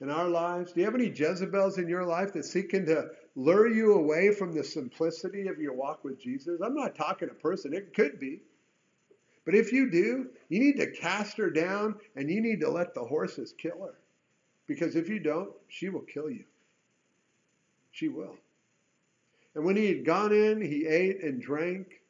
in 0.00 0.10
our 0.10 0.28
lives? 0.28 0.72
Do 0.72 0.80
you 0.80 0.86
have 0.86 0.94
any 0.94 1.08
Jezebels 1.08 1.78
in 1.78 1.88
your 1.88 2.04
life 2.04 2.32
that's 2.32 2.50
seeking 2.50 2.86
to 2.86 3.10
lure 3.34 3.68
you 3.68 3.94
away 3.94 4.32
from 4.32 4.52
the 4.52 4.64
simplicity 4.64 5.48
of 5.48 5.58
your 5.58 5.74
walk 5.74 6.04
with 6.04 6.20
Jesus? 6.20 6.60
I'm 6.60 6.74
not 6.74 6.94
talking 6.94 7.28
a 7.30 7.34
person, 7.34 7.74
it 7.74 7.94
could 7.94 8.20
be. 8.20 8.42
But 9.44 9.54
if 9.54 9.72
you 9.72 9.90
do, 9.90 10.28
you 10.48 10.60
need 10.60 10.76
to 10.78 10.90
cast 10.90 11.36
her 11.38 11.50
down 11.50 11.94
and 12.16 12.28
you 12.28 12.40
need 12.40 12.60
to 12.60 12.70
let 12.70 12.94
the 12.94 13.04
horses 13.04 13.54
kill 13.56 13.80
her. 13.84 13.94
Because 14.66 14.96
if 14.96 15.08
you 15.08 15.20
don't, 15.20 15.50
she 15.68 15.88
will 15.88 16.00
kill 16.00 16.28
you. 16.28 16.44
She 17.92 18.08
will. 18.08 18.36
And 19.54 19.64
when 19.64 19.76
he 19.76 19.86
had 19.86 20.04
gone 20.04 20.32
in, 20.32 20.60
he 20.60 20.86
ate 20.86 21.22
and 21.22 21.40
drank. 21.40 22.02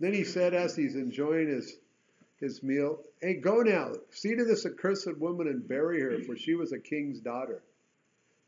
Then 0.00 0.14
he 0.14 0.24
said, 0.24 0.54
as 0.54 0.74
he's 0.74 0.96
enjoying 0.96 1.48
his 1.48 1.76
his 2.44 2.62
meal. 2.62 3.00
Hey, 3.20 3.34
go 3.34 3.62
now, 3.62 3.92
see 4.10 4.36
to 4.36 4.44
this 4.44 4.66
accursed 4.66 5.18
woman 5.18 5.48
and 5.48 5.66
bury 5.66 6.00
her, 6.00 6.20
for 6.20 6.36
she 6.36 6.54
was 6.54 6.72
a 6.72 6.78
king's 6.78 7.20
daughter. 7.20 7.62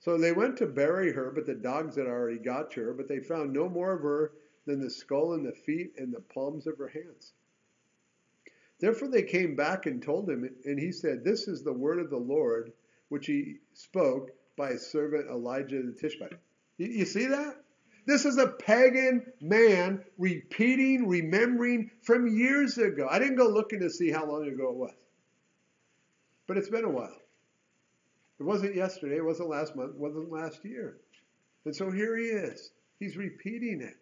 So 0.01 0.19
they 0.19 0.33
went 0.33 0.59
to 0.59 0.67
bury 0.67 1.13
her, 1.13 1.31
but 1.31 1.47
the 1.47 1.55
dogs 1.55 1.97
had 1.97 2.07
already 2.07 2.39
got 2.39 2.71
to 2.73 2.83
her, 2.83 2.93
but 2.93 3.09
they 3.09 3.19
found 3.19 3.53
no 3.53 3.69
more 3.69 3.95
of 3.95 4.03
her 4.03 4.33
than 4.67 4.81
the 4.81 4.91
skull 4.91 5.33
and 5.33 5.45
the 5.45 5.53
feet 5.53 5.95
and 5.97 6.13
the 6.13 6.21
palms 6.21 6.67
of 6.67 6.79
her 6.79 6.89
hands. 6.89 7.33
Therefore 8.79 9.09
they 9.09 9.23
came 9.23 9.57
back 9.57 9.87
and 9.87 10.03
told 10.03 10.29
him, 10.29 10.49
and 10.65 10.79
he 10.79 10.93
said, 10.93 11.25
This 11.25 11.49
is 11.49 11.63
the 11.63 11.73
word 11.73 11.99
of 11.99 12.11
the 12.11 12.19
Lord, 12.19 12.73
which 13.09 13.27
he 13.27 13.57
spoke 13.73 14.33
by 14.57 14.73
his 14.73 14.87
servant 14.87 15.29
Elijah 15.31 15.83
the 15.83 15.93
Tishbite. 15.93 16.39
You 16.77 17.07
see 17.07 17.27
that? 17.27 17.57
This 18.07 18.25
is 18.25 18.39
a 18.39 18.47
pagan 18.47 19.33
man 19.41 20.05
repeating, 20.17 21.09
remembering 21.09 21.91
from 22.03 22.29
years 22.29 22.79
ago. 22.79 23.09
I 23.11 23.19
didn't 23.19 23.37
go 23.37 23.49
looking 23.49 23.81
to 23.81 23.91
see 23.91 24.13
how 24.13 24.27
long 24.27 24.47
ago 24.47 24.71
it 24.71 24.77
was, 24.77 24.95
but 26.47 26.57
it's 26.57 26.69
been 26.69 26.85
a 26.85 26.91
while. 26.91 27.19
It 28.39 28.45
wasn't 28.45 28.77
yesterday, 28.77 29.17
it 29.17 29.25
wasn't 29.25 29.49
last 29.49 29.75
month, 29.75 29.95
it 29.95 30.01
wasn't 30.01 30.31
last 30.31 30.65
year. 30.65 30.99
And 31.65 31.75
so 31.75 31.91
here 31.91 32.17
he 32.17 32.27
is. 32.27 32.71
He's 33.01 33.17
repeating 33.17 33.81
it. 33.81 33.97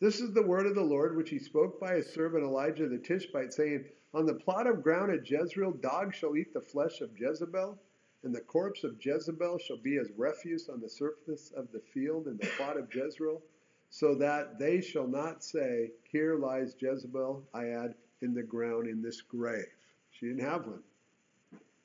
This 0.00 0.20
is 0.20 0.32
the 0.32 0.42
word 0.42 0.66
of 0.66 0.74
the 0.74 0.82
Lord 0.82 1.16
which 1.16 1.30
he 1.30 1.38
spoke 1.38 1.80
by 1.80 1.94
his 1.94 2.12
servant 2.12 2.44
Elijah 2.44 2.88
the 2.88 2.98
Tishbite, 2.98 3.54
saying, 3.54 3.84
On 4.12 4.26
the 4.26 4.34
plot 4.34 4.66
of 4.66 4.82
ground 4.82 5.12
at 5.12 5.28
Jezreel, 5.28 5.72
dogs 5.72 6.16
shall 6.16 6.36
eat 6.36 6.52
the 6.52 6.60
flesh 6.60 7.00
of 7.00 7.16
Jezebel, 7.16 7.78
and 8.24 8.34
the 8.34 8.40
corpse 8.40 8.84
of 8.84 8.96
Jezebel 9.00 9.58
shall 9.58 9.78
be 9.78 9.96
as 9.96 10.10
refuse 10.16 10.68
on 10.68 10.80
the 10.80 10.88
surface 10.88 11.52
of 11.56 11.70
the 11.72 11.80
field 11.80 12.28
in 12.28 12.36
the 12.36 12.46
plot 12.56 12.76
of 12.76 12.92
Jezreel, 12.94 13.42
so 13.90 14.14
that 14.14 14.58
they 14.58 14.80
shall 14.80 15.06
not 15.06 15.42
say, 15.42 15.90
Here 16.04 16.36
lies 16.36 16.74
Jezebel, 16.78 17.42
I 17.52 17.66
add, 17.66 17.94
in 18.22 18.32
the 18.32 18.42
ground 18.42 18.86
in 18.86 19.02
this 19.02 19.20
grave. 19.20 19.66
She 20.12 20.26
didn't 20.26 20.44
have 20.44 20.66
one. 20.66 20.82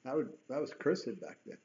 That, 0.06 0.16
would, 0.16 0.30
that 0.48 0.62
was 0.62 0.72
cursed 0.78 1.20
back 1.20 1.38
then. 1.46 1.58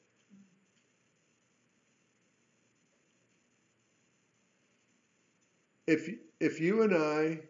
If, 5.87 6.09
if 6.41 6.61
you 6.61 6.83
and 6.83 6.95
I 6.95 7.41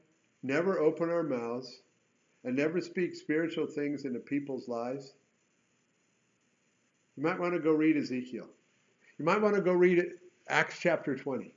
never 0.43 0.81
open 0.81 1.09
our 1.09 1.23
mouths 1.23 1.81
and 2.45 2.57
never 2.57 2.81
speak 2.81 3.15
spiritual 3.15 3.67
things 3.67 4.05
into 4.05 4.19
people's 4.19 4.69
lives, 4.69 5.15
you 7.17 7.23
might 7.23 7.39
want 7.39 7.55
to 7.55 7.61
go 7.61 7.73
read 7.73 7.97
Ezekiel. 7.97 8.47
You 9.19 9.25
might 9.25 9.41
want 9.41 9.55
to 9.55 9.61
go 9.61 9.73
read 9.73 10.05
Acts 10.49 10.79
chapter 10.81 11.17
20. 11.17 11.55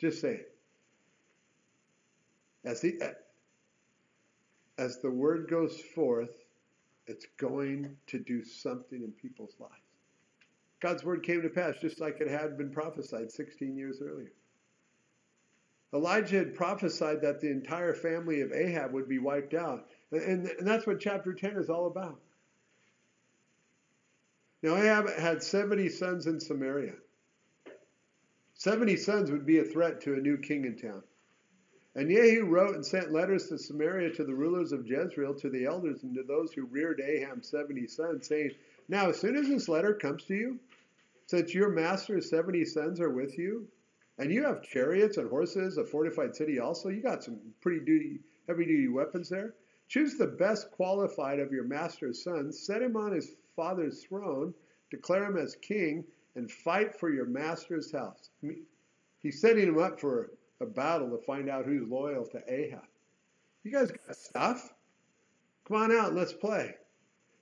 Just 0.00 0.20
say 0.20 0.34
it. 0.34 0.54
As 2.64 2.80
the, 2.80 3.14
as 4.78 4.98
the 4.98 5.10
word 5.10 5.48
goes 5.48 5.80
forth, 5.94 6.44
it's 7.06 7.26
going 7.38 7.96
to 8.06 8.18
do 8.18 8.44
something 8.44 9.02
in 9.02 9.12
people's 9.12 9.54
lives. 9.58 9.74
God's 10.80 11.04
word 11.04 11.22
came 11.22 11.42
to 11.42 11.48
pass 11.48 11.76
just 11.80 12.00
like 12.00 12.20
it 12.20 12.28
had 12.28 12.56
been 12.56 12.70
prophesied 12.70 13.30
16 13.30 13.76
years 13.76 14.00
earlier. 14.02 14.32
Elijah 15.92 16.38
had 16.38 16.54
prophesied 16.54 17.20
that 17.20 17.40
the 17.40 17.50
entire 17.50 17.94
family 17.94 18.40
of 18.40 18.52
Ahab 18.52 18.92
would 18.92 19.08
be 19.08 19.18
wiped 19.18 19.54
out. 19.54 19.88
And, 20.12 20.46
and 20.46 20.66
that's 20.66 20.86
what 20.86 21.00
chapter 21.00 21.32
10 21.32 21.56
is 21.56 21.68
all 21.68 21.86
about. 21.86 22.20
Now, 24.62 24.76
Ahab 24.76 25.08
had 25.10 25.42
70 25.42 25.88
sons 25.88 26.26
in 26.26 26.38
Samaria. 26.38 26.94
70 28.54 28.96
sons 28.96 29.30
would 29.30 29.46
be 29.46 29.58
a 29.58 29.64
threat 29.64 30.02
to 30.02 30.14
a 30.14 30.20
new 30.20 30.36
king 30.36 30.66
in 30.66 30.76
town. 30.76 31.02
And 31.94 32.10
Jehu 32.10 32.44
wrote 32.44 32.74
and 32.74 32.84
sent 32.84 33.10
letters 33.10 33.48
to 33.48 33.58
Samaria 33.58 34.10
to 34.10 34.24
the 34.24 34.34
rulers 34.34 34.72
of 34.72 34.86
Jezreel, 34.86 35.34
to 35.36 35.48
the 35.48 35.64
elders, 35.64 36.02
and 36.02 36.14
to 36.14 36.22
those 36.22 36.52
who 36.52 36.66
reared 36.66 37.00
Ahab's 37.00 37.48
70 37.48 37.86
sons, 37.86 38.28
saying, 38.28 38.50
Now, 38.88 39.08
as 39.08 39.18
soon 39.18 39.34
as 39.34 39.48
this 39.48 39.68
letter 39.68 39.94
comes 39.94 40.24
to 40.24 40.34
you, 40.34 40.60
since 41.26 41.54
your 41.54 41.70
master's 41.70 42.28
70 42.28 42.64
sons 42.66 43.00
are 43.00 43.10
with 43.10 43.38
you, 43.38 43.66
and 44.18 44.30
you 44.30 44.44
have 44.44 44.62
chariots 44.62 45.16
and 45.16 45.30
horses, 45.30 45.78
a 45.78 45.84
fortified 45.84 46.36
city 46.36 46.58
also, 46.60 46.90
you 46.90 47.00
got 47.00 47.24
some 47.24 47.40
pretty 47.62 47.80
duty, 47.80 48.20
heavy 48.46 48.66
duty 48.66 48.88
weapons 48.88 49.30
there. 49.30 49.54
Choose 49.88 50.16
the 50.16 50.26
best 50.26 50.70
qualified 50.70 51.40
of 51.40 51.50
your 51.50 51.64
master's 51.64 52.22
sons, 52.22 52.60
set 52.60 52.82
him 52.82 52.96
on 52.96 53.12
his 53.12 53.34
father's 53.60 54.04
throne, 54.04 54.54
declare 54.90 55.26
him 55.26 55.36
as 55.36 55.54
king, 55.56 56.02
and 56.34 56.50
fight 56.50 56.98
for 56.98 57.12
your 57.12 57.26
master's 57.26 57.92
house. 57.92 58.30
He's 59.22 59.38
setting 59.38 59.68
him 59.68 59.78
up 59.78 60.00
for 60.00 60.30
a 60.62 60.66
battle 60.66 61.10
to 61.10 61.18
find 61.18 61.50
out 61.50 61.66
who's 61.66 61.86
loyal 61.86 62.24
to 62.28 62.42
Ahab. 62.48 62.86
You 63.62 63.70
guys 63.70 63.90
got 63.90 64.16
stuff? 64.16 64.72
Come 65.68 65.76
on 65.76 65.92
out 65.92 66.14
let's 66.14 66.32
play. 66.32 66.74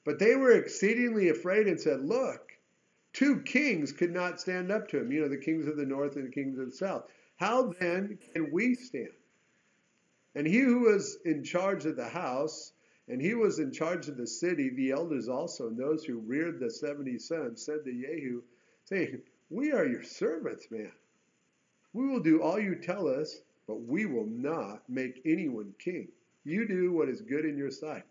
But 0.04 0.18
they 0.18 0.34
were 0.34 0.50
exceedingly 0.50 1.28
afraid 1.28 1.68
and 1.68 1.80
said, 1.80 2.00
Look, 2.04 2.50
two 3.12 3.40
kings 3.42 3.92
could 3.92 4.12
not 4.12 4.40
stand 4.40 4.72
up 4.72 4.88
to 4.88 4.98
him. 4.98 5.12
You 5.12 5.20
know, 5.20 5.28
the 5.28 5.36
kings 5.36 5.68
of 5.68 5.76
the 5.76 5.86
north 5.86 6.16
and 6.16 6.26
the 6.26 6.32
kings 6.32 6.58
of 6.58 6.66
the 6.66 6.76
south. 6.76 7.04
How 7.36 7.74
then 7.78 8.18
can 8.34 8.50
we 8.50 8.74
stand? 8.74 9.12
And 10.34 10.48
he 10.48 10.58
who 10.58 10.80
was 10.80 11.18
in 11.24 11.44
charge 11.44 11.84
of 11.86 11.94
the 11.94 12.08
house, 12.08 12.72
and 13.08 13.22
he 13.22 13.34
was 13.34 13.58
in 13.58 13.72
charge 13.72 14.08
of 14.08 14.16
the 14.16 14.26
city, 14.26 14.68
the 14.68 14.90
elders 14.90 15.28
also, 15.28 15.68
and 15.68 15.78
those 15.78 16.04
who 16.04 16.18
reared 16.18 16.60
the 16.60 16.70
70 16.70 17.18
sons, 17.18 17.64
said 17.64 17.84
to 17.84 17.92
Jehu, 17.92 18.42
saying, 18.84 19.22
We 19.50 19.72
are 19.72 19.86
your 19.86 20.02
servants, 20.02 20.70
man. 20.70 20.92
We 21.94 22.06
will 22.06 22.20
do 22.20 22.42
all 22.42 22.60
you 22.60 22.74
tell 22.74 23.08
us, 23.08 23.40
but 23.66 23.82
we 23.82 24.04
will 24.04 24.26
not 24.26 24.82
make 24.88 25.22
anyone 25.24 25.74
king. 25.78 26.08
You 26.44 26.68
do 26.68 26.92
what 26.92 27.08
is 27.08 27.22
good 27.22 27.46
in 27.46 27.56
your 27.56 27.70
sight. 27.70 28.04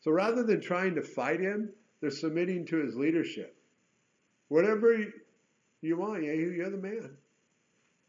So 0.00 0.10
rather 0.10 0.42
than 0.42 0.60
trying 0.60 0.96
to 0.96 1.02
fight 1.02 1.40
him, 1.40 1.70
they're 2.00 2.10
submitting 2.10 2.66
to 2.66 2.78
his 2.78 2.96
leadership. 2.96 3.54
Whatever 4.48 5.04
you 5.80 5.96
want, 5.96 6.24
Jehu, 6.24 6.50
you're 6.50 6.70
the 6.70 6.76
man. 6.76 7.16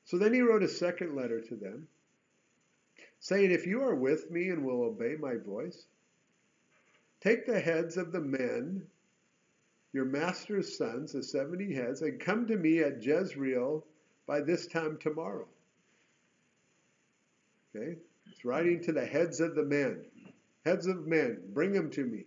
So 0.05 0.17
then 0.17 0.33
he 0.33 0.41
wrote 0.41 0.63
a 0.63 0.67
second 0.67 1.15
letter 1.15 1.39
to 1.41 1.55
them, 1.55 1.87
saying, 3.19 3.51
If 3.51 3.67
you 3.67 3.83
are 3.83 3.95
with 3.95 4.31
me 4.31 4.49
and 4.49 4.65
will 4.65 4.81
obey 4.83 5.15
my 5.19 5.35
voice, 5.35 5.85
take 7.23 7.45
the 7.45 7.59
heads 7.59 7.97
of 7.97 8.11
the 8.11 8.19
men, 8.19 8.83
your 9.93 10.05
master's 10.05 10.77
sons, 10.77 11.13
the 11.13 11.23
70 11.23 11.73
heads, 11.73 12.01
and 12.01 12.19
come 12.19 12.47
to 12.47 12.57
me 12.57 12.79
at 12.79 13.03
Jezreel 13.03 13.85
by 14.27 14.41
this 14.41 14.67
time 14.67 14.97
tomorrow. 14.99 15.47
Okay? 17.75 17.95
It's 18.31 18.43
writing 18.43 18.81
to 18.83 18.91
the 18.91 19.05
heads 19.05 19.39
of 19.39 19.55
the 19.55 19.63
men. 19.63 20.05
Heads 20.65 20.87
of 20.87 21.07
men, 21.07 21.39
bring 21.53 21.71
them 21.71 21.89
to 21.91 22.05
me. 22.05 22.25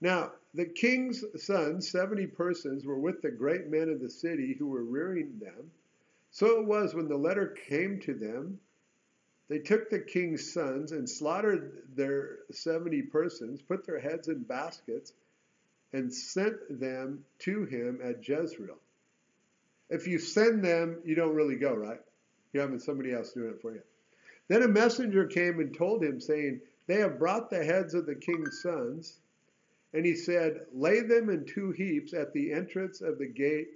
Now, 0.00 0.32
the 0.54 0.66
king's 0.66 1.24
sons, 1.36 1.90
70 1.90 2.26
persons, 2.28 2.84
were 2.84 2.98
with 2.98 3.22
the 3.22 3.30
great 3.30 3.68
men 3.68 3.88
of 3.88 4.00
the 4.00 4.10
city 4.10 4.54
who 4.58 4.66
were 4.66 4.84
rearing 4.84 5.38
them. 5.38 5.70
So 6.30 6.60
it 6.60 6.66
was 6.66 6.94
when 6.94 7.08
the 7.08 7.16
letter 7.16 7.46
came 7.68 8.00
to 8.00 8.14
them, 8.14 8.58
they 9.52 9.58
took 9.58 9.90
the 9.90 9.98
king's 9.98 10.54
sons 10.54 10.92
and 10.92 11.06
slaughtered 11.06 11.82
their 11.94 12.38
70 12.52 13.02
persons, 13.02 13.60
put 13.60 13.84
their 13.84 14.00
heads 14.00 14.28
in 14.28 14.44
baskets, 14.44 15.12
and 15.92 16.10
sent 16.10 16.80
them 16.80 17.26
to 17.40 17.66
him 17.66 18.00
at 18.02 18.26
Jezreel. 18.26 18.78
If 19.90 20.06
you 20.06 20.18
send 20.18 20.64
them, 20.64 21.02
you 21.04 21.14
don't 21.14 21.34
really 21.34 21.56
go, 21.56 21.74
right? 21.74 22.00
You're 22.54 22.62
having 22.62 22.78
somebody 22.78 23.12
else 23.12 23.32
doing 23.32 23.50
it 23.50 23.60
for 23.60 23.74
you. 23.74 23.82
Then 24.48 24.62
a 24.62 24.68
messenger 24.68 25.26
came 25.26 25.60
and 25.60 25.76
told 25.76 26.02
him, 26.02 26.18
saying, 26.18 26.62
They 26.86 27.00
have 27.00 27.18
brought 27.18 27.50
the 27.50 27.62
heads 27.62 27.92
of 27.92 28.06
the 28.06 28.14
king's 28.14 28.62
sons. 28.62 29.18
And 29.92 30.06
he 30.06 30.14
said, 30.14 30.62
Lay 30.72 31.02
them 31.02 31.28
in 31.28 31.44
two 31.44 31.72
heaps 31.72 32.14
at 32.14 32.32
the 32.32 32.54
entrance 32.54 33.02
of 33.02 33.18
the 33.18 33.28
gate 33.28 33.68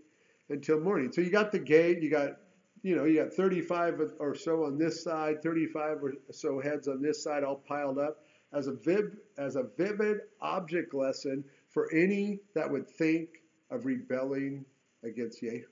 until 0.49 0.81
morning. 0.81 1.13
So 1.13 1.21
you 1.21 1.29
got 1.29 1.53
the 1.53 1.59
gate, 1.59 2.01
you 2.01 2.09
got, 2.09 2.39
you 2.87 2.95
know, 2.95 3.05
you 3.05 3.21
got 3.21 3.33
35 3.33 4.13
or 4.21 4.37
so 4.37 4.65
on 4.65 4.79
this 4.79 5.03
side, 5.03 5.43
35 5.43 6.05
or 6.05 6.13
so 6.31 6.61
heads 6.61 6.87
on 6.87 7.03
this 7.03 7.21
side, 7.21 7.43
all 7.43 7.57
piled 7.57 7.99
up 7.99 8.23
as 8.53 8.69
a, 8.69 8.73
viv, 8.75 9.17
as 9.37 9.57
a 9.57 9.65
vivid 9.77 10.19
object 10.41 10.95
lesson 10.95 11.43
for 11.71 11.93
any 11.93 12.39
that 12.55 12.71
would 12.71 12.89
think 12.89 13.43
of 13.73 13.87
rebelling 13.87 14.65
against 15.03 15.43
Yehu. 15.43 15.65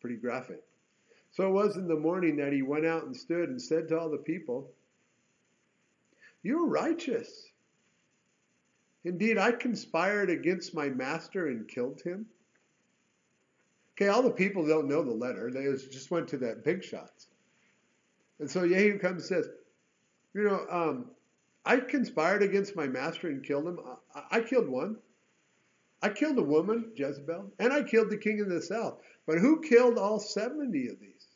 Pretty 0.00 0.16
graphic. 0.16 0.64
So 1.30 1.46
it 1.46 1.52
was 1.52 1.76
in 1.76 1.86
the 1.86 1.94
morning 1.94 2.38
that 2.38 2.52
he 2.52 2.62
went 2.62 2.86
out 2.86 3.04
and 3.04 3.16
stood 3.16 3.48
and 3.48 3.62
said 3.62 3.86
to 3.88 4.00
all 4.00 4.10
the 4.10 4.18
people, 4.18 4.68
You 6.42 6.64
are 6.64 6.68
righteous. 6.68 7.46
Indeed, 9.04 9.38
I 9.38 9.52
conspired 9.52 10.28
against 10.28 10.74
my 10.74 10.88
master 10.88 11.46
and 11.46 11.68
killed 11.68 12.00
him. 12.02 12.26
Okay, 14.00 14.08
all 14.08 14.22
the 14.22 14.30
people 14.30 14.66
don't 14.66 14.88
know 14.88 15.02
the 15.02 15.10
letter. 15.10 15.50
They 15.52 15.64
just 15.90 16.10
went 16.10 16.28
to 16.28 16.38
that 16.38 16.64
big 16.64 16.82
shots. 16.82 17.26
And 18.38 18.50
so 18.50 18.66
Jehu 18.66 18.98
comes 18.98 19.30
and 19.30 19.44
says, 19.44 19.50
You 20.32 20.44
know, 20.44 20.66
um, 20.70 21.10
I 21.66 21.76
conspired 21.76 22.42
against 22.42 22.74
my 22.74 22.86
master 22.86 23.28
and 23.28 23.44
killed 23.44 23.66
him. 23.66 23.78
I, 24.14 24.38
I 24.38 24.40
killed 24.40 24.68
one. 24.68 24.96
I 26.02 26.08
killed 26.08 26.38
a 26.38 26.42
woman, 26.42 26.92
Jezebel, 26.96 27.52
and 27.58 27.72
I 27.74 27.82
killed 27.82 28.08
the 28.08 28.16
king 28.16 28.40
of 28.40 28.48
the 28.48 28.62
south. 28.62 29.02
But 29.26 29.38
who 29.38 29.60
killed 29.60 29.98
all 29.98 30.18
70 30.18 30.88
of 30.88 30.98
these? 30.98 31.26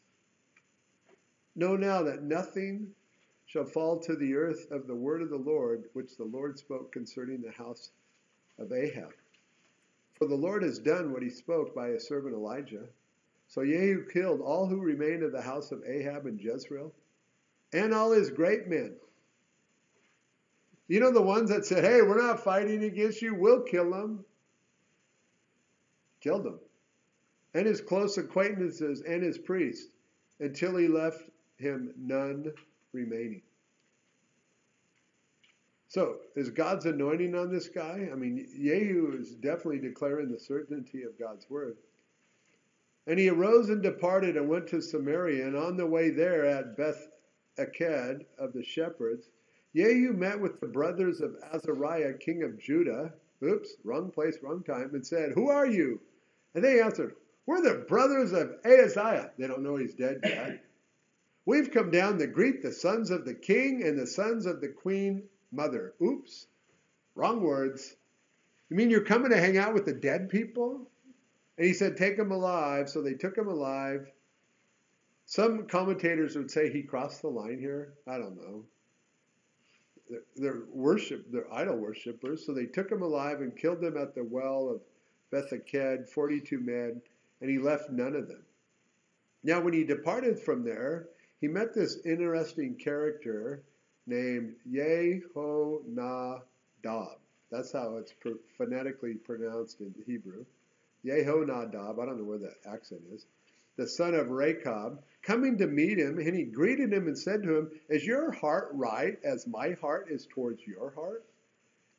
Know 1.55 1.77
now 1.77 2.05
that 2.05 2.23
nothing 2.23 2.93
shall 3.45 3.67
fall 3.67 4.01
to 4.01 4.17
the 4.17 4.35
earth 4.35 4.71
of 4.71 4.87
the 4.87 4.95
word 4.95 5.21
of 5.21 5.29
the 5.29 5.37
Lord, 5.37 5.85
which 5.93 6.17
the 6.17 6.25
Lord 6.25 6.59
spoke 6.59 6.93
concerning 6.93 7.43
the 7.43 7.53
house 7.53 7.91
of 8.59 8.73
Ahab. 8.73 9.13
For 10.15 10.27
the 10.27 10.35
Lord 10.37 10.63
has 10.63 10.79
done 10.79 11.13
what 11.13 11.23
he 11.23 11.31
spoke 11.31 11.75
by 11.75 11.89
his 11.89 12.07
servant 12.07 12.35
Elijah. 12.35 12.89
So 13.49 13.65
Jehu 13.65 14.07
killed 14.07 14.41
all 14.41 14.67
who 14.67 14.81
remained 14.81 15.23
of 15.23 15.33
the 15.33 15.43
house 15.43 15.73
of 15.73 15.85
Ahab 15.85 16.27
and 16.27 16.41
Jezreel, 16.41 16.93
and 17.73 17.93
all 17.93 18.13
his 18.13 18.31
great 18.31 18.69
men. 18.69 18.95
You 20.89 21.01
know 21.01 21.11
the 21.11 21.23
ones 21.23 21.51
that 21.51 21.65
said, 21.65 21.85
hey, 21.85 22.03
we're 22.03 22.21
not 22.21 22.45
fighting 22.45 22.85
against 22.85 23.23
you, 23.23 23.35
we'll 23.35 23.63
kill 23.63 23.91
them. 23.91 24.25
Killed 26.21 26.45
them. 26.45 26.61
and 27.55 27.67
his 27.67 27.81
close 27.81 28.19
acquaintances 28.19 29.01
and 29.03 29.23
his 29.23 29.39
priests, 29.39 29.93
until 30.41 30.77
he 30.77 30.89
left 30.89 31.23
him 31.57 31.93
none 31.97 32.53
remaining. 32.93 33.43
So, 35.95 36.17
is 36.35 36.51
God's 36.51 36.87
anointing 36.87 37.37
on 37.37 37.53
this 37.53 37.69
guy? 37.69 38.09
I 38.11 38.17
mean, 38.17 38.49
Jehu 38.53 39.17
is 39.17 39.37
definitely 39.37 39.79
declaring 39.79 40.29
the 40.29 40.41
certainty 40.41 41.05
of 41.05 41.17
God's 41.17 41.49
word. 41.49 41.77
And 43.07 43.17
he 43.17 43.29
arose 43.29 43.69
and 43.69 43.81
departed 43.81 44.37
and 44.37 44.49
went 44.49 44.67
to 44.71 44.81
Samaria, 44.81 45.47
and 45.47 45.57
on 45.57 45.77
the 45.77 45.87
way 45.87 46.11
there 46.11 46.47
at 46.47 46.77
Beth 46.77 47.07
Eked 47.61 48.25
of 48.41 48.53
the 48.53 48.65
shepherds, 48.65 49.31
Jehu 49.77 50.15
met 50.15 50.41
with 50.41 50.59
the 50.59 50.67
brothers 50.67 51.21
of 51.21 51.37
Azariah, 51.53 52.15
king 52.15 52.43
of 52.43 52.59
Judah. 52.59 53.15
Oops, 53.45 53.77
wrong 53.85 54.11
place, 54.11 54.37
wrong 54.43 54.65
time, 54.65 54.91
and 54.95 55.07
said, 55.07 55.31
Who 55.37 55.49
are 55.49 55.69
you? 55.69 56.01
And 56.57 56.65
they 56.65 56.83
answered, 56.83 57.15
We're 57.47 57.63
the 57.63 57.85
brothers 57.87 58.33
of 58.33 58.57
Ahaziah. 58.65 59.31
They 59.39 59.47
don't 59.47 59.63
know 59.63 59.77
he's 59.77 59.95
dead 59.95 60.23
yet. 60.25 60.61
We've 61.47 61.71
come 61.71 61.93
down 61.93 62.19
to 62.19 62.27
greet 62.27 62.63
the 62.63 62.73
sons 62.73 63.13
of 63.13 63.25
the 63.25 63.35
king 63.35 63.85
and 63.85 63.97
the 63.97 64.09
sons 64.09 64.47
of 64.47 64.61
the 64.61 64.71
queen 64.71 65.29
mother. 65.55 65.95
Oops, 66.03 66.47
wrong 67.15 67.43
words. 67.43 67.97
You 68.71 68.77
mean 68.77 68.91
you're 68.91 69.01
coming 69.03 69.31
to 69.31 69.41
hang 69.41 69.59
out 69.59 69.75
with 69.75 69.85
the 69.85 69.93
dead 69.93 70.29
people? 70.29 70.91
And 71.57 71.67
he 71.67 71.73
said, 71.73 71.97
Take 71.97 72.17
them 72.17 72.33
alive. 72.33 72.89
So 72.89 73.03
they 73.03 73.15
took 73.15 73.37
him 73.37 73.49
alive. 73.49 74.11
Some 75.27 75.67
commentators 75.67 76.37
would 76.37 76.51
say 76.51 76.71
he 76.71 76.83
crossed 76.83 77.23
the 77.23 77.29
line 77.29 77.59
here. 77.59 77.95
I 78.07 78.19
don't 78.19 78.37
know. 78.37 78.65
They're, 80.11 80.23
they're 80.37 80.63
worship, 80.71 81.31
they're 81.31 81.53
idol 81.53 81.77
worshippers. 81.77 82.45
So 82.45 82.53
they 82.53 82.67
took 82.67 82.91
him 82.91 83.03
alive 83.03 83.41
and 83.41 83.57
killed 83.57 83.83
him 83.83 83.97
at 83.97 84.15
the 84.15 84.25
well 84.25 84.69
of 84.69 84.81
Beth 85.31 85.53
Eked, 85.53 86.09
42 86.11 86.61
men, 86.61 87.01
and 87.41 87.51
he 87.51 87.59
left 87.59 87.91
none 87.91 88.15
of 88.15 88.29
them. 88.29 88.45
Now, 89.43 89.61
when 89.61 89.73
he 89.73 89.85
departed 89.85 90.39
from 90.39 90.63
there, 90.63 91.09
he 91.41 91.49
met 91.49 91.75
this 91.75 91.99
interesting 92.05 92.77
character 92.77 93.63
named 94.07 94.55
Yehonadab. 94.71 96.43
That's 97.51 97.73
how 97.73 97.97
it's 97.97 98.13
phonetically 98.57 99.15
pronounced 99.15 99.81
in 99.81 99.95
Hebrew. 100.07 100.45
Yehonadab, 101.05 102.01
I 102.01 102.07
don't 102.07 102.19
know 102.19 102.25
where 102.25 102.39
the 102.39 102.55
accent 102.67 103.03
is, 103.13 103.27
the 103.77 103.87
son 103.87 104.15
of 104.15 104.31
Rechab, 104.31 105.03
coming 105.23 105.59
to 105.59 105.67
meet 105.67 105.99
him, 105.99 106.19
and 106.19 106.35
he 106.35 106.45
greeted 106.45 106.93
him 106.93 107.07
and 107.07 107.19
said 107.19 107.43
to 107.43 107.57
him, 107.59 107.71
Is 107.89 108.05
your 108.05 108.31
heart 108.31 108.71
right 108.73 109.19
as 109.25 109.47
my 109.47 109.73
heart 109.81 110.09
is 110.11 110.27
towards 110.27 110.67
your 110.67 110.91
heart? 110.91 111.25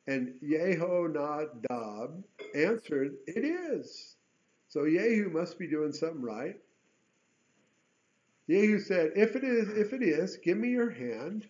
And 0.06 0.34
Yehonadab 0.42 2.22
answered, 2.54 3.16
It 3.26 3.44
is. 3.44 4.16
So 4.68 4.80
Yehu 4.80 5.32
must 5.32 5.58
be 5.58 5.68
doing 5.68 5.92
something 5.92 6.22
right. 6.22 6.56
Yehu 8.48 8.80
said, 8.80 9.12
If 9.16 9.36
it 9.36 9.44
is, 9.44 9.68
if 9.70 9.92
it 9.92 10.02
is, 10.02 10.36
give 10.38 10.56
me 10.56 10.68
your 10.68 10.90
hand. 10.90 11.46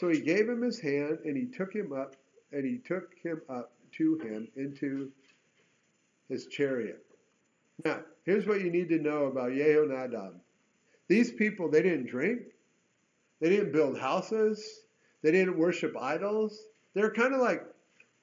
So 0.00 0.08
he 0.08 0.20
gave 0.20 0.48
him 0.48 0.62
his 0.62 0.80
hand, 0.80 1.18
and 1.26 1.36
he 1.36 1.44
took 1.44 1.74
him 1.74 1.92
up, 1.92 2.16
and 2.52 2.64
he 2.64 2.78
took 2.78 3.12
him 3.22 3.42
up 3.50 3.70
to 3.98 4.16
him 4.16 4.48
into 4.56 5.12
his 6.30 6.46
chariot. 6.46 7.04
Now, 7.84 8.00
here's 8.24 8.46
what 8.46 8.62
you 8.62 8.70
need 8.70 8.88
to 8.88 8.98
know 8.98 9.24
about 9.24 9.50
Yehonadab. 9.50 10.36
These 11.08 11.32
people, 11.32 11.70
they 11.70 11.82
didn't 11.82 12.06
drink, 12.06 12.44
they 13.40 13.50
didn't 13.50 13.72
build 13.72 13.98
houses, 13.98 14.84
they 15.20 15.32
didn't 15.32 15.58
worship 15.58 15.94
idols. 16.00 16.58
They're 16.94 17.12
kind 17.12 17.34
of 17.34 17.42
like, 17.42 17.62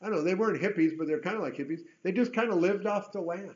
I 0.01 0.07
don't 0.07 0.15
know, 0.15 0.23
they 0.23 0.33
weren't 0.33 0.59
hippies, 0.59 0.97
but 0.97 1.05
they're 1.05 1.21
kind 1.21 1.35
of 1.35 1.43
like 1.43 1.57
hippies. 1.57 1.81
They 2.01 2.11
just 2.11 2.33
kind 2.33 2.51
of 2.51 2.57
lived 2.57 2.87
off 2.87 3.11
the 3.11 3.21
land. 3.21 3.53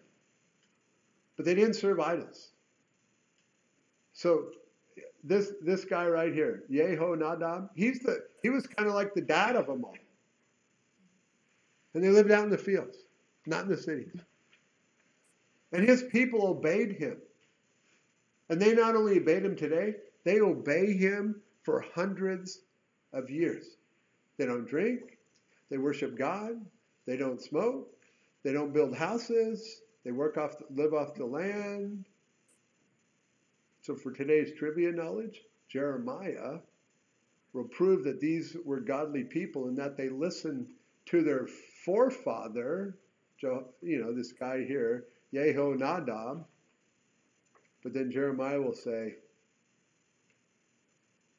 But 1.38 1.46
they 1.48 1.56
didn't 1.56 1.74
serve 1.74 2.00
idols. 2.00 2.52
So 4.14 4.52
this 5.24 5.54
this 5.62 5.86
guy 5.86 6.08
right 6.08 6.34
here, 6.34 6.64
Yehonadab, 6.72 7.70
he's 7.76 8.00
the 8.00 8.24
he 8.42 8.50
was 8.50 8.68
kind 8.68 8.88
of 8.90 8.96
like 8.96 9.14
the 9.14 9.22
dad 9.22 9.56
of 9.56 9.68
them 9.68 9.84
all. 9.84 9.96
And 11.94 12.04
they 12.04 12.10
lived 12.10 12.32
out 12.32 12.46
in 12.46 12.50
the 12.50 12.58
fields, 12.58 12.98
not 13.46 13.64
in 13.64 13.70
the 13.70 13.78
cities. 13.78 14.16
And 15.74 15.88
his 15.88 16.04
people 16.04 16.48
obeyed 16.48 16.94
him. 16.94 17.18
And 18.50 18.62
they 18.62 18.74
not 18.74 18.96
only 18.96 19.18
obeyed 19.20 19.46
him 19.46 19.56
today, 19.56 19.96
they 20.24 20.40
obey 20.40 20.94
him 20.94 21.42
for 21.64 21.86
hundreds 21.96 22.60
of 23.14 23.30
years. 23.30 23.78
They 24.38 24.46
don't 24.46 24.68
drink, 24.68 25.18
they 25.70 25.78
worship 25.78 26.18
God, 26.18 26.54
they 27.06 27.18
don't 27.18 27.42
smoke, 27.42 27.90
they 28.44 28.52
don't 28.52 28.74
build 28.74 28.96
houses, 28.96 29.82
they 30.04 30.12
work 30.12 30.38
off 30.38 30.56
live 30.76 30.94
off 30.94 31.14
the 31.16 31.26
land. 31.26 32.06
So 33.82 33.96
for 33.96 34.12
today's 34.12 34.52
trivia 34.58 34.92
knowledge, 34.92 35.42
Jeremiah 35.68 36.60
will 37.54 37.66
prove 37.66 38.04
that 38.04 38.20
these 38.20 38.56
were 38.64 38.80
godly 38.80 39.24
people 39.24 39.68
and 39.68 39.78
that 39.78 39.98
they 39.98 40.10
listened 40.10 40.68
to 41.08 41.24
their 41.24 41.48
forefather, 41.84 42.98
you 43.42 44.00
know, 44.00 44.14
this 44.14 44.34
guy 44.34 44.64
here, 44.64 45.06
Yehonadab. 45.34 46.46
But 47.84 47.94
then 47.94 48.12
Jeremiah 48.12 48.62
will 48.62 48.76
say, 48.76 49.16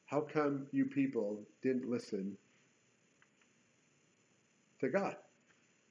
How 0.05 0.21
come 0.21 0.67
you 0.71 0.85
people 0.85 1.39
didn't 1.61 1.89
listen 1.89 2.37
to 4.81 4.89
God? 4.89 5.15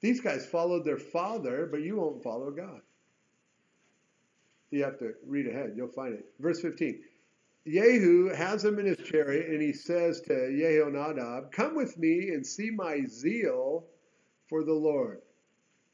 These 0.01 0.21
guys 0.21 0.45
followed 0.45 0.85
their 0.85 0.99
father, 0.99 1.67
but 1.69 1.81
you 1.81 1.95
won't 1.95 2.21
follow 2.21 2.51
God. 2.51 2.81
You 4.73 4.83
have 4.85 4.97
to 4.99 5.13
read 5.27 5.45
ahead, 5.45 5.73
you'll 5.77 5.87
find 5.87 6.15
it. 6.15 6.25
Verse 6.39 6.59
15. 6.59 6.99
Yehu 7.67 8.35
has 8.35 8.65
him 8.65 8.79
in 8.79 8.87
his 8.87 8.97
chariot, 8.97 9.51
and 9.51 9.61
he 9.61 9.71
says 9.71 10.19
to 10.21 10.33
Yehonadab, 10.33 11.51
Come 11.51 11.75
with 11.75 11.95
me 11.99 12.29
and 12.29 12.45
see 12.45 12.71
my 12.71 13.05
zeal 13.05 13.85
for 14.49 14.63
the 14.63 14.73
Lord. 14.73 15.21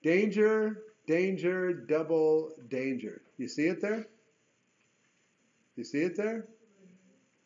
Danger, 0.02 0.78
danger, 1.08 1.74
double 1.74 2.54
danger. 2.70 3.22
You 3.38 3.50
see 3.50 3.66
it 3.66 3.82
there? 3.82 4.08
You 5.76 5.84
see 5.84 6.00
it 6.00 6.16
there? 6.16 6.48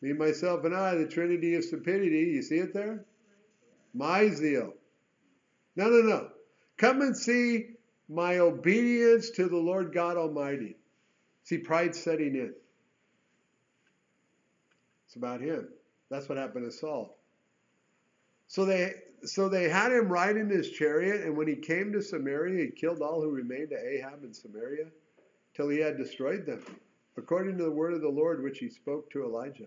Me, 0.02 0.12
myself, 0.12 0.64
and 0.64 0.74
I, 0.74 0.94
the 0.94 1.08
Trinity 1.08 1.56
of 1.56 1.64
stupidity. 1.64 2.30
You 2.32 2.42
see 2.42 2.58
it 2.58 2.72
there? 2.72 3.06
My 3.92 4.28
zeal. 4.28 4.72
No, 5.74 5.88
no, 5.88 6.00
no. 6.00 6.28
Come 6.76 7.00
and 7.00 7.16
see 7.16 7.70
my 8.08 8.38
obedience 8.38 9.30
to 9.30 9.48
the 9.48 9.56
Lord 9.56 9.92
God 9.92 10.16
Almighty. 10.16 10.76
See, 11.44 11.58
pride 11.58 11.94
setting 11.94 12.34
in. 12.34 12.54
It's 15.06 15.16
about 15.16 15.40
him. 15.40 15.68
That's 16.10 16.28
what 16.28 16.38
happened 16.38 16.70
to 16.70 16.76
Saul. 16.76 17.16
So 18.48 18.64
they 18.64 18.94
so 19.24 19.48
they 19.48 19.68
had 19.68 19.92
him 19.92 20.08
ride 20.08 20.36
in 20.36 20.50
his 20.50 20.70
chariot, 20.70 21.22
and 21.22 21.36
when 21.36 21.48
he 21.48 21.56
came 21.56 21.92
to 21.92 22.02
Samaria, 22.02 22.64
he 22.64 22.70
killed 22.70 23.00
all 23.00 23.22
who 23.22 23.30
remained 23.30 23.70
to 23.70 23.76
Ahab 23.76 24.22
in 24.22 24.34
Samaria, 24.34 24.86
till 25.54 25.68
he 25.68 25.78
had 25.78 25.96
destroyed 25.96 26.44
them, 26.44 26.62
according 27.16 27.56
to 27.58 27.64
the 27.64 27.70
word 27.70 27.94
of 27.94 28.02
the 28.02 28.08
Lord 28.08 28.42
which 28.42 28.58
he 28.58 28.68
spoke 28.68 29.10
to 29.12 29.24
Elijah. 29.24 29.66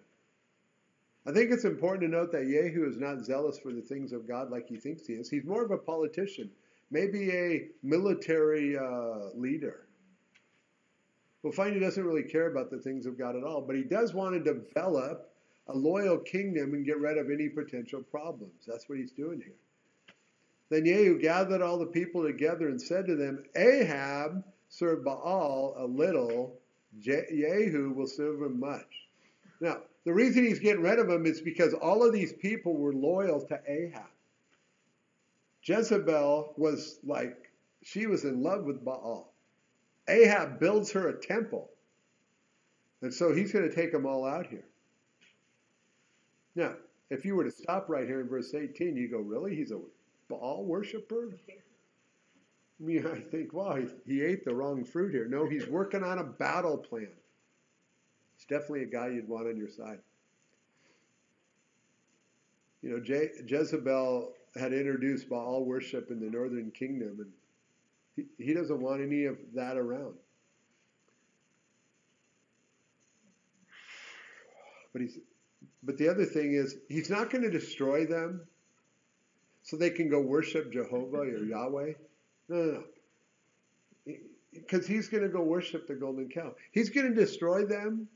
I 1.26 1.32
think 1.32 1.52
it's 1.52 1.66
important 1.66 2.04
to 2.04 2.18
note 2.18 2.32
that 2.34 2.44
Yehu 2.44 2.88
is 2.88 2.98
not 2.98 3.26
zealous 3.26 3.58
for 3.60 3.74
the 3.74 3.82
things 3.82 4.14
of 4.14 4.28
God 4.28 4.50
like 4.50 4.68
he 4.70 4.78
thinks 4.78 5.08
he 5.08 5.14
is. 5.14 5.30
He's 5.30 5.44
more 5.44 5.64
of 5.64 5.72
a 5.72 5.78
politician, 5.78 6.52
maybe 6.92 7.32
a 7.32 7.68
military 7.84 8.78
uh, 8.78 9.30
leader. 9.34 9.87
We'll 11.48 11.56
find 11.56 11.74
he 11.74 11.80
doesn't 11.80 12.04
really 12.04 12.24
care 12.24 12.52
about 12.52 12.72
the 12.72 12.80
things 12.80 13.06
of 13.06 13.18
God 13.18 13.38
at 13.38 13.44
all, 13.46 13.62
but 13.62 13.78
he 13.78 13.84
does 13.84 14.14
want 14.14 14.34
to 14.34 14.54
develop 14.54 15.32
a 15.70 15.74
loyal 15.74 16.18
kingdom 16.18 16.74
and 16.74 16.86
get 16.86 17.00
rid 17.00 17.18
of 17.18 17.32
any 17.32 17.48
potential 17.48 18.04
problems. 18.04 18.66
That's 18.68 18.90
what 18.90 18.98
he's 18.98 19.14
doing 19.14 19.40
here. 19.40 19.56
Then 20.70 20.84
Jehu 20.84 21.18
gathered 21.18 21.62
all 21.62 21.80
the 21.80 21.86
people 21.86 22.26
together 22.26 22.68
and 22.68 22.82
said 22.82 23.08
to 23.08 23.16
them, 23.16 23.46
Ahab 23.56 24.44
served 24.68 25.06
Baal 25.06 25.76
a 25.78 25.86
little, 25.86 26.60
Jehu 27.00 27.94
will 27.96 28.08
serve 28.08 28.42
him 28.42 28.60
much. 28.60 29.08
Now, 29.62 29.78
the 30.04 30.12
reason 30.12 30.44
he's 30.44 30.60
getting 30.60 30.84
rid 30.84 31.00
of 31.00 31.08
him 31.08 31.26
is 31.26 31.40
because 31.40 31.74
all 31.74 32.06
of 32.06 32.12
these 32.12 32.34
people 32.34 32.76
were 32.76 32.92
loyal 32.92 33.40
to 33.48 33.58
Ahab. 33.66 34.12
Jezebel 35.64 36.56
was 36.58 37.00
like, 37.06 37.38
she 37.84 38.06
was 38.06 38.26
in 38.26 38.44
love 38.44 38.66
with 38.66 38.84
Baal. 38.84 39.32
Ahab 40.08 40.60
builds 40.60 40.92
her 40.92 41.10
a 41.10 41.20
temple. 41.20 41.70
And 43.02 43.14
so 43.14 43.34
he's 43.34 43.52
going 43.52 43.70
to 43.70 43.76
take 43.76 43.92
them 43.92 44.06
all 44.06 44.26
out 44.26 44.48
here. 44.48 44.66
Now, 46.56 46.74
if 47.10 47.26
you 47.26 47.36
were 47.36 47.44
to 47.44 47.52
stop 47.52 47.90
right 47.90 48.08
here 48.08 48.20
in 48.20 48.28
verse 48.28 48.54
18, 48.54 48.96
you 48.96 49.08
go, 49.08 49.20
really? 49.20 49.56
He's 49.56 49.72
a 49.72 49.80
Baal 50.30 50.66
worshiper? 50.66 51.30
I 51.50 52.84
mean, 52.84 53.06
I 53.08 53.20
think, 53.20 53.54
wow, 53.54 53.76
he, 53.76 53.88
he 54.06 54.22
ate 54.22 54.44
the 54.44 54.54
wrong 54.54 54.84
fruit 54.84 55.12
here. 55.12 55.28
No, 55.28 55.48
he's 55.48 55.68
working 55.68 56.04
on 56.04 56.20
a 56.20 56.24
battle 56.24 56.78
plan. 56.78 57.10
It's 58.36 58.46
definitely 58.46 58.84
a 58.84 58.88
guy 58.88 59.08
you'd 59.08 59.28
want 59.28 59.48
on 59.48 59.58
your 59.58 59.70
side. 59.70 60.00
You 62.84 62.92
know, 62.92 63.00
Je- 63.00 63.32
Jezebel 63.48 64.34
had 64.56 64.74
introduced 64.74 65.30
Baal 65.30 65.66
worship 65.66 66.12
in 66.12 66.20
the 66.20 66.30
northern 66.30 66.72
kingdom, 66.72 67.18
and 67.20 67.32
he, 68.38 68.54
doesn't 68.54 68.82
want 68.82 69.02
any 69.02 69.26
of 69.26 69.38
that 69.54 69.78
around. 69.78 70.16
But 74.94 75.02
he's 75.02 75.18
but 75.84 75.98
the 75.98 76.10
other 76.10 76.26
thing 76.26 76.54
is 76.54 76.76
he's 76.90 77.10
not 77.10 77.30
going 77.30 77.44
to 77.44 77.52
destroy 77.52 78.06
them 78.06 78.42
so 79.62 79.78
they 79.78 79.92
can 79.92 80.10
go 80.10 80.20
worship 80.20 80.74
Jehovah 80.74 81.18
or 81.18 81.26
Yahweh. 81.46 81.94
No, 82.50 82.56
no, 82.58 82.84
no. 84.06 84.14
Because 84.54 84.88
he's 84.88 85.08
going 85.08 85.24
to 85.24 85.30
go 85.30 85.44
worship 85.44 85.88
the 85.88 85.94
golden 85.94 86.30
cow. 86.30 86.56
He's 86.72 86.90
going 86.90 87.14
to 87.14 87.16
destroy 87.16 87.66
them 87.66 88.08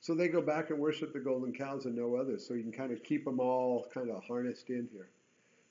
so 0.00 0.14
they 0.14 0.28
go 0.28 0.40
back 0.40 0.70
and 0.70 0.78
worship 0.78 1.12
the 1.12 1.20
golden 1.20 1.52
cows 1.52 1.84
and 1.84 1.94
no 1.94 2.16
others. 2.16 2.46
So 2.46 2.54
you 2.54 2.62
can 2.62 2.72
kind 2.72 2.92
of 2.92 3.02
keep 3.02 3.24
them 3.24 3.38
all 3.38 3.86
kind 3.92 4.10
of 4.10 4.22
harnessed 4.24 4.70
in 4.70 4.88
here. 4.90 5.10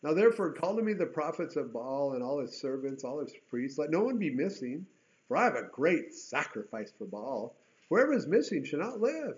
Now, 0.02 0.14
therefore, 0.14 0.54
call 0.54 0.78
to 0.78 0.82
me 0.82 0.93
the 0.93 1.06
prophets 1.06 1.58
of 1.58 1.74
Baal 1.74 2.14
and 2.14 2.24
all 2.24 2.39
his 2.39 2.60
servants, 2.60 3.04
all 3.04 3.20
his 3.20 3.34
priests. 3.50 3.78
Let 3.78 3.91
no 3.91 4.04
one 4.04 4.18
be 4.18 4.30
missing, 4.30 4.86
for 5.28 5.36
I 5.36 5.43
have 5.43 5.56
a 5.56 5.64
great 5.64 6.14
sacrifice 6.14 6.91
for 6.97 7.06
Baal. 7.06 7.54
Whoever 7.89 8.14
is 8.14 8.28
missing 8.28 8.64
shall 8.64 8.80
not 8.80 9.02
live. 9.02 9.36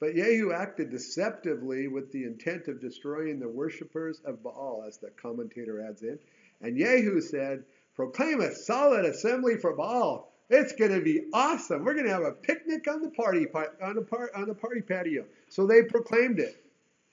But 0.00 0.14
Jehu 0.14 0.52
acted 0.52 0.90
deceptively 0.90 1.88
with 1.88 2.12
the 2.12 2.24
intent 2.24 2.68
of 2.68 2.80
destroying 2.80 3.38
the 3.38 3.48
worshippers 3.48 4.20
of 4.24 4.42
Baal, 4.42 4.84
as 4.86 4.98
the 4.98 5.10
commentator 5.10 5.80
adds 5.80 6.02
in. 6.02 6.18
And 6.60 6.78
Jehu 6.78 7.20
said, 7.20 7.64
Proclaim 7.94 8.40
a 8.40 8.54
solid 8.54 9.04
assembly 9.04 9.56
for 9.56 9.74
Baal. 9.74 10.32
It's 10.50 10.72
going 10.72 10.92
to 10.92 11.00
be 11.00 11.26
awesome. 11.32 11.84
We're 11.84 11.94
going 11.94 12.06
to 12.06 12.12
have 12.12 12.24
a 12.24 12.32
picnic 12.32 12.86
on 12.88 13.02
the 13.02 13.10
party 13.10 13.46
on 13.82 13.94
the, 13.94 14.02
par, 14.02 14.30
on 14.34 14.46
the 14.46 14.54
party 14.54 14.80
patio. 14.80 15.24
So 15.48 15.66
they 15.66 15.82
proclaimed 15.82 16.40
it. 16.40 16.63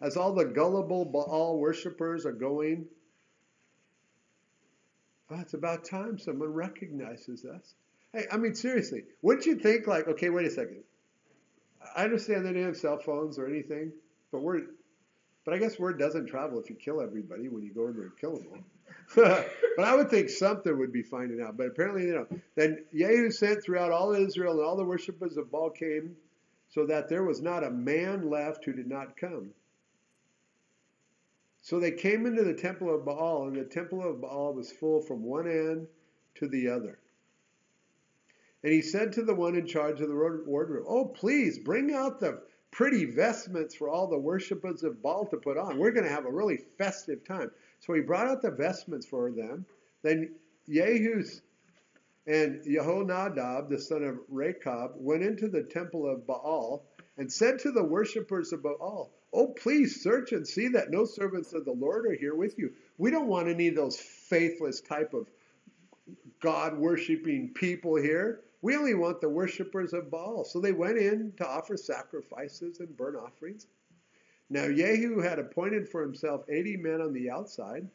As 0.01 0.17
all 0.17 0.33
the 0.33 0.45
gullible 0.45 1.05
Baal 1.05 1.59
worshippers 1.59 2.25
are 2.25 2.31
going, 2.31 2.85
well, 5.29 5.39
it's 5.39 5.53
about 5.53 5.85
time 5.85 6.17
someone 6.17 6.51
recognizes 6.51 7.45
us. 7.45 7.75
Hey, 8.13 8.25
I 8.31 8.37
mean, 8.37 8.55
seriously, 8.55 9.03
wouldn't 9.21 9.45
you 9.45 9.55
think, 9.55 9.87
like, 9.87 10.07
okay, 10.07 10.29
wait 10.29 10.47
a 10.47 10.51
second. 10.51 10.83
I 11.95 12.03
understand 12.03 12.45
they 12.45 12.49
didn't 12.49 12.65
have 12.65 12.77
cell 12.77 12.97
phones 12.97 13.39
or 13.39 13.47
anything, 13.47 13.93
but 14.31 14.41
we're, 14.41 14.61
but 15.45 15.53
I 15.53 15.57
guess 15.57 15.79
word 15.79 15.97
doesn't 15.97 16.27
travel 16.27 16.59
if 16.59 16.69
you 16.69 16.75
kill 16.75 17.01
everybody 17.01 17.47
when 17.47 17.63
you 17.63 17.73
go 17.73 17.87
in 17.87 17.93
there 17.93 18.05
and 18.05 18.17
kill 18.19 18.37
them 18.37 18.47
all. 18.51 18.63
but 19.75 19.85
I 19.85 19.95
would 19.95 20.09
think 20.09 20.29
something 20.29 20.77
would 20.77 20.91
be 20.91 21.03
finding 21.03 21.41
out. 21.41 21.57
But 21.57 21.67
apparently, 21.67 22.03
you 22.03 22.15
know. 22.15 22.27
Then 22.55 22.85
Jehu 22.93 23.31
sent 23.31 23.63
throughout 23.63 23.91
all 23.91 24.13
Israel, 24.13 24.53
and 24.53 24.61
all 24.61 24.75
the 24.75 24.83
worshippers 24.83 25.37
of 25.37 25.51
Baal 25.51 25.69
came, 25.69 26.15
so 26.69 26.85
that 26.87 27.09
there 27.09 27.23
was 27.23 27.41
not 27.41 27.63
a 27.63 27.71
man 27.71 28.29
left 28.29 28.65
who 28.65 28.73
did 28.73 28.87
not 28.87 29.17
come. 29.17 29.51
So 31.71 31.79
they 31.79 31.91
came 31.91 32.25
into 32.25 32.43
the 32.43 32.53
temple 32.53 32.93
of 32.93 33.05
Baal, 33.05 33.47
and 33.47 33.55
the 33.55 33.63
temple 33.63 34.03
of 34.03 34.19
Baal 34.19 34.53
was 34.53 34.73
full 34.73 34.99
from 34.99 35.23
one 35.23 35.47
end 35.47 35.87
to 36.35 36.49
the 36.49 36.67
other. 36.67 36.99
And 38.61 38.73
he 38.73 38.81
said 38.81 39.13
to 39.13 39.21
the 39.21 39.33
one 39.33 39.55
in 39.55 39.65
charge 39.65 40.01
of 40.01 40.09
the 40.09 40.43
wardrobe, 40.45 40.83
Oh, 40.85 41.05
please 41.05 41.59
bring 41.59 41.93
out 41.93 42.19
the 42.19 42.41
pretty 42.71 43.05
vestments 43.05 43.73
for 43.73 43.87
all 43.87 44.07
the 44.07 44.19
worshippers 44.19 44.83
of 44.83 45.01
Baal 45.01 45.27
to 45.27 45.37
put 45.37 45.57
on. 45.57 45.77
We're 45.77 45.93
going 45.93 46.03
to 46.03 46.11
have 46.11 46.25
a 46.25 46.29
really 46.29 46.57
festive 46.57 47.23
time. 47.23 47.49
So 47.79 47.93
he 47.93 48.01
brought 48.01 48.27
out 48.27 48.41
the 48.41 48.51
vestments 48.51 49.05
for 49.05 49.31
them. 49.31 49.65
Then 50.01 50.35
Jehu's 50.67 51.41
and 52.27 52.65
Jehonadab, 52.65 53.69
the 53.69 53.79
son 53.79 54.03
of 54.03 54.19
Rechab, 54.27 54.91
went 54.97 55.23
into 55.23 55.47
the 55.47 55.63
temple 55.63 56.05
of 56.05 56.27
Baal 56.27 56.83
and 57.17 57.31
said 57.31 57.59
to 57.59 57.71
the 57.71 57.81
worshippers 57.85 58.51
of 58.51 58.61
Baal, 58.61 59.13
Oh, 59.33 59.47
please 59.47 60.01
search 60.03 60.33
and 60.33 60.45
see 60.45 60.67
that 60.69 60.91
no 60.91 61.05
servants 61.05 61.53
of 61.53 61.63
the 61.63 61.71
Lord 61.71 62.05
are 62.05 62.15
here 62.15 62.35
with 62.35 62.57
you. 62.57 62.73
We 62.97 63.11
don't 63.11 63.27
want 63.27 63.47
any 63.47 63.69
of 63.69 63.75
those 63.75 63.97
faithless 63.97 64.81
type 64.81 65.13
of 65.13 65.27
God 66.41 66.77
worshiping 66.77 67.51
people 67.53 67.95
here. 67.95 68.41
We 68.61 68.75
only 68.75 68.93
want 68.93 69.21
the 69.21 69.29
worshippers 69.29 69.93
of 69.93 70.11
Baal. 70.11 70.43
So 70.43 70.59
they 70.59 70.73
went 70.73 70.97
in 70.97 71.33
to 71.37 71.47
offer 71.47 71.77
sacrifices 71.77 72.79
and 72.79 72.95
burnt 72.97 73.15
offerings. 73.15 73.67
Now 74.49 74.67
Jehu 74.67 75.21
had 75.21 75.39
appointed 75.39 75.87
for 75.87 76.01
himself 76.01 76.43
80 76.49 76.77
men 76.77 77.01
on 77.01 77.13
the 77.13 77.29
outside 77.29 77.87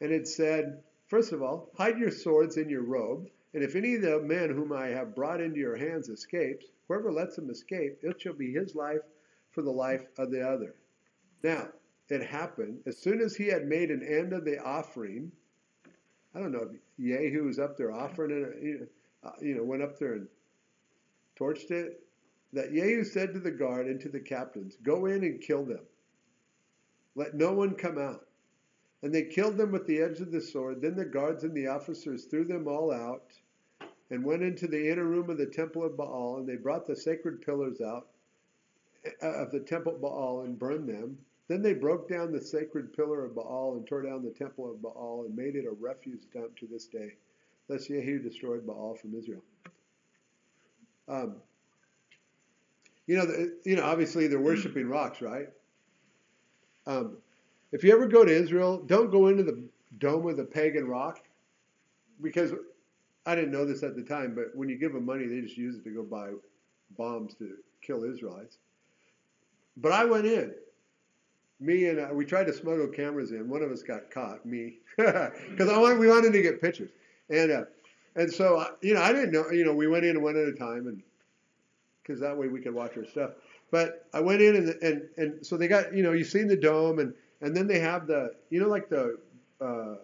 and 0.00 0.12
had 0.12 0.28
said, 0.28 0.82
First 1.08 1.32
of 1.32 1.42
all, 1.42 1.70
hide 1.76 1.98
your 1.98 2.10
swords 2.10 2.56
in 2.56 2.70
your 2.70 2.84
robe, 2.84 3.28
and 3.52 3.62
if 3.62 3.74
any 3.74 3.96
of 3.96 4.02
the 4.02 4.20
men 4.20 4.48
whom 4.48 4.72
I 4.72 4.88
have 4.88 5.14
brought 5.14 5.40
into 5.40 5.58
your 5.58 5.76
hands 5.76 6.08
escapes, 6.08 6.66
whoever 6.88 7.12
lets 7.12 7.36
him 7.36 7.50
escape, 7.50 7.98
it 8.02 8.20
shall 8.20 8.32
be 8.32 8.52
his 8.52 8.74
life 8.74 9.00
for 9.52 9.62
the 9.62 9.70
life 9.70 10.06
of 10.18 10.30
the 10.30 10.42
other. 10.46 10.74
Now, 11.42 11.68
it 12.08 12.22
happened, 12.22 12.80
as 12.86 12.98
soon 12.98 13.20
as 13.20 13.36
he 13.36 13.46
had 13.46 13.66
made 13.66 13.90
an 13.90 14.02
end 14.02 14.32
of 14.32 14.44
the 14.44 14.58
offering, 14.62 15.32
I 16.34 16.40
don't 16.40 16.52
know 16.52 16.68
if 16.70 16.80
Jehu 16.98 17.44
was 17.44 17.58
up 17.58 17.76
there 17.76 17.92
offering 17.92 18.30
it, 18.60 18.92
uh, 19.24 19.30
you 19.40 19.54
know, 19.54 19.64
went 19.64 19.82
up 19.82 19.98
there 19.98 20.14
and 20.14 20.28
torched 21.38 21.70
it, 21.70 22.04
that 22.52 22.72
Jehu 22.72 23.04
said 23.04 23.32
to 23.32 23.40
the 23.40 23.50
guard 23.50 23.86
and 23.86 24.00
to 24.00 24.08
the 24.08 24.20
captains, 24.20 24.76
Go 24.82 25.06
in 25.06 25.24
and 25.24 25.40
kill 25.40 25.64
them. 25.64 25.86
Let 27.14 27.34
no 27.34 27.52
one 27.52 27.74
come 27.74 27.98
out. 27.98 28.26
And 29.02 29.12
they 29.12 29.24
killed 29.24 29.56
them 29.56 29.72
with 29.72 29.86
the 29.86 30.00
edge 30.00 30.20
of 30.20 30.30
the 30.30 30.40
sword. 30.40 30.80
Then 30.80 30.94
the 30.94 31.04
guards 31.04 31.44
and 31.44 31.54
the 31.54 31.66
officers 31.66 32.26
threw 32.26 32.44
them 32.44 32.68
all 32.68 32.92
out 32.92 33.32
and 34.10 34.24
went 34.24 34.42
into 34.42 34.68
the 34.68 34.90
inner 34.90 35.04
room 35.04 35.28
of 35.28 35.38
the 35.38 35.46
temple 35.46 35.84
of 35.84 35.96
Baal. 35.96 36.36
And 36.36 36.48
they 36.48 36.56
brought 36.56 36.86
the 36.86 36.94
sacred 36.94 37.40
pillars 37.40 37.80
out 37.80 38.08
of 39.20 39.50
the 39.50 39.60
temple 39.60 39.94
of 39.94 40.00
Baal 40.00 40.42
and 40.44 40.58
burned 40.58 40.88
them. 40.88 41.18
Then 41.48 41.62
they 41.62 41.74
broke 41.74 42.08
down 42.08 42.32
the 42.32 42.40
sacred 42.40 42.92
pillar 42.94 43.24
of 43.24 43.34
Baal 43.34 43.74
and 43.76 43.86
tore 43.86 44.02
down 44.02 44.22
the 44.24 44.30
temple 44.30 44.70
of 44.70 44.80
Baal 44.80 45.24
and 45.26 45.36
made 45.36 45.56
it 45.56 45.66
a 45.66 45.72
refuse 45.80 46.24
dump 46.32 46.56
to 46.58 46.66
this 46.66 46.86
day. 46.86 47.12
Thus 47.68 47.86
Jehu 47.86 48.18
destroyed 48.20 48.66
Baal 48.66 48.94
from 48.94 49.14
Israel. 49.14 49.42
Um, 51.08 51.36
you 53.06 53.16
know, 53.16 53.26
the, 53.26 53.56
you 53.64 53.76
know, 53.76 53.84
obviously 53.84 54.28
they're 54.28 54.40
worshiping 54.40 54.88
rocks, 54.88 55.20
right? 55.20 55.48
Um, 56.86 57.18
if 57.72 57.82
you 57.82 57.92
ever 57.92 58.06
go 58.06 58.24
to 58.24 58.32
Israel, 58.32 58.78
don't 58.78 59.10
go 59.10 59.28
into 59.28 59.42
the 59.42 59.62
dome 59.98 60.28
of 60.28 60.36
the 60.36 60.44
pagan 60.44 60.86
rock, 60.86 61.20
because 62.20 62.52
I 63.26 63.34
didn't 63.34 63.50
know 63.50 63.64
this 63.64 63.82
at 63.82 63.96
the 63.96 64.02
time, 64.02 64.34
but 64.34 64.54
when 64.54 64.68
you 64.68 64.78
give 64.78 64.92
them 64.92 65.04
money, 65.04 65.26
they 65.26 65.40
just 65.40 65.56
use 65.56 65.76
it 65.76 65.84
to 65.84 65.90
go 65.90 66.02
buy 66.02 66.30
bombs 66.96 67.34
to 67.34 67.56
kill 67.82 68.04
Israelites. 68.04 68.58
But 69.76 69.92
I 69.92 70.04
went 70.04 70.26
in. 70.26 70.54
Me 71.60 71.86
and 71.88 72.00
uh, 72.00 72.08
we 72.12 72.24
tried 72.24 72.44
to 72.48 72.52
smuggle 72.52 72.88
cameras 72.88 73.30
in. 73.30 73.48
One 73.48 73.62
of 73.62 73.70
us 73.70 73.82
got 73.82 74.10
caught, 74.10 74.44
me, 74.44 74.78
because 74.96 75.68
I 75.68 75.78
wanted, 75.78 75.98
we 75.98 76.08
wanted 76.08 76.32
to 76.32 76.42
get 76.42 76.60
pictures. 76.60 76.90
And 77.30 77.52
uh, 77.52 77.64
and 78.16 78.32
so 78.32 78.58
uh, 78.58 78.70
you 78.80 78.94
know, 78.94 79.02
I 79.02 79.12
didn't 79.12 79.30
know. 79.30 79.50
You 79.50 79.64
know, 79.64 79.74
we 79.74 79.86
went 79.86 80.04
in 80.04 80.20
one 80.22 80.36
at 80.36 80.48
a 80.48 80.52
time, 80.52 80.88
and 80.88 81.02
because 82.02 82.20
that 82.20 82.36
way 82.36 82.48
we 82.48 82.60
could 82.60 82.74
watch 82.74 82.96
our 82.96 83.06
stuff. 83.06 83.30
But 83.70 84.06
I 84.12 84.20
went 84.20 84.42
in 84.42 84.56
and 84.56 84.68
and 84.82 85.02
and 85.16 85.46
so 85.46 85.56
they 85.56 85.68
got 85.68 85.94
you 85.94 86.02
know 86.02 86.12
you've 86.12 86.28
seen 86.28 86.46
the 86.46 86.56
dome 86.56 86.98
and 86.98 87.14
and 87.40 87.56
then 87.56 87.66
they 87.66 87.78
have 87.78 88.06
the 88.06 88.34
you 88.50 88.60
know 88.60 88.68
like 88.68 88.88
the 88.88 89.18
uh, 89.60 89.94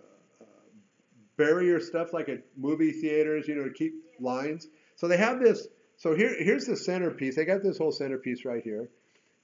barrier 1.36 1.80
stuff 1.80 2.12
like 2.12 2.28
at 2.28 2.42
movie 2.56 2.92
theaters 2.92 3.46
you 3.46 3.54
know 3.54 3.64
to 3.64 3.72
keep 3.72 3.94
lines. 4.20 4.68
So 4.96 5.06
they 5.06 5.18
have 5.18 5.40
this. 5.40 5.68
So 5.96 6.14
here 6.14 6.34
here's 6.42 6.64
the 6.64 6.76
centerpiece. 6.76 7.36
They 7.36 7.44
got 7.44 7.62
this 7.62 7.76
whole 7.76 7.92
centerpiece 7.92 8.44
right 8.44 8.62
here, 8.62 8.88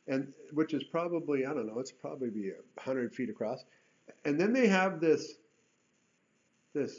and 0.06 0.32
which 0.52 0.74
is 0.74 0.84
probably 0.84 1.46
I 1.46 1.54
don't 1.54 1.66
know. 1.66 1.78
It's 1.78 1.92
probably 1.92 2.30
be 2.30 2.52
hundred 2.78 3.14
feet 3.14 3.30
across. 3.30 3.64
And 4.24 4.38
then 4.38 4.52
they 4.52 4.68
have 4.68 5.00
this 5.00 5.34
this 6.74 6.96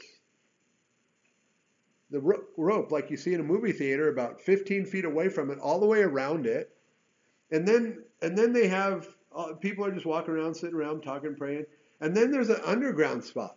the 2.10 2.20
rope 2.56 2.92
like 2.92 3.10
you 3.10 3.16
see 3.16 3.34
in 3.34 3.40
a 3.40 3.44
movie 3.44 3.72
theater 3.72 4.08
about 4.08 4.40
15 4.40 4.86
feet 4.86 5.04
away 5.04 5.28
from 5.28 5.50
it 5.50 5.58
all 5.58 5.80
the 5.80 5.86
way 5.86 6.02
around 6.02 6.46
it. 6.46 6.70
And 7.50 7.66
then 7.66 8.02
and 8.22 8.36
then 8.36 8.52
they 8.52 8.68
have 8.68 9.08
uh, 9.34 9.52
people 9.54 9.84
are 9.84 9.92
just 9.92 10.06
walking 10.06 10.34
around 10.34 10.54
sitting 10.54 10.76
around 10.76 11.02
talking 11.02 11.36
praying. 11.36 11.66
And 12.00 12.16
then 12.16 12.30
there's 12.30 12.50
an 12.50 12.60
underground 12.64 13.24
spot. 13.24 13.56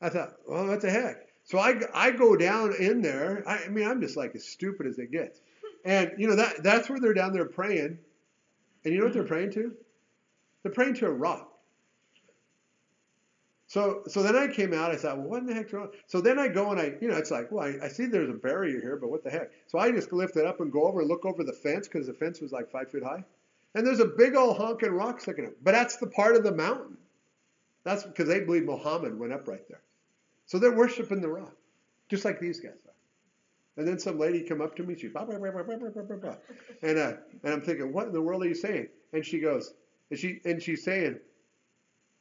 I 0.00 0.08
thought 0.10 0.34
well 0.46 0.66
what 0.66 0.80
the 0.80 0.90
heck? 0.90 1.28
So 1.44 1.58
i, 1.58 1.78
I 1.94 2.10
go 2.10 2.36
down 2.36 2.74
in 2.78 3.00
there. 3.00 3.42
I, 3.46 3.64
I 3.64 3.68
mean 3.68 3.86
i'm 3.86 4.00
just 4.00 4.16
like 4.16 4.34
as 4.34 4.44
stupid 4.44 4.86
as 4.86 4.98
it 4.98 5.10
gets. 5.10 5.40
And 5.84 6.12
you 6.18 6.28
know 6.28 6.36
that 6.36 6.62
that's 6.62 6.90
where 6.90 7.00
they're 7.00 7.14
down 7.14 7.32
there 7.32 7.46
praying 7.46 7.98
and 8.84 8.92
you 8.92 8.98
know 8.98 9.06
what 9.06 9.14
they're 9.14 9.24
praying 9.24 9.50
to 9.50 9.72
they're 10.62 10.72
praying 10.72 10.94
to 10.94 11.06
a 11.06 11.10
rock 11.10 11.54
so, 13.74 14.02
so 14.06 14.22
then 14.22 14.36
I 14.36 14.46
came 14.46 14.72
out. 14.72 14.92
I 14.92 14.96
thought, 14.96 15.18
well, 15.18 15.26
what 15.26 15.40
in 15.40 15.46
the 15.46 15.54
heck's 15.54 15.72
wrong? 15.72 15.88
So 16.06 16.20
then 16.20 16.38
I 16.38 16.46
go 16.46 16.70
and 16.70 16.78
I, 16.78 16.92
you 17.00 17.08
know, 17.08 17.16
it's 17.16 17.32
like, 17.32 17.50
well, 17.50 17.64
I, 17.64 17.86
I 17.86 17.88
see 17.88 18.06
there's 18.06 18.30
a 18.30 18.34
barrier 18.34 18.80
here, 18.80 18.96
but 18.96 19.10
what 19.10 19.24
the 19.24 19.30
heck? 19.30 19.50
So 19.66 19.78
I 19.80 19.90
just 19.90 20.12
lift 20.12 20.36
it 20.36 20.46
up 20.46 20.60
and 20.60 20.70
go 20.70 20.84
over 20.84 21.00
and 21.00 21.08
look 21.08 21.24
over 21.24 21.42
the 21.42 21.52
fence 21.52 21.88
because 21.88 22.06
the 22.06 22.12
fence 22.12 22.40
was 22.40 22.52
like 22.52 22.70
five 22.70 22.90
feet 22.92 23.02
high, 23.02 23.24
and 23.74 23.84
there's 23.84 23.98
a 23.98 24.04
big 24.04 24.36
old 24.36 24.58
honking 24.58 24.92
rock 24.92 25.20
sticking 25.20 25.46
up. 25.46 25.54
But 25.60 25.72
that's 25.72 25.96
the 25.96 26.06
part 26.06 26.36
of 26.36 26.44
the 26.44 26.54
mountain. 26.54 26.96
That's 27.82 28.04
because 28.04 28.28
they 28.28 28.40
believe 28.40 28.64
Muhammad 28.64 29.18
went 29.18 29.32
up 29.32 29.48
right 29.48 29.66
there. 29.68 29.82
So 30.46 30.60
they're 30.60 30.76
worshiping 30.76 31.20
the 31.20 31.28
rock, 31.28 31.56
just 32.08 32.24
like 32.24 32.38
these 32.38 32.60
guys. 32.60 32.83
And 33.76 33.88
then 33.88 33.98
some 33.98 34.18
lady 34.18 34.42
come 34.42 34.60
up 34.60 34.76
to 34.76 34.84
me, 34.84 34.96
she's 34.96 35.12
blah, 35.12 35.24
blah, 35.24 35.38
blah, 35.38 35.50
blah, 35.50 35.62
blah, 35.64 35.76
blah, 35.76 36.02
blah, 36.02 36.16
blah. 36.16 36.36
and 36.82 36.98
uh, 36.98 37.12
and 37.42 37.52
I'm 37.52 37.60
thinking, 37.60 37.92
what 37.92 38.06
in 38.06 38.12
the 38.12 38.22
world 38.22 38.44
are 38.44 38.48
you 38.48 38.54
saying? 38.54 38.88
And 39.12 39.24
she 39.24 39.40
goes, 39.40 39.74
and 40.10 40.18
she 40.18 40.40
and 40.44 40.62
she's 40.62 40.84
saying, 40.84 41.18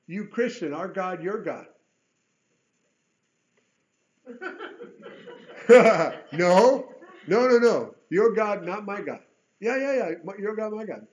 you 0.08 0.26
Christian, 0.26 0.74
our 0.74 0.88
God, 0.88 1.22
your 1.24 1.44
God. 1.44 1.68
no, 5.70 6.90
no, 7.28 7.48
no, 7.48 7.58
no. 7.58 7.96
Your 8.10 8.34
God, 8.34 8.64
not 8.64 8.86
my 8.86 9.02
God. 9.02 9.20
Yeah, 9.60 9.78
yeah, 9.78 9.94
yeah. 9.94 10.34
Your 10.40 10.56
God, 10.56 10.74
my 10.74 10.86
God. 10.86 11.08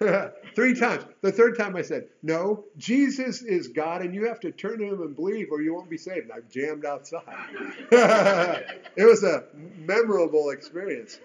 Three 0.54 0.74
times. 0.74 1.04
The 1.22 1.32
third 1.32 1.56
time 1.56 1.76
I 1.76 1.82
said, 1.82 2.08
No, 2.22 2.64
Jesus 2.76 3.42
is 3.42 3.68
God 3.68 4.02
and 4.02 4.14
you 4.14 4.26
have 4.26 4.40
to 4.40 4.50
turn 4.52 4.78
to 4.78 4.84
him 4.84 5.02
and 5.02 5.16
believe 5.16 5.48
or 5.50 5.62
you 5.62 5.74
won't 5.74 5.88
be 5.88 5.96
saved. 5.96 6.30
And 6.30 6.32
I 6.32 6.40
jammed 6.50 6.84
outside. 6.84 7.22
it 8.96 9.04
was 9.04 9.22
a 9.22 9.44
memorable 9.78 10.50
experience. 10.50 11.18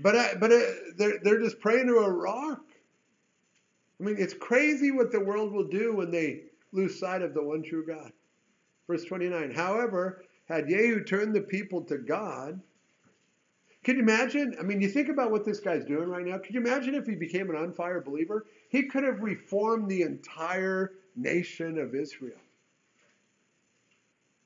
But, 0.00 0.16
I, 0.16 0.34
but 0.34 0.52
it, 0.52 0.98
they're, 0.98 1.18
they're 1.22 1.40
just 1.40 1.60
praying 1.60 1.86
to 1.86 1.96
a 1.96 2.10
rock. 2.10 2.60
I 3.98 4.04
mean, 4.04 4.16
it's 4.18 4.34
crazy 4.34 4.90
what 4.90 5.10
the 5.10 5.20
world 5.20 5.52
will 5.52 5.68
do 5.68 5.94
when 5.96 6.10
they 6.10 6.42
lose 6.72 6.98
sight 6.98 7.22
of 7.22 7.32
the 7.32 7.42
one 7.42 7.62
true 7.62 7.86
God. 7.86 8.12
Verse 8.86 9.04
29 9.04 9.52
However, 9.52 10.22
had 10.48 10.68
Jehu 10.68 11.02
turned 11.02 11.34
the 11.34 11.40
people 11.40 11.82
to 11.84 11.98
God, 11.98 12.60
can 13.86 13.98
you 13.98 14.02
imagine? 14.02 14.56
I 14.58 14.64
mean, 14.64 14.80
you 14.80 14.88
think 14.88 15.08
about 15.10 15.30
what 15.30 15.44
this 15.44 15.60
guy's 15.60 15.84
doing 15.84 16.08
right 16.08 16.26
now. 16.26 16.38
Could 16.38 16.52
you 16.52 16.60
imagine 16.60 16.96
if 16.96 17.06
he 17.06 17.14
became 17.14 17.50
an 17.50 17.54
on 17.54 17.72
fire 17.72 18.00
believer? 18.00 18.44
He 18.68 18.88
could 18.88 19.04
have 19.04 19.20
reformed 19.20 19.88
the 19.88 20.02
entire 20.02 20.94
nation 21.14 21.78
of 21.78 21.94
Israel. 21.94 22.40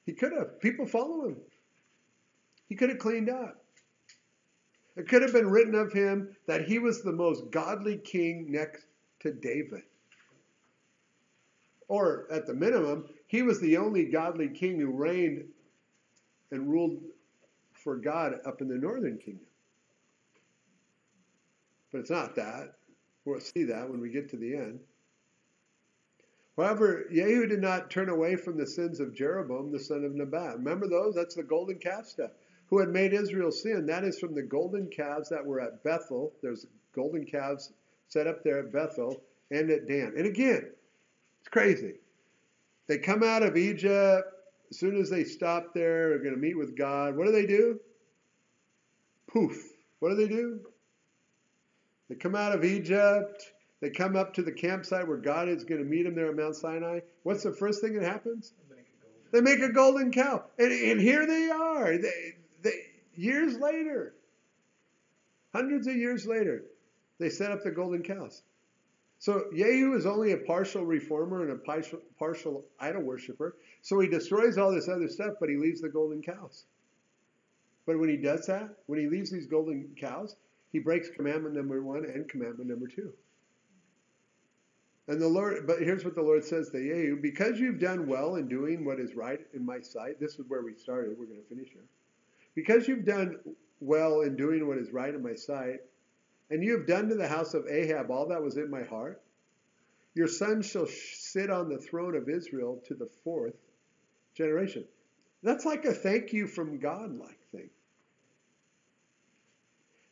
He 0.05 0.13
could 0.13 0.33
have. 0.33 0.61
People 0.61 0.87
follow 0.87 1.27
him. 1.27 1.37
He 2.69 2.75
could 2.75 2.91
have 2.91 2.99
cleaned 2.99 3.31
up. 3.31 3.65
It 4.95 5.09
could 5.09 5.23
have 5.23 5.33
been 5.33 5.49
written 5.49 5.75
of 5.75 5.91
him 5.91 6.37
that 6.47 6.67
he 6.67 6.79
was 6.79 7.01
the 7.01 7.11
most 7.11 7.51
godly 7.51 7.97
king 7.97 8.45
next 8.53 8.85
to 9.21 9.33
David. 9.33 9.85
Or 11.89 12.27
at 12.31 12.47
the 12.47 12.53
minimum, 12.53 13.07
he 13.27 13.41
was 13.41 13.59
the 13.59 13.79
only 13.79 14.05
godly 14.05 14.51
king 14.51 14.79
who 14.79 14.91
reigned 14.91 15.47
and 16.51 16.71
ruled 16.71 17.01
for 17.83 17.97
God 17.97 18.35
up 18.47 18.61
in 18.61 18.69
the 18.69 18.75
northern 18.75 19.19
kingdom. 19.19 19.47
But 21.93 21.99
it's 21.99 22.11
not 22.11 22.37
that. 22.37 22.75
We'll 23.25 23.41
see 23.41 23.65
that 23.65 23.89
when 23.89 24.01
we 24.01 24.11
get 24.11 24.31
to 24.31 24.37
the 24.37 24.55
end. 24.55 24.81
However, 26.57 27.07
Jehu 27.11 27.47
did 27.47 27.61
not 27.61 27.91
turn 27.91 28.09
away 28.09 28.37
from 28.37 28.59
the 28.59 28.67
sins 28.67 29.01
of 29.01 29.15
Jeroboam, 29.15 29.73
the 29.73 29.79
son 29.79 30.05
of 30.05 30.15
Nebat. 30.15 30.59
Remember 30.59 30.87
those? 30.87 31.15
That's 31.15 31.35
the 31.35 31.43
golden 31.43 31.79
calf 31.79 32.07
stuff. 32.07 32.33
Who 32.69 32.79
had 32.79 32.91
made 32.91 33.13
Israel 33.13 33.51
sin. 33.51 33.87
That 33.87 34.05
is 34.05 34.19
from 34.19 34.35
the 34.35 34.43
golden 34.43 34.89
calves 34.89 35.29
that 35.31 35.45
were 35.45 35.61
at 35.61 35.83
Bethel. 35.83 36.33
There's 36.43 36.67
golden 36.95 37.25
calves 37.25 37.73
set 38.09 38.27
up 38.27 38.45
there 38.45 38.59
at 38.59 38.73
Bethel 38.73 39.23
and 39.51 39.71
at 39.71 39.89
Dan. 39.89 40.15
And 40.17 40.27
again, 40.27 40.71
it's 41.41 41.49
crazy. 41.49 41.95
They 42.87 42.99
come 42.99 43.23
out 43.23 43.43
of 43.43 43.57
Egypt, 43.57 44.29
as 44.71 44.79
soon 44.79 44.97
as 44.97 45.11
they 45.11 45.25
stop 45.25 45.75
there, 45.75 46.11
they're 46.11 46.19
going 46.19 46.35
to 46.35 46.41
meet 46.41 46.57
with 46.57 46.77
God. 46.77 47.17
What 47.17 47.27
do 47.27 47.33
they 47.33 47.47
do? 47.47 47.81
Poof. 49.27 49.57
What 49.99 50.11
do 50.11 50.17
they 50.17 50.29
do? 50.29 50.61
They 52.09 52.15
come 52.15 52.35
out 52.35 52.55
of 52.55 52.65
Egypt. 52.65 53.53
They 53.81 53.91
come 53.91 54.17
up 54.17 54.35
to 54.35 54.43
the 54.43 54.53
campsite 54.53 55.09
where 55.09 55.17
God 55.17 55.49
is 55.49 55.65
going 55.65 55.83
to 55.83 55.89
meet 55.89 56.05
them 56.05 56.15
there 56.15 56.29
at 56.29 56.37
Mount 56.37 56.57
Sinai. 56.57 57.01
What's 57.23 57.43
the 57.43 57.53
first 57.53 57.81
thing 57.81 57.95
that 57.95 58.05
happens? 58.05 58.53
They 59.33 59.41
make 59.41 59.61
a 59.61 59.73
golden 59.73 60.13
cow. 60.13 60.45
And, 60.59 60.73
and 60.73 61.01
here 61.01 61.27
they 61.27 61.51
are. 61.51 61.99
They, 61.99 62.35
they, 62.63 62.73
years 63.15 63.57
later, 63.59 64.15
hundreds 65.55 65.87
of 65.87 65.97
years 65.97 66.27
later, 66.27 66.65
they 67.19 67.31
set 67.31 67.53
up 67.53 67.63
the 67.63 67.71
golden 67.71 68.03
cows. 68.03 68.43
So 69.21 69.45
Jehu 69.55 69.95
is 69.97 70.07
only 70.07 70.33
a 70.33 70.39
partial 70.39 70.87
reformer 70.87 71.43
and 71.43 71.53
a 71.53 71.99
partial, 72.19 72.65
idol 72.81 73.03
worshiper. 73.03 73.55
So 73.83 74.01
he 74.01 74.09
destroys 74.09 74.57
all 74.57 74.73
this 74.73 74.89
other 74.89 75.09
stuff, 75.09 75.35
but 75.39 75.51
he 75.51 75.57
leaves 75.57 75.83
the 75.83 75.91
golden 75.91 76.23
cows. 76.23 76.65
But 77.87 77.99
when 77.99 78.09
he 78.09 78.17
does 78.17 78.47
that, 78.47 78.71
when 78.87 78.99
he 78.99 79.09
leaves 79.09 79.31
these 79.31 79.47
golden 79.47 79.91
cows, 80.01 80.37
he 80.73 80.79
breaks 80.79 81.11
commandment 81.11 81.55
number 81.55 81.83
one 81.83 82.07
and 82.07 82.29
commandment 82.31 82.71
number 82.71 82.87
two. 82.87 83.13
And 85.07 85.21
the 85.21 85.29
Lord, 85.29 85.67
but 85.67 85.81
here's 85.81 86.05
what 86.05 86.15
the 86.15 86.23
Lord 86.23 86.43
says 86.43 86.71
to 86.71 86.79
Jehu 86.79 87.17
because 87.21 87.61
you've 87.61 87.81
done 87.81 88.07
well 88.07 88.37
in 88.37 88.49
doing 88.49 88.87
what 88.87 89.01
is 89.01 89.15
right 89.15 89.41
in 89.53 89.67
my 89.67 89.81
sight, 89.81 90.19
this 90.19 90.39
is 90.39 90.47
where 90.49 90.63
we 90.63 90.75
started, 90.75 91.19
we're 91.19 91.27
going 91.27 91.43
to 91.43 91.55
finish 91.55 91.69
here. 91.73 91.85
Because 92.55 92.89
you've 92.89 93.05
done 93.05 93.37
well 93.81 94.23
in 94.23 94.35
doing 94.35 94.67
what 94.67 94.79
is 94.79 94.93
right 94.93 95.15
in 95.15 95.23
my 95.23 95.35
sight, 95.35 95.81
and 96.51 96.63
you 96.63 96.77
have 96.77 96.87
done 96.87 97.09
to 97.09 97.15
the 97.15 97.29
house 97.29 97.55
of 97.55 97.67
Ahab 97.69 98.11
all 98.11 98.27
that 98.29 98.43
was 98.43 98.57
in 98.57 98.71
my 98.71 98.83
heart. 98.83 99.23
Your 100.15 100.27
son 100.27 100.63
shall 100.63 100.87
sit 100.87 101.51
on 101.51 101.69
the 101.69 101.79
throne 101.79 102.17
of 102.17 102.29
Israel 102.29 102.83
to 102.87 102.95
the 102.95 103.09
fourth 103.23 103.55
generation. 104.35 104.85
That's 105.43 105.65
like 105.65 105.85
a 105.85 105.93
thank 105.93 106.33
you 106.33 106.47
from 106.47 106.79
God 106.79 107.17
like 107.19 107.39
thing. 107.53 107.71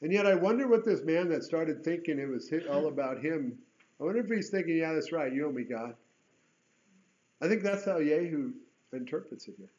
And 0.01 0.12
yet 0.12 0.26
I 0.26 0.36
wonder 0.36 0.68
what 0.68 0.84
this 0.84 1.03
man 1.03 1.28
that 1.30 1.43
started 1.43 1.82
thinking 1.82 2.18
it 2.18 2.28
was 2.28 2.51
all 2.70 2.86
about 2.86 3.20
him, 3.20 3.59
I 4.01 4.05
wonder 4.05 4.20
if 4.20 4.30
he's 4.30 4.51
thinking, 4.51 4.76
yeah, 4.76 4.93
that's 4.93 5.11
right, 5.11 5.32
you 5.32 5.49
owe 5.49 5.53
me 5.53 5.64
God. 5.64 5.95
I 7.41 7.49
think 7.49 7.62
that's 7.62 7.84
how 7.84 7.99
Jehu 7.99 8.53
interprets 8.93 9.49
it 9.49 9.55
here. 9.59 9.70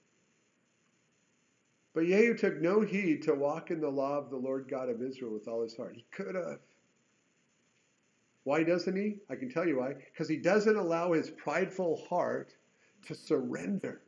But 1.99 2.07
Jehu 2.07 2.33
took 2.33 2.61
no 2.61 2.79
heed 2.79 3.23
to 3.23 3.33
walk 3.33 3.71
in 3.71 3.81
the 3.81 3.89
law 3.89 4.17
of 4.17 4.29
the 4.29 4.37
Lord 4.37 4.69
God 4.69 4.87
of 4.87 5.01
Israel 5.01 5.33
with 5.33 5.49
all 5.49 5.61
his 5.63 5.75
heart. 5.75 5.97
He 5.97 6.05
could 6.11 6.33
have. 6.33 6.59
Why 8.45 8.63
doesn't 8.63 8.95
he? 8.95 9.17
I 9.29 9.35
can 9.35 9.49
tell 9.49 9.67
you 9.67 9.79
why. 9.79 9.95
Because 9.95 10.29
he 10.29 10.37
doesn't 10.37 10.77
allow 10.77 11.11
his 11.11 11.29
prideful 11.29 12.05
heart 12.09 12.55
to 13.07 13.15
surrender. 13.15 14.01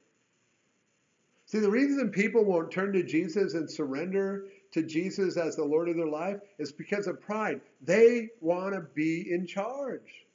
See, 1.47 1.59
the 1.59 1.69
reason 1.69 2.11
people 2.11 2.45
won't 2.45 2.71
turn 2.71 2.93
to 2.93 3.03
Jesus 3.03 3.55
and 3.55 3.69
surrender 3.69 4.45
to 4.71 4.83
Jesus 4.83 5.35
as 5.35 5.57
the 5.57 5.65
Lord 5.65 5.89
of 5.89 5.97
their 5.97 6.07
life 6.07 6.39
is 6.59 6.71
because 6.71 7.07
of 7.07 7.19
pride. 7.19 7.59
They 7.81 8.29
want 8.39 8.73
to 8.73 8.87
be 8.95 9.33
in 9.33 9.45
charge. 9.45 10.25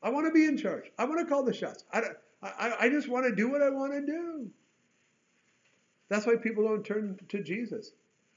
I 0.00 0.10
want 0.10 0.28
to 0.28 0.32
be 0.32 0.44
in 0.44 0.56
charge. 0.56 0.92
I 0.96 1.06
want 1.06 1.18
to 1.18 1.26
call 1.26 1.42
the 1.42 1.52
shots. 1.52 1.82
I, 1.92 2.02
I, 2.40 2.74
I 2.82 2.88
just 2.88 3.08
want 3.08 3.26
to 3.26 3.34
do 3.34 3.50
what 3.50 3.62
I 3.62 3.70
want 3.70 3.94
to 3.94 4.06
do. 4.06 4.50
That's 6.10 6.26
why 6.26 6.36
people 6.36 6.64
don't 6.64 6.84
turn 6.84 7.18
to 7.28 7.42
Jesus. 7.42 7.92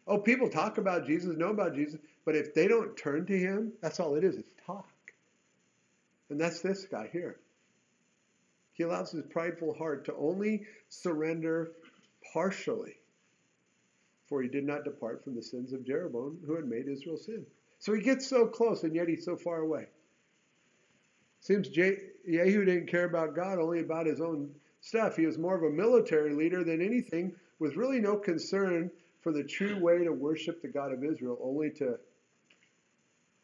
Oh, 0.07 0.19
people 0.19 0.49
talk 0.49 0.77
about 0.77 1.05
Jesus, 1.05 1.35
know 1.35 1.49
about 1.49 1.75
Jesus, 1.75 1.99
but 2.23 2.35
if 2.35 2.53
they 2.53 2.67
don't 2.67 2.95
turn 2.95 3.25
to 3.25 3.37
him, 3.37 3.73
that's 3.81 3.99
all 3.99 4.15
it 4.15 4.23
is. 4.23 4.37
It's 4.37 4.53
talk. 4.65 4.87
And 6.29 6.39
that's 6.39 6.61
this 6.61 6.85
guy 6.85 7.09
here. 7.11 7.37
He 8.73 8.83
allows 8.83 9.11
his 9.11 9.23
prideful 9.29 9.73
heart 9.73 10.05
to 10.05 10.15
only 10.15 10.65
surrender 10.89 11.71
partially, 12.31 12.95
for 14.27 14.41
he 14.41 14.49
did 14.49 14.65
not 14.65 14.83
depart 14.83 15.23
from 15.23 15.35
the 15.35 15.43
sins 15.43 15.73
of 15.73 15.85
Jeroboam, 15.85 16.39
who 16.45 16.55
had 16.55 16.65
made 16.65 16.87
Israel 16.87 17.17
sin. 17.17 17.45
So 17.79 17.93
he 17.93 18.01
gets 18.01 18.27
so 18.27 18.47
close, 18.47 18.83
and 18.83 18.95
yet 18.95 19.07
he's 19.07 19.25
so 19.25 19.35
far 19.35 19.59
away. 19.59 19.87
Seems 21.41 21.67
Jehu 21.67 22.65
didn't 22.65 22.87
care 22.87 23.05
about 23.05 23.35
God, 23.35 23.59
only 23.59 23.81
about 23.81 24.05
his 24.05 24.21
own 24.21 24.49
stuff. 24.81 25.17
He 25.17 25.25
was 25.25 25.37
more 25.37 25.55
of 25.55 25.63
a 25.63 25.69
military 25.69 26.33
leader 26.33 26.63
than 26.63 26.81
anything 26.81 27.35
with 27.59 27.75
really 27.75 27.99
no 27.99 28.17
concern 28.17 28.91
for 29.21 29.31
the 29.31 29.43
true 29.43 29.79
way 29.79 30.03
to 30.03 30.11
worship 30.11 30.61
the 30.61 30.67
God 30.67 30.91
of 30.91 31.03
Israel, 31.03 31.37
only 31.41 31.69
to 31.71 31.97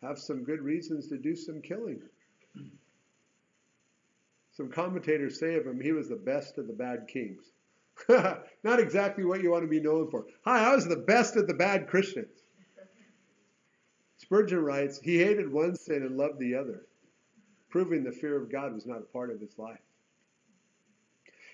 have 0.01 0.19
some 0.19 0.43
good 0.43 0.61
reasons 0.61 1.07
to 1.07 1.17
do 1.17 1.35
some 1.35 1.61
killing. 1.61 2.01
Some 4.51 4.69
commentators 4.69 5.39
say 5.39 5.55
of 5.55 5.65
him, 5.65 5.79
he 5.79 5.93
was 5.93 6.09
the 6.09 6.15
best 6.15 6.57
of 6.57 6.67
the 6.67 6.73
bad 6.73 7.07
kings. 7.07 7.51
Not 8.09 8.79
exactly 8.79 9.23
what 9.23 9.41
you 9.41 9.51
want 9.51 9.63
to 9.63 9.69
be 9.69 9.79
known 9.79 10.09
for. 10.09 10.25
Hi, 10.43 10.69
I 10.71 10.75
was 10.75 10.87
the 10.87 10.97
best 10.97 11.35
of 11.35 11.47
the 11.47 11.53
bad 11.53 11.87
Christians. 11.87 12.43
Spurgeon 14.17 14.59
writes, 14.59 14.99
he 14.99 15.17
hated 15.17 15.51
one 15.51 15.75
sin 15.75 16.03
and 16.03 16.17
loved 16.17 16.39
the 16.39 16.55
other, 16.55 16.85
proving 17.69 18.03
the 18.03 18.11
fear 18.11 18.35
of 18.35 18.51
God 18.51 18.73
was 18.73 18.85
not 18.85 18.99
a 18.99 19.13
part 19.13 19.31
of 19.31 19.39
his 19.39 19.57
life. 19.57 19.79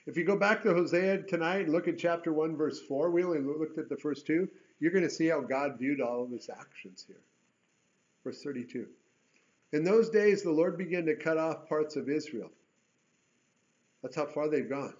If 0.07 0.17
you 0.17 0.23
go 0.23 0.37
back 0.37 0.61
to 0.63 0.73
Hosea 0.73 1.23
tonight 1.23 1.65
and 1.65 1.71
look 1.71 1.87
at 1.87 1.97
chapter 1.97 2.31
1, 2.31 2.55
verse 2.55 2.79
4, 2.81 3.09
we 3.09 3.23
only 3.23 3.39
looked 3.39 3.79
at 3.79 3.89
the 3.89 3.97
first 3.97 4.27
two, 4.27 4.47
you're 4.79 4.91
going 4.91 5.03
to 5.03 5.09
see 5.09 5.27
how 5.27 5.41
God 5.41 5.79
viewed 5.79 5.99
all 5.99 6.23
of 6.23 6.29
his 6.29 6.49
actions 6.49 7.05
here. 7.07 7.21
Verse 8.23 8.41
32. 8.43 8.87
In 9.73 9.83
those 9.83 10.09
days, 10.09 10.43
the 10.43 10.51
Lord 10.51 10.77
began 10.77 11.05
to 11.05 11.15
cut 11.15 11.37
off 11.37 11.67
parts 11.67 11.95
of 11.95 12.09
Israel. 12.09 12.51
That's 14.03 14.15
how 14.15 14.27
far 14.27 14.47
they've 14.47 14.69
gone. 14.69 14.93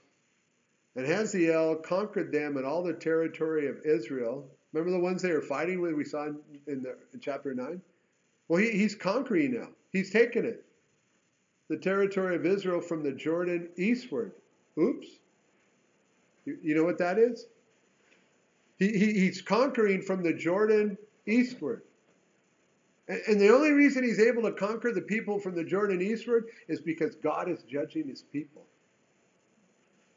And 0.95 1.06
Hazael 1.06 1.76
conquered 1.76 2.32
them 2.32 2.58
and 2.58 2.66
all 2.66 2.82
the 2.82 2.93
territory 2.93 3.68
of 3.68 3.78
Israel. 3.86 4.45
Remember 4.74 4.91
the 4.91 5.03
ones 5.03 5.22
they 5.22 5.32
were 5.32 5.41
fighting 5.41 5.82
with 5.82 5.93
we 5.93 6.03
saw 6.03 6.26
in, 6.26 6.82
the, 6.82 6.97
in 7.14 7.20
chapter 7.20 7.53
9? 7.53 7.80
Well, 8.47 8.62
he, 8.62 8.72
he's 8.72 8.95
conquering 8.95 9.53
now. 9.53 9.68
He's 9.91 10.10
taken 10.12 10.45
it. 10.45 10.66
The 11.68 11.78
territory 11.78 12.36
of 12.36 12.45
Israel 12.45 12.82
from 12.82 13.03
the 13.03 13.12
Jordan 13.12 13.70
eastward. 13.78 14.32
Oops. 14.80 15.07
You, 16.45 16.57
you 16.61 16.76
know 16.76 16.84
what 16.84 16.97
that 16.99 17.17
is? 17.17 17.45
He, 18.78 18.89
he, 18.89 19.13
he's 19.13 19.41
conquering 19.41 20.01
from 20.01 20.21
the 20.21 20.34
Jordan 20.34 20.97
eastward. 21.26 21.84
And, 23.07 23.21
and 23.28 23.41
the 23.41 23.53
only 23.53 23.71
reason 23.71 24.03
he's 24.03 24.19
able 24.19 24.43
to 24.43 24.51
conquer 24.51 24.91
the 24.91 25.01
people 25.01 25.39
from 25.39 25.55
the 25.55 25.63
Jordan 25.63 26.01
eastward 26.01 26.45
is 26.67 26.82
because 26.82 27.15
God 27.15 27.49
is 27.49 27.63
judging 27.63 28.07
his 28.07 28.21
people. 28.21 28.65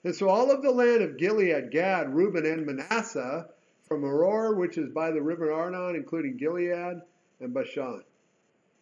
And 0.05 0.15
so 0.15 0.29
all 0.29 0.51
of 0.51 0.63
the 0.63 0.71
land 0.71 1.03
of 1.03 1.19
Gilead, 1.19 1.71
Gad, 1.71 2.15
Reuben, 2.15 2.47
and 2.47 2.65
Manasseh, 2.65 3.47
from 3.89 4.03
Aroer, 4.03 4.55
which 4.57 4.77
is 4.77 4.91
by 4.91 5.11
the 5.11 5.21
river 5.21 5.51
Arnon, 5.53 5.97
including 5.97 6.37
Gilead 6.37 7.01
and 7.41 7.55
Bashan. 7.55 8.05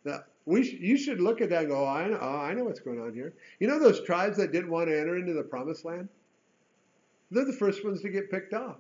Now, 0.05 0.24
we 0.47 0.64
sh- 0.64 0.78
you 0.80 0.97
should 0.97 1.20
look 1.20 1.40
at 1.40 1.51
that 1.51 1.62
and 1.62 1.68
go, 1.68 1.84
oh, 1.84 1.88
I 1.88 2.09
know, 2.09 2.18
oh, 2.20 2.38
I 2.38 2.55
know 2.55 2.64
what's 2.64 2.80
going 2.80 3.01
on 3.01 3.12
here. 3.12 3.34
You 3.59 3.66
know 3.66 3.78
those 3.78 4.03
tribes 4.03 4.36
that 4.38 4.53
didn't 4.53 4.70
want 4.70 4.88
to 4.88 4.99
enter 4.99 5.18
into 5.18 5.34
the 5.34 5.42
promised 5.42 5.84
land? 5.84 6.09
They're 7.30 7.44
the 7.44 7.53
first 7.53 7.84
ones 7.84 8.01
to 8.03 8.09
get 8.09 8.30
picked 8.30 8.55
off. 8.55 8.76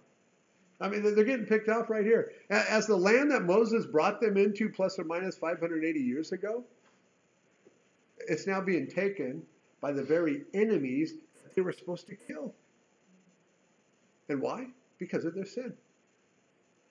I 0.80 0.88
mean, 0.88 1.02
they're 1.02 1.24
getting 1.24 1.46
picked 1.46 1.68
off 1.68 1.90
right 1.90 2.04
here. 2.04 2.32
As 2.50 2.86
the 2.86 2.96
land 2.96 3.30
that 3.30 3.42
Moses 3.42 3.86
brought 3.86 4.20
them 4.20 4.36
into 4.36 4.68
plus 4.68 4.98
or 4.98 5.04
minus 5.04 5.36
580 5.36 5.98
years 5.98 6.32
ago, 6.32 6.62
it's 8.28 8.46
now 8.46 8.60
being 8.60 8.86
taken 8.86 9.42
by 9.80 9.92
the 9.92 10.02
very 10.02 10.44
enemies 10.54 11.14
they 11.54 11.62
were 11.62 11.72
supposed 11.72 12.06
to 12.08 12.14
kill. 12.14 12.54
And 14.28 14.40
why? 14.40 14.66
Because 14.98 15.24
of 15.24 15.34
their 15.34 15.46
sin. 15.46 15.72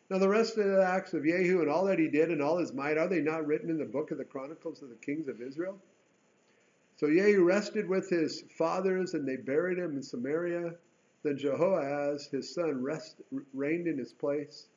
Now, 0.10 0.20
the 0.20 0.30
rest 0.30 0.58
of 0.58 0.66
the 0.66 0.86
acts 0.86 1.14
of 1.14 1.24
Jehu 1.24 1.62
and 1.62 1.70
all 1.70 1.86
that 1.86 1.98
he 1.98 2.08
did 2.08 2.30
and 2.30 2.42
all 2.42 2.58
his 2.58 2.74
might, 2.74 2.98
are 2.98 3.08
they 3.08 3.22
not 3.22 3.48
written 3.48 3.72
in 3.72 3.80
the 3.80 3.86
book 3.86 4.12
of 4.12 4.20
the 4.20 4.24
Chronicles 4.24 4.84
of 4.84 4.90
the 4.90 4.96
Kings 4.96 5.28
of 5.28 5.42
Israel? 5.42 5.80
So 6.98 7.08
Jehu 7.08 7.44
rested 7.44 7.90
with 7.90 8.10
his 8.10 8.44
fathers, 8.58 9.16
and 9.16 9.28
they 9.28 9.36
buried 9.36 9.80
him 9.80 9.98
in 9.98 10.04
Samaria. 10.04 10.76
Then 11.24 11.38
Jehoahaz, 11.38 12.28
his 12.32 12.54
son, 12.54 12.84
rest, 12.84 13.16
reigned 13.54 13.88
in 13.88 13.98
his 13.98 14.14
place. 14.14 14.68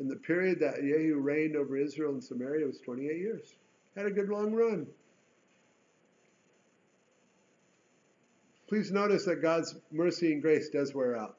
And 0.00 0.10
the 0.10 0.16
period 0.16 0.60
that 0.60 0.80
Jehu 0.80 1.16
reigned 1.20 1.54
over 1.54 1.76
Israel 1.76 2.12
and 2.12 2.24
Samaria 2.24 2.66
was 2.66 2.80
28 2.80 3.16
years. 3.16 3.54
Had 3.96 4.06
a 4.06 4.10
good 4.10 4.28
long 4.28 4.52
run. 4.52 4.86
Please 8.68 8.90
notice 8.90 9.24
that 9.26 9.42
God's 9.42 9.74
mercy 9.90 10.32
and 10.32 10.42
grace 10.42 10.68
does 10.70 10.94
wear 10.94 11.16
out. 11.16 11.36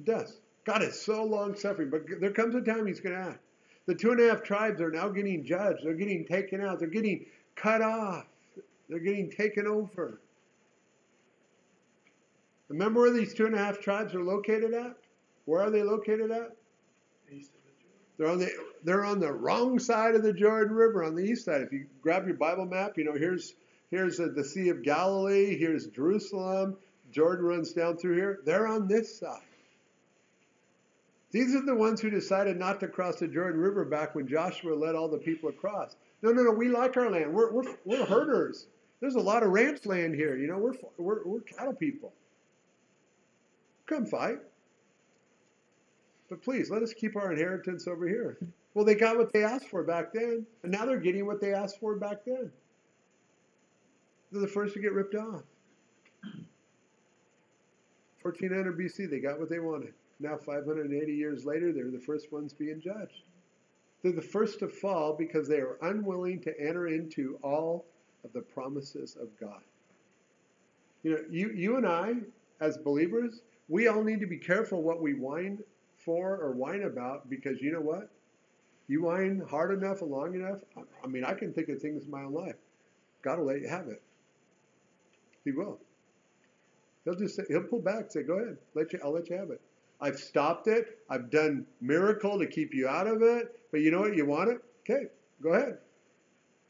It 0.00 0.06
does. 0.06 0.40
God 0.64 0.82
is 0.82 1.00
so 1.00 1.24
long 1.24 1.54
suffering, 1.56 1.90
but 1.90 2.02
there 2.20 2.32
comes 2.32 2.54
a 2.54 2.60
time 2.60 2.86
He's 2.86 3.00
going 3.00 3.14
to 3.14 3.20
act. 3.20 3.40
The 3.86 3.94
two 3.94 4.12
and 4.12 4.20
a 4.20 4.28
half 4.28 4.42
tribes 4.42 4.80
are 4.80 4.90
now 4.90 5.08
getting 5.08 5.44
judged. 5.44 5.84
They're 5.84 5.94
getting 5.94 6.24
taken 6.24 6.60
out. 6.62 6.78
They're 6.78 6.88
getting 6.88 7.26
cut 7.54 7.82
off. 7.82 8.26
They're 8.88 8.98
getting 8.98 9.30
taken 9.30 9.66
over. 9.66 10.20
Remember 12.68 13.02
where 13.02 13.12
these 13.12 13.34
two 13.34 13.46
and 13.46 13.54
a 13.54 13.58
half 13.58 13.80
tribes 13.80 14.14
are 14.14 14.22
located 14.22 14.72
at? 14.72 14.96
Where 15.44 15.62
are 15.62 15.70
they 15.70 15.82
located 15.82 16.30
at? 16.30 16.56
East 17.30 17.52
of 17.54 17.60
the 17.66 17.72
Jordan. 17.82 18.08
They're 18.16 18.28
on 18.28 18.38
the 18.38 18.50
they're 18.84 19.04
on 19.04 19.20
the 19.20 19.32
wrong 19.32 19.78
side 19.78 20.14
of 20.14 20.22
the 20.22 20.32
Jordan 20.32 20.74
River 20.74 21.04
on 21.04 21.14
the 21.14 21.22
east 21.22 21.44
side. 21.44 21.60
If 21.60 21.72
you 21.72 21.86
grab 22.00 22.26
your 22.26 22.36
Bible 22.36 22.64
map, 22.64 22.96
you 22.96 23.04
know 23.04 23.12
here's 23.12 23.54
here's 23.90 24.18
uh, 24.18 24.28
the 24.34 24.44
Sea 24.44 24.70
of 24.70 24.82
Galilee. 24.82 25.56
Here's 25.58 25.86
Jerusalem. 25.88 26.76
Jordan 27.10 27.44
runs 27.44 27.72
down 27.72 27.98
through 27.98 28.16
here. 28.16 28.40
They're 28.44 28.66
on 28.66 28.88
this 28.88 29.18
side. 29.18 29.42
These 31.34 31.52
are 31.56 31.66
the 31.66 31.74
ones 31.74 32.00
who 32.00 32.10
decided 32.10 32.60
not 32.60 32.78
to 32.78 32.86
cross 32.86 33.16
the 33.16 33.26
Jordan 33.26 33.60
River 33.60 33.84
back 33.84 34.14
when 34.14 34.28
Joshua 34.28 34.72
led 34.72 34.94
all 34.94 35.08
the 35.08 35.18
people 35.18 35.48
across. 35.48 35.96
No, 36.22 36.30
no, 36.30 36.44
no. 36.44 36.52
We 36.52 36.68
like 36.68 36.96
our 36.96 37.10
land. 37.10 37.34
We're 37.34 37.50
we're, 37.50 37.74
we're 37.84 38.06
herders. 38.06 38.68
There's 39.00 39.16
a 39.16 39.20
lot 39.20 39.42
of 39.42 39.48
ranch 39.50 39.84
land 39.84 40.14
here. 40.14 40.36
You 40.36 40.46
know, 40.46 40.58
we're 40.58 40.74
we're, 40.96 41.24
we're 41.24 41.40
cattle 41.40 41.72
people. 41.72 42.12
Come 43.86 44.06
fight. 44.06 44.38
But 46.30 46.40
please, 46.40 46.70
let 46.70 46.84
us 46.84 46.92
keep 46.92 47.16
our 47.16 47.32
inheritance 47.32 47.88
over 47.88 48.06
here. 48.06 48.38
Well, 48.74 48.84
they 48.84 48.94
got 48.94 49.16
what 49.16 49.32
they 49.32 49.42
asked 49.42 49.66
for 49.66 49.82
back 49.82 50.12
then, 50.12 50.46
and 50.62 50.70
now 50.70 50.86
they're 50.86 50.98
getting 50.98 51.26
what 51.26 51.40
they 51.40 51.52
asked 51.52 51.80
for 51.80 51.96
back 51.96 52.24
then. 52.24 52.52
They're 54.30 54.40
the 54.40 54.46
first 54.46 54.74
to 54.74 54.80
get 54.80 54.92
ripped 54.92 55.16
off. 55.16 55.42
1400 58.22 58.78
BC, 58.78 59.10
they 59.10 59.18
got 59.18 59.40
what 59.40 59.50
they 59.50 59.58
wanted. 59.58 59.94
Now, 60.20 60.36
580 60.36 61.12
years 61.12 61.44
later, 61.44 61.72
they're 61.72 61.90
the 61.90 61.98
first 61.98 62.32
ones 62.32 62.52
being 62.52 62.80
judged. 62.80 63.22
They're 64.02 64.12
the 64.12 64.22
first 64.22 64.58
to 64.60 64.68
fall 64.68 65.14
because 65.14 65.48
they 65.48 65.58
are 65.58 65.78
unwilling 65.82 66.40
to 66.42 66.60
enter 66.60 66.88
into 66.88 67.38
all 67.42 67.86
of 68.24 68.32
the 68.32 68.40
promises 68.40 69.16
of 69.20 69.28
God. 69.40 69.60
You 71.02 71.12
know, 71.12 71.18
you, 71.30 71.50
you 71.50 71.76
and 71.76 71.86
I, 71.86 72.14
as 72.60 72.78
believers, 72.78 73.40
we 73.68 73.88
all 73.88 74.02
need 74.02 74.20
to 74.20 74.26
be 74.26 74.38
careful 74.38 74.82
what 74.82 75.00
we 75.00 75.14
whine 75.14 75.58
for 75.96 76.36
or 76.36 76.52
whine 76.52 76.82
about 76.82 77.28
because 77.30 77.60
you 77.60 77.72
know 77.72 77.80
what? 77.80 78.10
You 78.88 79.02
whine 79.02 79.42
hard 79.48 79.72
enough 79.72 80.02
and 80.02 80.10
long 80.10 80.34
enough. 80.34 80.58
I 81.02 81.06
mean, 81.06 81.24
I 81.24 81.34
can 81.34 81.52
think 81.52 81.68
of 81.68 81.80
things 81.80 82.04
in 82.04 82.10
my 82.10 82.22
own 82.22 82.34
life. 82.34 82.56
God 83.22 83.38
will 83.38 83.46
let 83.46 83.60
you 83.60 83.68
have 83.68 83.88
it. 83.88 84.02
He 85.44 85.52
will. 85.52 85.78
He'll 87.04 87.14
just 87.14 87.36
say, 87.36 87.44
he'll 87.48 87.62
pull 87.62 87.80
back 87.80 88.10
say, 88.10 88.22
"Go 88.22 88.34
ahead, 88.38 88.56
let 88.74 88.92
you. 88.92 89.00
I'll 89.02 89.12
let 89.12 89.28
you 89.28 89.36
have 89.36 89.50
it. 89.50 89.60
I've 90.00 90.18
stopped 90.18 90.66
it. 90.66 90.98
I've 91.08 91.30
done 91.30 91.66
miracle 91.80 92.38
to 92.38 92.46
keep 92.46 92.74
you 92.74 92.88
out 92.88 93.06
of 93.06 93.22
it. 93.22 93.58
But 93.70 93.80
you 93.80 93.90
know 93.90 94.00
what? 94.00 94.16
You 94.16 94.26
want 94.26 94.50
it? 94.50 94.58
Okay, 94.80 95.06
go 95.42 95.50
ahead." 95.50 95.78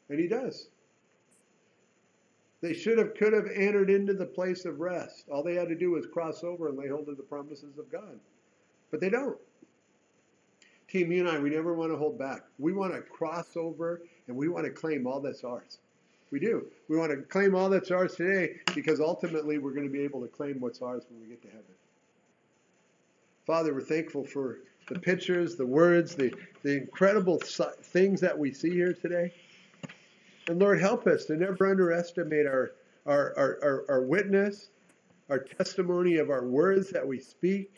And 0.08 0.18
he 0.18 0.28
does. 0.28 0.68
They 2.64 2.72
should 2.72 2.96
have, 2.96 3.14
could 3.14 3.34
have 3.34 3.46
entered 3.54 3.90
into 3.90 4.14
the 4.14 4.24
place 4.24 4.64
of 4.64 4.80
rest. 4.80 5.28
All 5.30 5.42
they 5.42 5.54
had 5.54 5.68
to 5.68 5.74
do 5.74 5.90
was 5.90 6.06
cross 6.06 6.42
over 6.42 6.68
and 6.68 6.78
lay 6.78 6.88
hold 6.88 7.10
of 7.10 7.18
the 7.18 7.22
promises 7.22 7.76
of 7.78 7.92
God. 7.92 8.18
But 8.90 9.00
they 9.00 9.10
don't. 9.10 9.36
Team, 10.88 11.12
you 11.12 11.20
and 11.20 11.28
I, 11.28 11.38
we 11.38 11.50
never 11.50 11.74
want 11.74 11.92
to 11.92 11.98
hold 11.98 12.18
back. 12.18 12.42
We 12.58 12.72
want 12.72 12.94
to 12.94 13.02
cross 13.02 13.56
over 13.56 14.00
and 14.28 14.36
we 14.36 14.48
want 14.48 14.64
to 14.64 14.70
claim 14.70 15.06
all 15.06 15.20
that's 15.20 15.44
ours. 15.44 15.80
We 16.30 16.40
do. 16.40 16.64
We 16.88 16.96
want 16.96 17.10
to 17.10 17.18
claim 17.18 17.54
all 17.54 17.68
that's 17.68 17.90
ours 17.90 18.14
today 18.14 18.60
because 18.74 18.98
ultimately 18.98 19.58
we're 19.58 19.74
going 19.74 19.86
to 19.86 19.92
be 19.92 20.02
able 20.02 20.22
to 20.22 20.28
claim 20.28 20.58
what's 20.58 20.80
ours 20.80 21.04
when 21.10 21.20
we 21.20 21.28
get 21.28 21.42
to 21.42 21.48
heaven. 21.48 21.64
Father, 23.46 23.74
we're 23.74 23.82
thankful 23.82 24.24
for 24.24 24.60
the 24.88 24.98
pictures, 24.98 25.56
the 25.56 25.66
words, 25.66 26.14
the, 26.14 26.34
the 26.62 26.78
incredible 26.78 27.38
things 27.38 28.20
that 28.20 28.38
we 28.38 28.52
see 28.52 28.70
here 28.70 28.94
today. 28.94 29.32
And 30.48 30.58
Lord, 30.58 30.80
help 30.80 31.06
us 31.06 31.26
to 31.26 31.36
never 31.36 31.70
underestimate 31.70 32.46
our, 32.46 32.72
our, 33.04 33.34
our, 33.36 33.58
our, 33.62 33.84
our 33.88 34.02
witness, 34.02 34.68
our 35.28 35.38
testimony 35.38 36.16
of 36.16 36.30
our 36.30 36.46
words 36.46 36.90
that 36.90 37.06
we 37.06 37.20
speak. 37.20 37.70